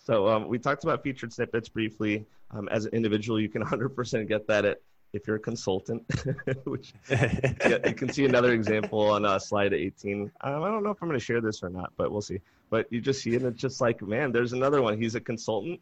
so 0.06 0.30
um, 0.30 0.48
we 0.48 0.58
talked 0.58 0.86
about 0.86 1.04
featured 1.04 1.34
snippets 1.34 1.68
briefly. 1.68 2.26
Um, 2.52 2.70
as 2.70 2.86
an 2.86 2.94
individual, 2.94 3.38
you 3.38 3.50
can 3.50 3.62
100% 3.62 4.30
get 4.30 4.48
that 4.48 4.64
at, 4.64 4.78
if 5.12 5.28
you're 5.28 5.36
a 5.36 5.40
consultant, 5.40 6.04
which 6.64 6.94
yeah, 7.10 7.80
you 7.86 7.94
can 7.94 8.14
see 8.14 8.24
another 8.24 8.54
example 8.54 9.02
on 9.02 9.26
uh, 9.26 9.40
slide 9.40 9.74
18. 9.74 10.32
Um, 10.40 10.64
I 10.64 10.72
don't 10.72 10.82
know 10.82 10.92
if 10.92 11.02
I'm 11.02 11.10
going 11.10 11.20
to 11.20 11.26
share 11.26 11.42
this 11.42 11.64
or 11.64 11.70
not, 11.70 11.92
but 11.98 12.14
we'll 12.14 12.22
see. 12.22 12.40
But 12.70 12.88
you 12.94 13.02
just 13.02 13.22
see 13.22 13.32
it, 13.32 13.42
and 13.42 13.52
it's 13.52 13.62
just 13.62 13.82
like, 13.82 14.02
man, 14.02 14.32
there's 14.32 14.54
another 14.54 14.82
one. 14.82 14.98
He's 14.98 15.16
a 15.16 15.22
consultant. 15.22 15.82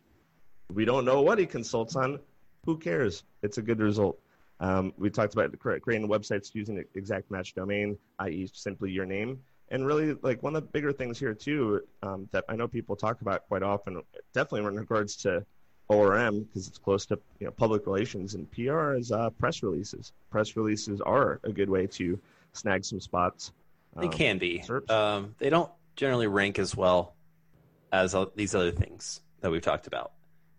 We 0.74 0.84
don't 0.84 1.06
know 1.06 1.22
what 1.22 1.38
he 1.38 1.46
consults 1.46 1.96
on. 1.96 2.20
Who 2.66 2.76
cares? 2.76 3.22
It's 3.44 3.60
a 3.60 3.62
good 3.62 3.80
result. 3.80 4.18
Um, 4.60 4.94
we 4.98 5.10
talked 5.10 5.34
about 5.34 5.58
creating 5.60 6.08
websites 6.08 6.54
using 6.54 6.76
the 6.76 6.86
exact 6.96 7.30
match 7.32 7.54
domain, 7.54 7.98
i.e., 8.20 8.50
simply 8.54 8.92
your 8.92 9.06
name. 9.06 9.40
And 9.70 9.86
really, 9.86 10.16
like 10.22 10.44
one 10.44 10.56
of 10.56 10.64
the 10.64 10.70
bigger 10.70 10.94
things 10.94 11.18
here 11.18 11.34
too 11.34 11.82
um, 12.04 12.30
that 12.32 12.46
I 12.48 12.56
know 12.56 12.68
people 12.68 12.96
talk 12.96 13.22
about 13.22 13.48
quite 13.48 13.64
often, 13.64 14.02
definitely 14.34 14.68
in 14.68 14.76
regards 14.76 15.16
to 15.18 15.46
ORM 15.90 16.44
because 16.44 16.68
it's 16.68 16.78
close 16.78 17.06
to 17.08 17.20
you 17.40 17.46
know 17.46 17.52
public 17.52 17.86
relations 17.86 18.36
and 18.36 18.50
PR 18.52 18.94
is 18.94 19.12
uh, 19.12 19.30
press 19.32 19.64
releases. 19.64 20.12
Press 20.30 20.56
releases 20.56 21.02
are 21.02 21.40
a 21.44 21.52
good 21.52 21.70
way 21.70 21.88
to 21.88 22.20
snag 22.54 22.86
some 22.86 23.00
spots. 23.00 23.52
They 23.98 24.08
um, 24.08 24.12
can 24.12 24.38
be. 24.38 24.64
Um, 24.90 25.36
they 25.40 25.50
don't 25.50 25.72
generally 25.96 26.28
rank 26.28 26.60
as 26.60 26.76
well 26.76 27.14
as 27.92 28.16
uh, 28.16 28.26
these 28.36 28.56
other 28.56 28.72
things 28.72 29.22
that 29.42 29.52
we've 29.52 29.62
talked 29.62 29.88
about. 29.88 30.12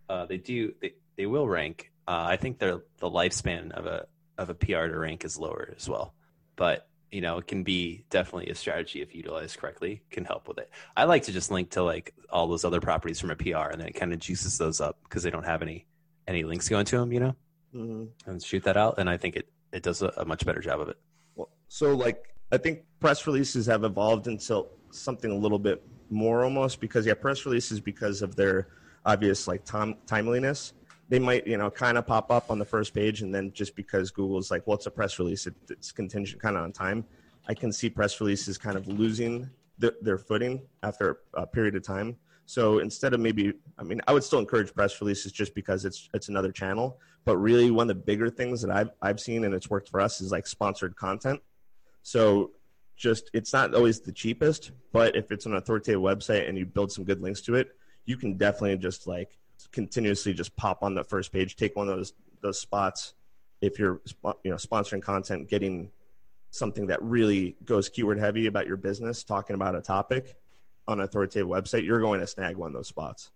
Uh, 0.09 0.27
they 0.27 0.37
do. 0.37 0.75
They, 0.81 0.95
they 1.17 1.27
will 1.27 1.49
rank 1.49 1.91
uh, 2.07 2.27
I 2.29 2.37
think 2.37 2.59
the 2.59 2.83
the 2.99 3.11
lifespan 3.11 3.73
of 3.73 3.87
a 3.87 4.07
of 4.37 4.51
a 4.51 4.55
PR 4.55 4.87
to 4.87 4.99
rank 4.99 5.25
is 5.25 5.39
lower 5.39 5.73
as 5.77 5.89
well, 5.89 6.15
but 6.57 6.89
you 7.11 7.21
know 7.21 7.39
it 7.39 7.47
can 7.47 7.63
be 7.63 8.05
definitely 8.11 8.51
a 8.51 8.55
strategy 8.55 9.01
if 9.01 9.15
utilized 9.15 9.59
correctly 9.59 10.03
can 10.11 10.25
help 10.25 10.49
with 10.49 10.59
it. 10.59 10.71
I 10.97 11.05
like 11.05 11.25
to 11.25 11.33
just 11.33 11.51
link 11.51 11.71
to 11.71 11.83
like 11.83 12.15
all 12.31 12.47
those 12.47 12.65
other 12.65 12.81
properties 12.81 13.21
from 13.21 13.31
a 13.31 13.37
PR, 13.37 13.71
and 13.71 13.81
then 13.81 13.89
it 13.89 13.95
kind 13.95 14.13
of 14.13 14.19
juices 14.19 14.59
those 14.59 14.81
up 14.81 14.99
because 15.05 15.23
they 15.23 15.31
don't 15.31 15.47
have 15.47 15.63
any 15.63 15.87
any 16.27 16.45
links 16.45 16.69
going 16.69 16.87
to 16.87 16.99
them, 16.99 17.13
you 17.13 17.21
know, 17.21 17.37
mm-hmm. 17.75 18.31
and 18.31 18.43
shoot 18.43 18.65
that 18.65 18.77
out, 18.77 18.99
and 18.99 19.09
I 19.09 19.17
think 19.17 19.37
it 19.37 19.49
it 19.73 19.83
does 19.83 20.03
a, 20.03 20.13
a 20.17 20.25
much 20.25 20.45
better 20.45 20.61
job 20.61 20.81
of 20.81 20.89
it. 20.89 20.99
Well, 21.35 21.49
so 21.69 21.95
like 21.95 22.35
I 22.53 22.59
think 22.59 22.85
press 23.01 23.27
releases 23.27 23.67
have 23.67 23.85
evolved 23.85 24.27
into 24.27 24.67
something 24.91 25.31
a 25.31 25.37
little 25.37 25.59
bit 25.59 25.83
more 26.11 26.45
almost 26.45 26.81
because 26.81 27.07
yeah, 27.07 27.15
press 27.15 27.47
releases 27.47 27.81
because 27.81 28.23
of 28.23 28.37
their 28.37 28.69
obvious 29.07 29.49
like 29.49 29.65
time, 29.65 29.97
timeliness 30.07 30.73
they 31.09 31.19
might 31.19 31.47
you 31.47 31.57
know 31.57 31.71
kind 31.71 31.99
of 31.99 32.07
pop 32.07 32.31
up 32.31 32.51
on 32.51 32.59
the 32.59 32.65
first 32.65 32.95
page 32.95 33.23
and 33.23 33.35
then 33.35 33.53
just 33.53 33.77
because 33.77 34.11
google's 34.11 34.51
like 34.51 34.67
well 34.67 34.77
it's 34.77 34.87
a 34.87 34.91
press 34.91 35.19
release? 35.19 35.47
It, 35.47 35.55
it's 35.69 35.93
contingent 35.93 36.41
kind 36.41 36.57
of 36.57 36.63
on 36.63 36.73
time. 36.73 37.05
I 37.49 37.55
can 37.55 37.73
see 37.73 37.91
press 37.91 38.21
releases 38.21 38.57
kind 38.57 38.77
of 38.77 38.89
losing 38.89 39.51
the, 39.79 39.95
their 40.01 40.19
footing 40.19 40.63
after 40.83 41.19
a 41.35 41.47
period 41.47 41.75
of 41.77 41.83
time. 41.83 42.17
So 42.47 42.79
instead 42.79 43.15
of 43.15 43.21
maybe 43.21 43.55
i 43.79 43.83
mean 43.83 44.01
i 44.07 44.13
would 44.13 44.25
still 44.25 44.39
encourage 44.39 44.75
press 44.75 45.01
releases 45.01 45.33
just 45.33 45.55
because 45.55 45.85
it's 45.85 46.09
it's 46.15 46.29
another 46.29 46.53
channel 46.53 46.99
but 47.25 47.39
really 47.39 47.71
one 47.71 47.89
of 47.91 47.97
the 47.97 48.03
bigger 48.03 48.29
things 48.29 48.61
that 48.61 48.71
i've 48.71 48.91
i've 49.01 49.19
seen 49.19 49.45
and 49.45 49.55
it's 49.55 49.71
worked 49.71 49.89
for 49.89 50.01
us 50.01 50.21
is 50.21 50.31
like 50.31 50.47
sponsored 50.47 50.95
content. 50.97 51.41
So 52.03 52.51
just 52.97 53.31
it's 53.33 53.53
not 53.53 53.75
always 53.75 54.01
the 54.01 54.13
cheapest 54.13 54.73
but 54.93 55.17
if 55.17 55.33
it's 55.33 55.47
an 55.47 55.55
authoritative 55.55 56.01
website 56.01 56.49
and 56.49 56.57
you 56.57 56.67
build 56.67 56.93
some 56.93 57.05
good 57.05 57.21
links 57.21 57.41
to 57.41 57.55
it 57.55 57.77
you 58.05 58.17
can 58.17 58.37
definitely 58.37 58.77
just 58.77 59.07
like 59.07 59.39
continuously 59.75 60.33
just 60.33 60.57
pop 60.57 60.83
on 60.83 60.95
the 60.95 61.05
first 61.05 61.33
page, 61.33 61.57
take 61.57 61.77
one 61.77 61.89
of 61.89 61.97
those 61.97 62.13
those 62.41 62.61
spots. 62.61 63.15
If 63.61 63.79
you're 63.79 64.01
you 64.43 64.51
know 64.51 64.57
sponsoring 64.57 65.03
content, 65.03 65.49
getting 65.49 65.91
something 66.51 66.87
that 66.87 67.03
really 67.03 67.57
goes 67.65 67.89
keyword 67.89 68.19
heavy 68.19 68.47
about 68.47 68.67
your 68.67 68.77
business, 68.77 69.25
talking 69.25 69.55
about 69.55 69.75
a 69.75 69.83
topic, 69.83 70.37
on 70.87 71.01
an 71.01 71.05
authoritative 71.05 71.49
website, 71.49 71.85
you're 71.85 72.01
going 72.01 72.21
to 72.21 72.27
snag 72.27 72.57
one 72.57 72.69
of 72.69 72.75
those 72.75 72.89
spots. 72.89 73.31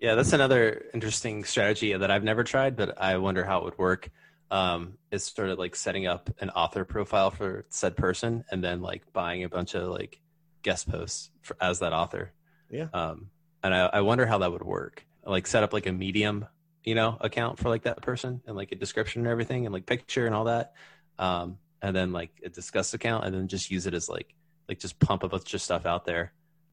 Yeah, 0.00 0.16
that's 0.16 0.32
another 0.32 0.86
interesting 0.92 1.44
strategy 1.44 1.92
that 1.92 2.10
I've 2.10 2.24
never 2.24 2.42
tried, 2.42 2.74
but 2.74 3.00
I 3.00 3.18
wonder 3.18 3.44
how 3.44 3.58
it 3.58 3.64
would 3.64 3.78
work. 3.78 4.10
Um, 4.50 4.98
is 5.10 5.24
sort 5.24 5.48
of 5.48 5.58
like 5.58 5.74
setting 5.74 6.06
up 6.06 6.28
an 6.40 6.50
author 6.50 6.84
profile 6.84 7.30
for 7.30 7.64
said 7.70 7.96
person 7.96 8.44
and 8.50 8.62
then 8.62 8.82
like 8.82 9.10
buying 9.14 9.44
a 9.44 9.48
bunch 9.48 9.74
of 9.74 9.88
like 9.88 10.20
guest 10.62 10.90
posts 10.90 11.30
for, 11.40 11.56
as 11.58 11.78
that 11.78 11.94
author. 11.94 12.32
Yeah. 12.68 12.88
Um, 12.92 13.30
and 13.62 13.74
I, 13.74 13.86
I 13.86 14.00
wonder 14.02 14.26
how 14.26 14.38
that 14.38 14.52
would 14.52 14.62
work. 14.62 15.06
Like 15.24 15.46
set 15.46 15.62
up 15.62 15.72
like 15.72 15.86
a 15.86 15.92
medium, 15.92 16.46
you 16.84 16.94
know, 16.94 17.16
account 17.20 17.58
for 17.58 17.68
like 17.68 17.82
that 17.82 18.02
person 18.02 18.42
and 18.46 18.56
like 18.56 18.72
a 18.72 18.74
description 18.74 19.22
and 19.22 19.28
everything 19.28 19.66
and 19.66 19.72
like 19.72 19.86
picture 19.86 20.26
and 20.26 20.34
all 20.34 20.44
that. 20.44 20.72
Um, 21.18 21.58
and 21.80 21.94
then 21.94 22.12
like 22.12 22.30
a 22.44 22.50
Disqus 22.50 22.94
account 22.94 23.24
and 23.24 23.34
then 23.34 23.48
just 23.48 23.70
use 23.70 23.86
it 23.86 23.94
as 23.94 24.08
like 24.08 24.34
like 24.68 24.78
just 24.78 24.98
pump 24.98 25.22
a 25.22 25.28
bunch 25.28 25.54
of 25.54 25.60
stuff 25.60 25.86
out 25.86 26.04
there, 26.04 26.32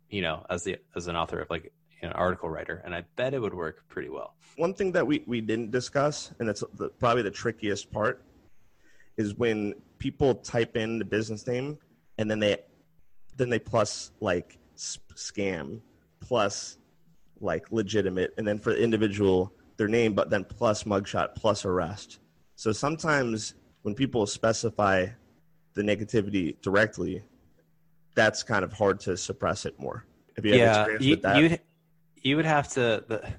you 0.10 0.22
know, 0.22 0.46
as 0.50 0.64
the 0.64 0.78
as 0.96 1.08
an 1.08 1.16
author 1.16 1.40
of 1.40 1.50
like 1.50 1.72
an 2.02 2.12
article 2.14 2.50
writer, 2.50 2.82
and 2.86 2.96
I 2.96 3.04
bet 3.16 3.34
it 3.34 3.40
would 3.40 3.54
work 3.54 3.84
pretty 3.90 4.10
well. 4.10 4.36
One 4.56 4.74
thing 4.74 4.92
that 4.94 5.06
we, 5.06 5.24
we 5.28 5.42
didn't 5.42 5.72
discuss, 5.72 6.32
and 6.40 6.50
it's 6.50 6.64
the, 6.76 6.90
probably 6.90 7.24
the 7.24 7.32
trickiest 7.32 7.92
part, 7.92 8.24
is 9.18 9.36
when 9.36 9.74
people 9.98 10.36
type 10.36 10.78
in 10.78 10.98
the 10.98 11.06
business 11.06 11.46
name 11.46 11.78
and 12.18 12.30
then 12.32 12.40
they 12.40 12.58
then 13.36 13.50
they 13.50 13.60
plus 13.60 14.12
like 14.20 14.58
scam 14.78 15.80
plus 16.20 16.78
like 17.42 17.72
legitimate, 17.72 18.34
and 18.38 18.48
then 18.48 18.60
for 18.60 18.72
the 18.72 18.82
individual 18.82 19.54
their 19.78 19.88
name, 19.88 20.14
but 20.14 20.30
then 20.30 20.44
plus 20.44 20.84
mugshot 20.84 21.36
plus 21.36 21.66
arrest. 21.66 22.20
So 22.56 22.72
sometimes 22.72 23.56
when 23.82 23.96
people 23.96 24.28
specify 24.28 25.08
the 25.74 25.82
negativity 25.82 26.62
directly, 26.62 27.24
that's 28.16 28.44
kind 28.44 28.64
of 28.66 28.74
hard 28.74 29.00
to 29.02 29.16
suppress 29.16 29.66
it 29.66 29.80
more. 29.80 30.06
Have 30.36 30.46
you 30.46 30.56
yeah, 30.56 30.88
you, 31.00 31.18
would 31.22 31.60
you 32.22 32.36
would 32.36 32.46
have 32.46 32.68
to. 32.70 33.04
The, 33.08 33.34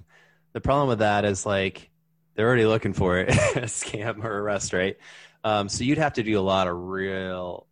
the 0.53 0.61
problem 0.61 0.89
with 0.89 1.01
that 1.01 1.25
is 1.25 1.47
like 1.47 1.91
they're 2.35 2.47
already 2.47 2.67
looking 2.67 2.93
for 2.93 3.19
it, 3.19 3.29
scam 3.65 4.25
or 4.25 4.39
arrest, 4.39 4.73
right? 4.73 4.97
Um, 5.45 5.69
so 5.69 5.85
you'd 5.85 5.99
have 5.99 6.15
to 6.15 6.23
do 6.23 6.39
a 6.39 6.43
lot 6.43 6.67
of 6.67 6.77
real 6.77 7.67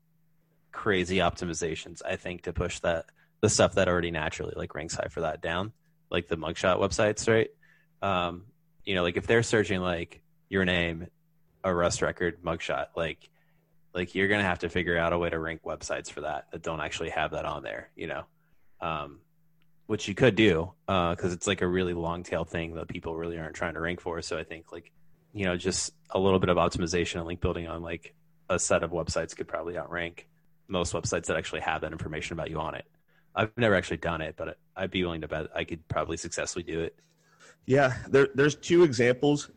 crazy 0.73 1.17
optimizations, 1.17 2.03
I 2.05 2.17
think, 2.17 2.43
to 2.43 2.53
push 2.53 2.79
that 2.81 3.07
the 3.41 3.49
stuff 3.49 3.75
that 3.75 3.89
already 3.89 4.11
naturally 4.11 4.55
like 4.57 4.75
ranks 4.75 4.95
high 4.95 5.09
for 5.09 5.23
that 5.23 5.41
down, 5.41 5.73
like 6.11 6.29
the 6.29 6.37
mugshot 6.37 6.79
websites, 6.79 7.29
right? 7.29 7.51
Um, 8.03 8.45
you 8.85 8.95
know, 8.95 9.03
like 9.03 9.17
if 9.17 9.27
they're 9.27 9.43
searching 9.43 9.81
like 9.81 10.23
your 10.49 10.65
name, 10.65 11.09
arrest 11.65 12.03
record, 12.03 12.43
mugshot, 12.43 12.87
like 12.97 13.29
like 13.95 14.15
you're 14.15 14.29
gonna 14.29 14.43
have 14.43 14.61
to 14.61 14.69
figure 14.69 14.97
out 14.99 15.13
a 15.13 15.19
way 15.19 15.31
to 15.31 15.39
rank 15.39 15.63
websites 15.65 16.11
for 16.11 16.23
that 16.23 16.47
that 16.53 16.63
don't 16.63 16.81
actually 16.81 17.11
have 17.11 17.33
that 17.33 17.45
on 17.45 17.63
there, 17.63 17.91
you 17.97 18.07
know. 18.07 18.25
Um, 18.81 19.21
which 19.87 20.07
you 20.07 20.15
could 20.15 20.35
do 20.35 20.71
because 20.87 21.31
uh, 21.31 21.33
it's 21.33 21.47
like 21.47 21.63
a 21.63 21.67
really 21.67 21.95
long 21.95 22.23
tail 22.23 22.45
thing 22.45 22.75
that 22.75 22.89
people 22.89 23.17
really 23.17 23.39
aren't 23.39 23.57
trying 23.57 23.73
to 23.73 23.81
rank 23.81 24.01
for. 24.01 24.21
So 24.21 24.39
I 24.39 24.45
think 24.45 24.71
like 24.71 24.93
you 25.33 25.45
know 25.45 25.57
just 25.57 25.93
a 26.11 26.19
little 26.19 26.39
bit 26.39 26.51
of 26.51 26.57
optimization 26.59 27.17
and 27.17 27.27
link 27.27 27.41
building 27.41 27.67
on 27.67 27.83
like 27.83 28.15
a 28.51 28.59
set 28.59 28.83
of 28.83 28.91
websites 28.91 29.35
could 29.37 29.49
probably 29.49 29.77
outrank 29.77 30.29
most 30.69 30.93
websites 30.93 31.27
that 31.27 31.37
actually 31.37 31.61
have 31.61 31.81
that 31.81 31.93
information 31.93 32.35
about 32.35 32.51
you 32.51 32.61
on 32.61 32.75
it. 32.75 32.85
I've 33.39 33.57
never 33.57 33.77
actually 33.77 33.99
done 33.99 34.21
it, 34.21 34.35
but 34.37 34.59
I'd 34.77 34.91
be 34.91 35.05
willing 35.05 35.21
to 35.21 35.29
bet 35.29 35.47
I 35.55 35.63
could 35.63 35.87
probably 35.87 36.17
successfully 36.17 36.65
do 36.65 36.81
it. 36.81 36.99
Yeah, 37.67 37.95
there, 38.09 38.29
there's 38.35 38.57
two 38.57 38.83
examples 38.83 39.51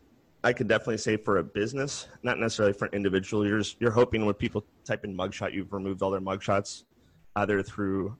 I 0.44 0.52
could 0.52 0.68
definitely 0.68 0.98
say 0.98 1.16
for 1.16 1.38
a 1.38 1.42
business, 1.42 2.06
not 2.22 2.38
necessarily 2.38 2.74
for 2.74 2.86
an 2.86 2.94
individual. 2.94 3.44
You're 3.44 3.58
just, 3.58 3.80
you're 3.80 3.90
hoping 3.90 4.24
when 4.24 4.34
people 4.34 4.64
type 4.84 5.04
in 5.04 5.16
mugshot, 5.16 5.52
you've 5.52 5.72
removed 5.72 6.00
all 6.00 6.12
their 6.12 6.20
mugshots, 6.20 6.84
either 7.36 7.60
through 7.60 8.16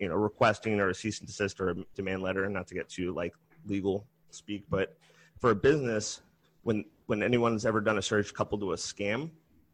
you 0.00 0.08
know 0.08 0.16
requesting 0.16 0.80
or 0.80 0.88
a 0.88 0.94
cease 0.94 1.20
and 1.20 1.28
desist 1.28 1.60
or 1.60 1.70
a 1.70 1.74
demand 1.94 2.22
letter 2.22 2.48
not 2.48 2.66
to 2.66 2.74
get 2.74 2.88
too 2.88 3.14
like 3.14 3.34
legal 3.66 4.06
speak 4.30 4.64
but 4.68 4.96
for 5.38 5.50
a 5.50 5.54
business 5.54 6.22
when 6.62 6.84
when 7.06 7.22
anyone's 7.22 7.64
ever 7.64 7.80
done 7.80 7.98
a 7.98 8.02
search 8.02 8.34
coupled 8.34 8.60
to 8.60 8.72
a 8.72 8.76
scam 8.76 9.30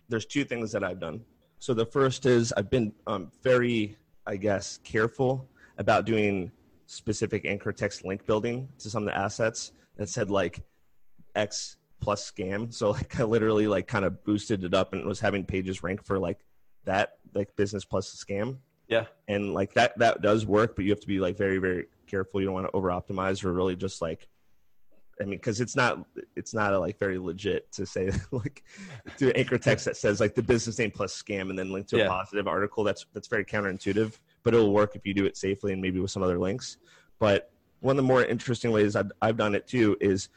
there's 0.09 0.27
two 0.27 0.45
things 0.45 0.71
that 0.73 0.85
i've 0.85 1.01
done 1.01 1.21
so 1.59 1.73
the 1.73 1.87
first 1.87 2.27
is 2.27 2.53
i've 2.57 2.69
been 2.71 2.93
um, 3.07 3.31
very 3.43 3.97
i 4.27 4.37
guess 4.37 4.79
careful 4.85 5.49
about 5.79 6.05
doing 6.05 6.51
specific 6.87 7.45
anchor 7.45 7.73
text 7.73 8.05
link 8.05 8.25
building 8.27 8.69
to 8.79 8.91
some 8.91 9.03
of 9.03 9.07
the 9.07 9.19
assets 9.19 9.73
that 9.97 10.09
said 10.09 10.31
like 10.31 10.61
x 11.35 11.77
plus 12.01 12.31
scam 12.31 12.73
so 12.73 12.91
like 12.91 13.19
i 13.19 13.25
literally 13.25 13.67
like 13.67 13.87
kind 13.87 14.05
of 14.05 14.23
boosted 14.25 14.65
it 14.65 14.75
up 14.75 14.93
and 14.93 15.05
was 15.07 15.21
having 15.21 15.45
pages 15.45 15.83
rank 15.83 16.05
for 16.05 16.19
like 16.19 16.45
that 16.85 17.15
like 17.35 17.55
business 17.57 17.85
plus 17.85 18.15
scam 18.15 18.59
yeah. 18.89 19.07
And 19.29 19.55
like 19.55 19.75
that 19.75 19.99
that 19.99 20.23
does 20.23 20.47
work, 20.47 20.77
but 20.77 20.85
you 20.85 20.91
have 20.91 21.01
to 21.01 21.07
be 21.07 21.21
like 21.21 21.37
very 21.37 21.59
very 21.59 21.87
careful. 22.07 22.41
You 22.41 22.47
don't 22.47 22.55
want 22.55 22.67
to 22.67 22.73
over 22.73 22.89
optimize 22.89 23.45
or 23.45 23.53
really 23.53 23.77
just 23.77 24.03
like 24.03 24.29
I 25.21 25.25
mean, 25.25 25.39
because 25.39 25.61
it's 25.61 25.77
not 25.77 26.05
it's 26.37 26.55
not 26.55 26.73
a, 26.73 26.79
like 26.79 26.99
very 26.99 27.19
legit 27.19 27.71
to 27.73 27.87
say 27.87 28.11
like 28.31 28.65
do 29.17 29.31
anchor 29.31 29.59
text 29.59 29.85
that 29.85 29.97
says 29.97 30.21
like 30.21 30.35
the 30.35 30.43
business 30.43 30.79
name 30.79 30.91
plus 30.91 31.21
scam 31.21 31.51
and 31.51 31.59
then 31.59 31.73
link 31.73 31.87
to 31.89 31.99
yeah. 31.99 32.05
a 32.05 32.09
positive 32.09 32.49
article. 32.49 32.85
That's 32.85 33.07
that's 33.13 33.29
very 33.29 33.45
counterintuitive, 33.45 34.19
but 34.43 34.55
it'll 34.55 34.73
work 34.73 34.97
if 34.97 35.07
you 35.07 35.15
do 35.15 35.25
it 35.25 35.37
safely 35.37 35.73
and 35.73 35.81
maybe 35.81 36.01
with 36.01 36.11
some 36.11 36.23
other 36.23 36.39
links. 36.39 36.79
But 37.19 37.51
one 37.81 37.93
of 37.93 38.05
the 38.05 38.09
more 38.09 38.25
interesting 38.25 38.73
ways 38.73 38.97
I've, 38.97 39.13
I've 39.23 39.37
done 39.37 39.55
it 39.55 39.67
too 39.67 39.97
is 40.01 40.29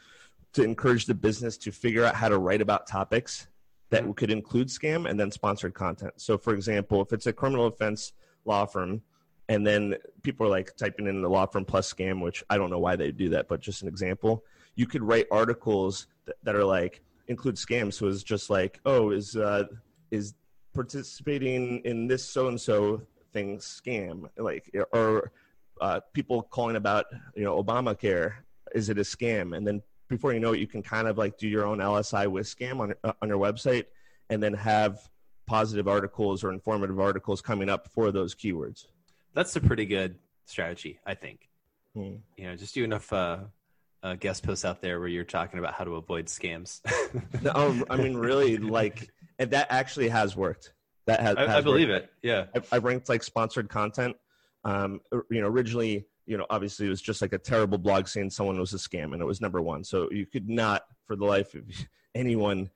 to 0.52 0.62
encourage 0.62 1.06
the 1.06 1.14
business 1.14 1.56
to 1.58 1.72
figure 1.72 2.04
out 2.04 2.14
how 2.14 2.28
to 2.28 2.38
write 2.38 2.60
about 2.60 2.86
topics 2.86 3.48
that 3.90 4.02
mm-hmm. 4.02 4.12
could 4.12 4.30
include 4.30 4.68
scam 4.68 5.08
and 5.08 5.18
then 5.18 5.30
sponsored 5.30 5.74
content. 5.74 6.12
So, 6.16 6.38
for 6.38 6.54
example, 6.54 7.00
if 7.02 7.12
it's 7.12 7.26
a 7.26 7.32
criminal 7.32 7.66
offense 7.66 8.12
law 8.44 8.64
firm 8.64 9.02
and 9.48 9.66
then 9.66 9.94
people 10.22 10.46
are 10.46 10.50
like 10.50 10.76
typing 10.76 11.06
in 11.06 11.22
the 11.22 11.28
law 11.28 11.46
firm 11.46 11.64
plus 11.64 11.92
scam 11.92 12.22
which 12.22 12.44
i 12.50 12.56
don't 12.56 12.70
know 12.70 12.78
why 12.78 12.96
they 12.96 13.10
do 13.10 13.28
that 13.28 13.48
but 13.48 13.60
just 13.60 13.82
an 13.82 13.88
example 13.88 14.44
you 14.78 14.86
could 14.86 15.02
write 15.02 15.26
articles 15.30 16.06
that, 16.24 16.36
that 16.42 16.54
are 16.54 16.64
like 16.64 17.02
include 17.26 17.56
scams 17.56 17.94
so 17.94 18.06
it's 18.06 18.22
just 18.22 18.48
like 18.48 18.80
oh 18.86 19.10
is 19.10 19.36
uh 19.36 19.64
is 20.10 20.34
participating 20.74 21.80
in 21.84 22.06
this 22.06 22.24
so 22.24 22.48
and 22.48 22.60
so 22.60 23.02
thing 23.32 23.58
scam 23.58 24.28
like 24.36 24.70
or 24.92 25.32
uh, 25.80 26.00
people 26.12 26.42
calling 26.42 26.76
about 26.76 27.04
you 27.36 27.44
know 27.44 27.62
obamacare 27.62 28.32
is 28.74 28.88
it 28.88 28.98
a 28.98 29.02
scam 29.02 29.56
and 29.56 29.66
then 29.66 29.82
before 30.08 30.32
you 30.32 30.40
know 30.40 30.52
it 30.52 30.58
you 30.58 30.66
can 30.66 30.82
kind 30.82 31.06
of 31.06 31.18
like 31.18 31.36
do 31.38 31.46
your 31.46 31.66
own 31.66 31.78
lsi 31.78 32.26
with 32.26 32.46
scam 32.46 32.80
on, 32.80 32.94
uh, 33.04 33.12
on 33.22 33.28
your 33.28 33.38
website 33.38 33.84
and 34.30 34.42
then 34.42 34.54
have 34.54 35.08
positive 35.48 35.88
articles 35.88 36.44
or 36.44 36.52
informative 36.52 37.00
articles 37.00 37.40
coming 37.40 37.68
up 37.68 37.88
for 37.88 38.12
those 38.12 38.34
keywords. 38.34 38.86
That's 39.34 39.56
a 39.56 39.60
pretty 39.60 39.86
good 39.86 40.16
strategy, 40.44 41.00
I 41.06 41.14
think. 41.14 41.48
Hmm. 41.94 42.16
You 42.36 42.44
know, 42.44 42.56
just 42.56 42.74
do 42.74 42.84
enough 42.84 43.12
uh, 43.12 43.38
uh, 44.02 44.14
guest 44.14 44.44
posts 44.44 44.64
out 44.64 44.80
there 44.80 45.00
where 45.00 45.08
you're 45.08 45.24
talking 45.24 45.58
about 45.58 45.74
how 45.74 45.84
to 45.84 45.96
avoid 45.96 46.26
scams. 46.26 46.80
no, 47.42 47.52
oh, 47.54 47.84
I 47.90 47.96
mean, 47.96 48.16
really, 48.16 48.56
like, 48.56 49.10
and 49.38 49.50
that 49.50 49.68
actually 49.70 50.08
has 50.08 50.36
worked. 50.36 50.72
That 51.06 51.20
has. 51.20 51.36
I, 51.36 51.46
has 51.46 51.56
I 51.56 51.60
believe 51.60 51.88
worked. 51.88 52.06
it. 52.06 52.12
Yeah, 52.22 52.44
I've, 52.54 52.68
I've, 52.72 52.84
ranked 52.84 53.08
like 53.08 53.22
sponsored 53.22 53.68
content. 53.68 54.16
Um, 54.64 55.00
you 55.30 55.40
know, 55.40 55.48
originally, 55.48 56.06
you 56.26 56.36
know, 56.36 56.46
obviously 56.50 56.86
it 56.86 56.90
was 56.90 57.02
just 57.02 57.22
like 57.22 57.32
a 57.32 57.38
terrible 57.38 57.78
blog 57.78 58.06
saying 58.06 58.30
someone 58.30 58.58
was 58.58 58.74
a 58.74 58.76
scam, 58.76 59.12
and 59.12 59.20
it 59.20 59.24
was 59.24 59.40
number 59.40 59.60
one. 59.60 59.84
So 59.84 60.08
you 60.10 60.26
could 60.26 60.48
not, 60.48 60.82
for 61.06 61.16
the 61.16 61.24
life 61.24 61.54
of 61.54 61.64
anyone, 62.14 62.70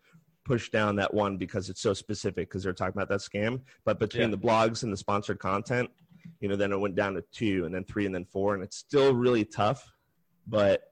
push 0.45 0.71
down 0.71 0.97
that 0.97 1.15
one 1.15 1.37
because 1.37 1.69
it's 1.69 1.81
so 1.81 1.95
specific 1.95 2.49
because 2.49 2.65
they're 2.65 2.73
talking 2.73 3.01
about 3.01 3.09
that 3.09 3.21
scam. 3.21 3.61
But 3.85 4.01
between 4.01 4.31
yeah. 4.31 4.37
the 4.37 4.39
blogs 4.39 4.83
and 4.83 4.93
the 4.93 4.97
sponsored 4.97 5.39
content, 5.39 5.89
you 6.41 6.49
know, 6.49 6.57
then 6.57 6.73
it 6.73 6.81
went 6.81 6.97
down 6.97 7.15
to 7.15 7.25
two 7.33 7.65
and 7.65 7.75
then 7.75 7.85
three 7.85 8.07
and 8.07 8.15
then 8.15 8.25
four, 8.25 8.55
and 8.55 8.63
it's 8.63 8.77
still 8.77 9.15
really 9.15 9.45
tough, 9.45 9.89
but 10.47 10.83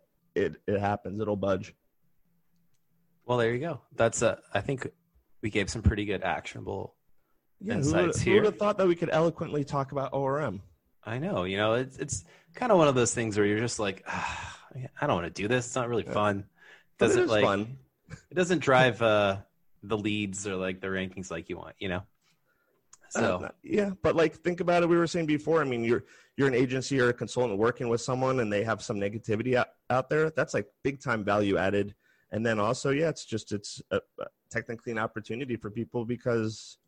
it 0.42 0.56
it 0.66 0.80
happens. 0.80 1.20
It'll 1.20 1.36
budge. 1.36 1.74
Well, 3.26 3.38
there 3.38 3.52
you 3.52 3.60
go. 3.60 3.80
That's 3.94 4.22
a. 4.22 4.38
I 4.52 4.60
think 4.60 4.90
we 5.42 5.50
gave 5.50 5.70
some 5.70 5.82
pretty 5.82 6.04
good 6.04 6.22
actionable 6.22 6.94
yeah, 7.60 7.74
insights 7.74 8.18
who 8.18 8.24
here. 8.24 8.34
Who 8.34 8.44
would 8.44 8.52
have 8.52 8.58
thought 8.58 8.78
that 8.78 8.88
we 8.88 8.96
could 8.96 9.10
eloquently 9.10 9.64
talk 9.64 9.92
about 9.92 10.12
ORM? 10.12 10.62
I 11.04 11.18
know. 11.18 11.44
You 11.44 11.56
know, 11.56 11.74
it's 11.74 11.96
it's 11.98 12.24
kind 12.54 12.72
of 12.72 12.78
one 12.78 12.88
of 12.88 12.94
those 12.94 13.14
things 13.14 13.36
where 13.36 13.46
you're 13.46 13.60
just 13.60 13.78
like, 13.78 14.04
ah, 14.06 14.58
I 15.00 15.06
don't 15.06 15.16
want 15.16 15.34
to 15.34 15.42
do 15.42 15.48
this. 15.48 15.66
It's 15.66 15.74
not 15.74 15.88
really 15.88 16.02
fun. 16.02 16.44
Does 16.98 17.16
it, 17.16 17.22
it 17.22 17.28
like 17.28 17.44
fun 17.44 17.78
it 18.30 18.34
doesn't 18.34 18.60
drive 18.60 19.00
uh, 19.02 19.38
the 19.82 19.96
leads 19.96 20.46
or 20.46 20.56
like 20.56 20.80
the 20.80 20.88
rankings 20.88 21.30
like 21.30 21.48
you 21.48 21.56
want, 21.56 21.76
you 21.78 21.88
know. 21.88 22.02
So 23.10 23.42
uh, 23.44 23.48
yeah, 23.62 23.90
but 24.02 24.16
like 24.16 24.36
think 24.36 24.60
about 24.60 24.82
it. 24.82 24.88
We 24.88 24.96
were 24.96 25.06
saying 25.06 25.26
before. 25.26 25.60
I 25.60 25.64
mean, 25.64 25.84
you're 25.84 26.04
you're 26.36 26.48
an 26.48 26.54
agency 26.54 27.00
or 27.00 27.08
a 27.08 27.12
consultant 27.12 27.58
working 27.58 27.88
with 27.88 28.00
someone, 28.00 28.40
and 28.40 28.52
they 28.52 28.64
have 28.64 28.82
some 28.82 28.98
negativity 28.98 29.56
out, 29.56 29.68
out 29.90 30.08
there. 30.08 30.30
That's 30.30 30.54
like 30.54 30.66
big 30.82 31.02
time 31.02 31.24
value 31.24 31.56
added. 31.56 31.94
And 32.32 32.46
then 32.46 32.60
also, 32.60 32.90
yeah, 32.90 33.08
it's 33.08 33.24
just 33.24 33.52
it's 33.52 33.82
a, 33.90 34.00
a, 34.20 34.26
technically 34.50 34.92
an 34.92 34.98
opportunity 34.98 35.56
for 35.56 35.70
people 35.70 36.04
because 36.04 36.78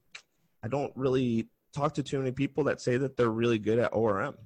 I 0.63 0.69
don't 0.69 0.93
really 0.95 1.49
talk 1.75 1.95
to 1.95 2.03
too 2.03 2.19
many 2.19 2.31
people 2.31 2.65
that 2.65 2.81
say 2.81 2.97
that 2.99 3.17
they're 3.17 3.31
really 3.31 3.59
good 3.59 3.79
at 3.79 3.93
ORM. 3.93 4.37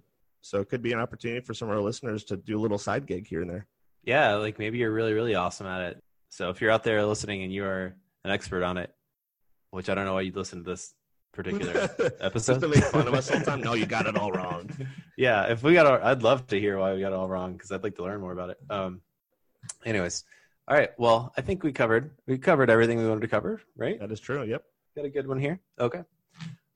So 0.41 0.61
it 0.61 0.69
could 0.69 0.81
be 0.81 0.93
an 0.93 1.01
opportunity 1.01 1.45
for 1.45 1.55
some 1.55 1.69
of 1.69 1.77
our 1.77 1.83
listeners 1.83 2.25
to 2.25 2.37
do 2.37 2.59
a 2.59 2.63
little 2.63 2.79
side 2.79 3.07
gig 3.07 3.27
here 3.27 3.43
and 3.43 3.51
there. 3.51 3.67
Yeah, 4.03 4.35
like 4.37 4.59
maybe 4.59 4.79
you're 4.79 4.93
really 4.93 5.13
really 5.13 5.35
awesome 5.35 5.67
at 5.67 5.83
it 5.83 6.03
so 6.29 6.51
if 6.51 6.61
you're 6.61 6.71
out 6.71 6.83
there 6.83 7.05
listening 7.05 7.43
and 7.43 7.53
you 7.53 7.65
are 7.65 7.95
an 8.25 8.31
expert 8.31 8.63
on 8.63 8.77
it, 8.77 8.93
which 9.71 9.89
I 9.89 9.95
don't 9.95 10.05
know 10.05 10.15
why 10.15 10.23
you'd 10.23 10.37
listen 10.37 10.65
to 10.65 10.71
this 10.71 10.95
particular 11.37 11.89
episode. 12.21 12.61
Just 12.61 12.61
to 12.63 12.69
make 12.69 12.85
fun 12.85 13.07
of 13.07 13.15
us 13.15 13.31
all 13.31 13.41
time. 13.41 13.61
No, 13.61 13.75
you 13.75 13.87
got 13.87 14.07
it 14.07 14.17
all 14.17 14.33
wrong. 14.39 14.71
yeah, 15.17 15.45
if 15.45 15.63
we 15.63 15.75
got, 15.75 15.87
our, 15.87 16.03
I'd 16.03 16.23
love 16.23 16.47
to 16.49 16.59
hear 16.59 16.79
why 16.79 16.95
we 16.95 17.01
got 17.01 17.13
it 17.13 17.15
all 17.15 17.29
wrong 17.29 17.53
because 17.53 17.71
I'd 17.71 17.83
like 17.83 17.97
to 17.97 18.03
learn 18.03 18.21
more 18.21 18.33
about 18.33 18.51
it. 18.51 18.59
Um, 18.69 19.03
anyways, 19.85 20.25
all 20.67 20.77
right. 20.77 20.91
Well, 20.99 21.33
I 21.37 21.43
think 21.43 21.63
we 21.63 21.73
covered 21.73 22.11
we 22.27 22.39
covered 22.39 22.71
everything 22.71 22.99
we 22.99 23.07
wanted 23.07 23.21
to 23.21 23.29
cover, 23.29 23.61
right? 23.77 24.01
That 24.01 24.11
is 24.11 24.19
true. 24.19 24.43
Yep. 24.43 24.65
Got 24.97 25.05
a 25.05 25.11
good 25.11 25.29
one 25.29 25.39
here. 25.39 25.61
Okay. 25.79 26.03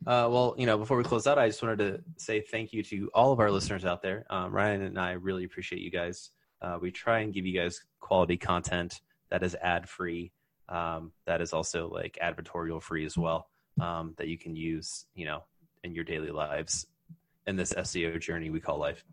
Uh, 0.06 0.28
well, 0.30 0.54
you 0.56 0.64
know, 0.64 0.78
before 0.78 0.96
we 0.96 1.04
close 1.04 1.26
out, 1.26 1.38
I 1.38 1.48
just 1.48 1.62
wanted 1.62 1.78
to 1.78 2.00
say 2.16 2.40
thank 2.40 2.72
you 2.72 2.82
to 2.84 3.10
all 3.14 3.32
of 3.32 3.40
our 3.40 3.50
listeners 3.50 3.84
out 3.84 4.00
there. 4.00 4.24
Um, 4.30 4.52
Ryan 4.52 4.82
and 4.82 4.98
I 4.98 5.12
really 5.12 5.44
appreciate 5.44 5.82
you 5.82 5.90
guys. 5.90 6.30
Uh, 6.62 6.78
we 6.80 6.90
try 6.90 7.20
and 7.20 7.34
give 7.34 7.44
you 7.46 7.58
guys 7.58 7.82
quality 8.00 8.36
content 8.36 9.00
that 9.30 9.42
is 9.42 9.54
ad 9.60 9.88
free, 9.88 10.32
um, 10.68 11.12
that 11.26 11.40
is 11.40 11.52
also 11.52 11.90
like 11.90 12.18
advertorial 12.22 12.82
free 12.82 13.04
as 13.04 13.16
well, 13.16 13.49
um, 13.80 14.14
that 14.18 14.28
you 14.28 14.38
can 14.38 14.54
use, 14.54 15.06
you 15.14 15.26
know, 15.26 15.44
in 15.84 15.94
your 15.94 16.04
daily 16.04 16.30
lives 16.30 16.86
in 17.46 17.56
this 17.56 17.72
SEO 17.72 18.20
journey 18.20 18.50
we 18.50 18.60
call 18.60 18.78
life. 18.78 19.04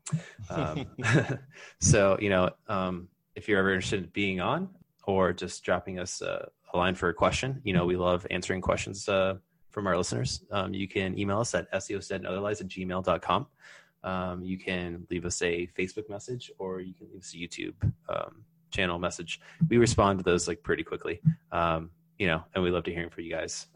Um, 0.50 0.86
so, 1.82 2.18
you 2.20 2.30
know, 2.30 2.50
um, 2.68 3.08
if 3.36 3.48
you're 3.48 3.60
ever 3.60 3.74
interested 3.74 4.04
in 4.04 4.10
being 4.14 4.40
on 4.42 4.70
or 5.06 5.34
just 5.34 5.64
dropping 5.64 6.00
us 6.00 6.22
a, 6.22 6.50
a 6.74 6.78
line 6.78 6.96
for 6.96 7.10
a 7.10 7.14
question, 7.14 7.62
you 7.64 7.74
know, 7.74 7.86
we 7.86 7.96
love 7.96 8.26
answering 8.32 8.62
questions 8.62 9.08
uh, 9.08 9.36
from 9.70 9.88
our 9.88 9.98
listeners. 9.98 10.44
Um, 10.52 10.74
you 10.74 10.88
can 10.88 11.18
email 11.18 11.40
us 11.40 11.54
at 11.56 11.72
seosdeadandotherlies 11.72 12.62
at 12.62 12.68
gmail.com. 12.68 13.48
Um, 14.04 14.44
you 14.44 14.58
can 14.58 15.06
leave 15.10 15.26
us 15.26 15.42
a 15.42 15.68
Facebook 15.78 16.10
message 16.10 16.52
or 16.60 16.82
you 16.82 16.94
can 16.94 17.08
leave 17.12 17.22
us 17.22 17.34
a 17.34 17.38
YouTube 17.38 17.74
um, 18.10 18.44
channel 18.72 19.00
message. 19.00 19.42
We 19.70 19.78
respond 19.78 20.20
to 20.20 20.24
those 20.24 20.48
like 20.48 20.64
pretty 20.64 20.84
quickly, 20.84 21.22
um, 21.52 21.90
you 22.18 22.28
know, 22.28 22.44
and 22.54 22.64
we 22.64 22.70
love 22.70 22.84
to 22.86 22.94
hearing 22.94 23.10
from 23.10 23.24
you 23.24 23.32
guys. 23.32 23.68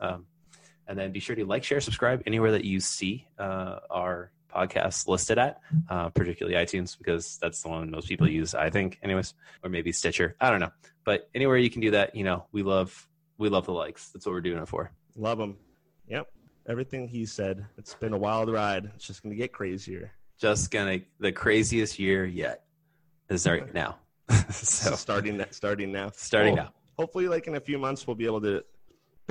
And 0.87 0.97
then 0.97 1.11
be 1.11 1.19
sure 1.19 1.35
to 1.35 1.45
like, 1.45 1.63
share, 1.63 1.79
subscribe 1.79 2.23
anywhere 2.25 2.51
that 2.51 2.65
you 2.65 2.79
see 2.79 3.27
uh, 3.39 3.79
our 3.89 4.31
podcasts 4.53 5.07
listed 5.07 5.37
at, 5.37 5.61
uh, 5.89 6.09
particularly 6.09 6.57
iTunes, 6.57 6.97
because 6.97 7.37
that's 7.41 7.61
the 7.61 7.69
one 7.69 7.89
most 7.89 8.07
people 8.07 8.29
use, 8.29 8.53
I 8.53 8.69
think, 8.69 8.99
anyways, 9.01 9.33
or 9.63 9.69
maybe 9.69 9.91
Stitcher. 9.91 10.35
I 10.39 10.49
don't 10.49 10.59
know, 10.59 10.71
but 11.05 11.29
anywhere 11.33 11.57
you 11.57 11.69
can 11.69 11.81
do 11.81 11.91
that, 11.91 12.15
you 12.15 12.23
know, 12.23 12.45
we 12.51 12.63
love 12.63 13.07
we 13.37 13.49
love 13.49 13.65
the 13.65 13.73
likes. 13.73 14.09
That's 14.09 14.25
what 14.25 14.33
we're 14.33 14.41
doing 14.41 14.61
it 14.61 14.67
for. 14.67 14.91
Love 15.15 15.39
them. 15.39 15.57
Yep. 16.07 16.27
Everything 16.67 17.07
he 17.07 17.25
said. 17.25 17.65
It's 17.77 17.95
been 17.95 18.13
a 18.13 18.17
wild 18.17 18.51
ride. 18.51 18.91
It's 18.95 19.07
just 19.07 19.23
gonna 19.23 19.35
get 19.35 19.51
crazier. 19.51 20.11
Just 20.39 20.71
gonna 20.71 20.99
the 21.19 21.31
craziest 21.31 21.97
year 21.97 22.25
yet 22.25 22.65
is 23.29 23.47
right 23.47 23.73
now. 23.73 23.97
so 24.51 24.95
starting 24.95 25.37
that 25.37 25.55
starting 25.55 25.91
now. 25.91 26.11
Starting 26.13 26.55
now. 26.55 26.73
Hopefully, 26.99 27.27
like 27.27 27.47
in 27.47 27.55
a 27.55 27.59
few 27.59 27.79
months, 27.79 28.05
we'll 28.05 28.15
be 28.15 28.25
able 28.25 28.41
to 28.41 28.63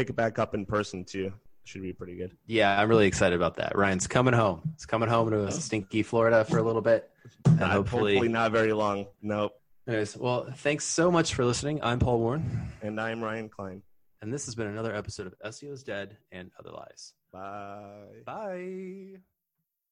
pick 0.00 0.08
it 0.08 0.16
back 0.16 0.38
up 0.38 0.54
in 0.54 0.64
person 0.64 1.04
too. 1.04 1.30
Should 1.64 1.82
be 1.82 1.92
pretty 1.92 2.16
good. 2.16 2.34
Yeah, 2.46 2.80
I'm 2.80 2.88
really 2.88 3.06
excited 3.06 3.36
about 3.36 3.56
that. 3.56 3.76
Ryan's 3.76 4.06
coming 4.06 4.32
home. 4.32 4.62
He's 4.74 4.86
coming 4.86 5.10
home 5.10 5.30
to 5.30 5.46
oh. 5.46 5.50
stinky 5.50 6.02
Florida 6.02 6.42
for 6.46 6.56
a 6.56 6.62
little 6.62 6.80
bit. 6.80 7.10
And 7.44 7.60
hopefully, 7.60 8.14
hopefully 8.14 8.28
not 8.28 8.50
very 8.50 8.72
long. 8.72 9.06
Nope. 9.20 9.52
Anyways, 9.86 10.16
well, 10.16 10.50
thanks 10.56 10.86
so 10.86 11.10
much 11.10 11.34
for 11.34 11.44
listening. 11.44 11.80
I'm 11.82 11.98
Paul 11.98 12.18
Warren. 12.18 12.68
And 12.80 12.98
I'm 12.98 13.22
Ryan 13.22 13.50
Klein. 13.50 13.82
And 14.22 14.32
this 14.32 14.46
has 14.46 14.54
been 14.54 14.68
another 14.68 14.94
episode 14.94 15.26
of 15.26 15.34
SEO's 15.54 15.82
Dead 15.82 16.16
and 16.32 16.50
Other 16.58 16.70
Lies. 16.70 17.12
Bye. 17.30 18.22
Bye. 18.24 19.20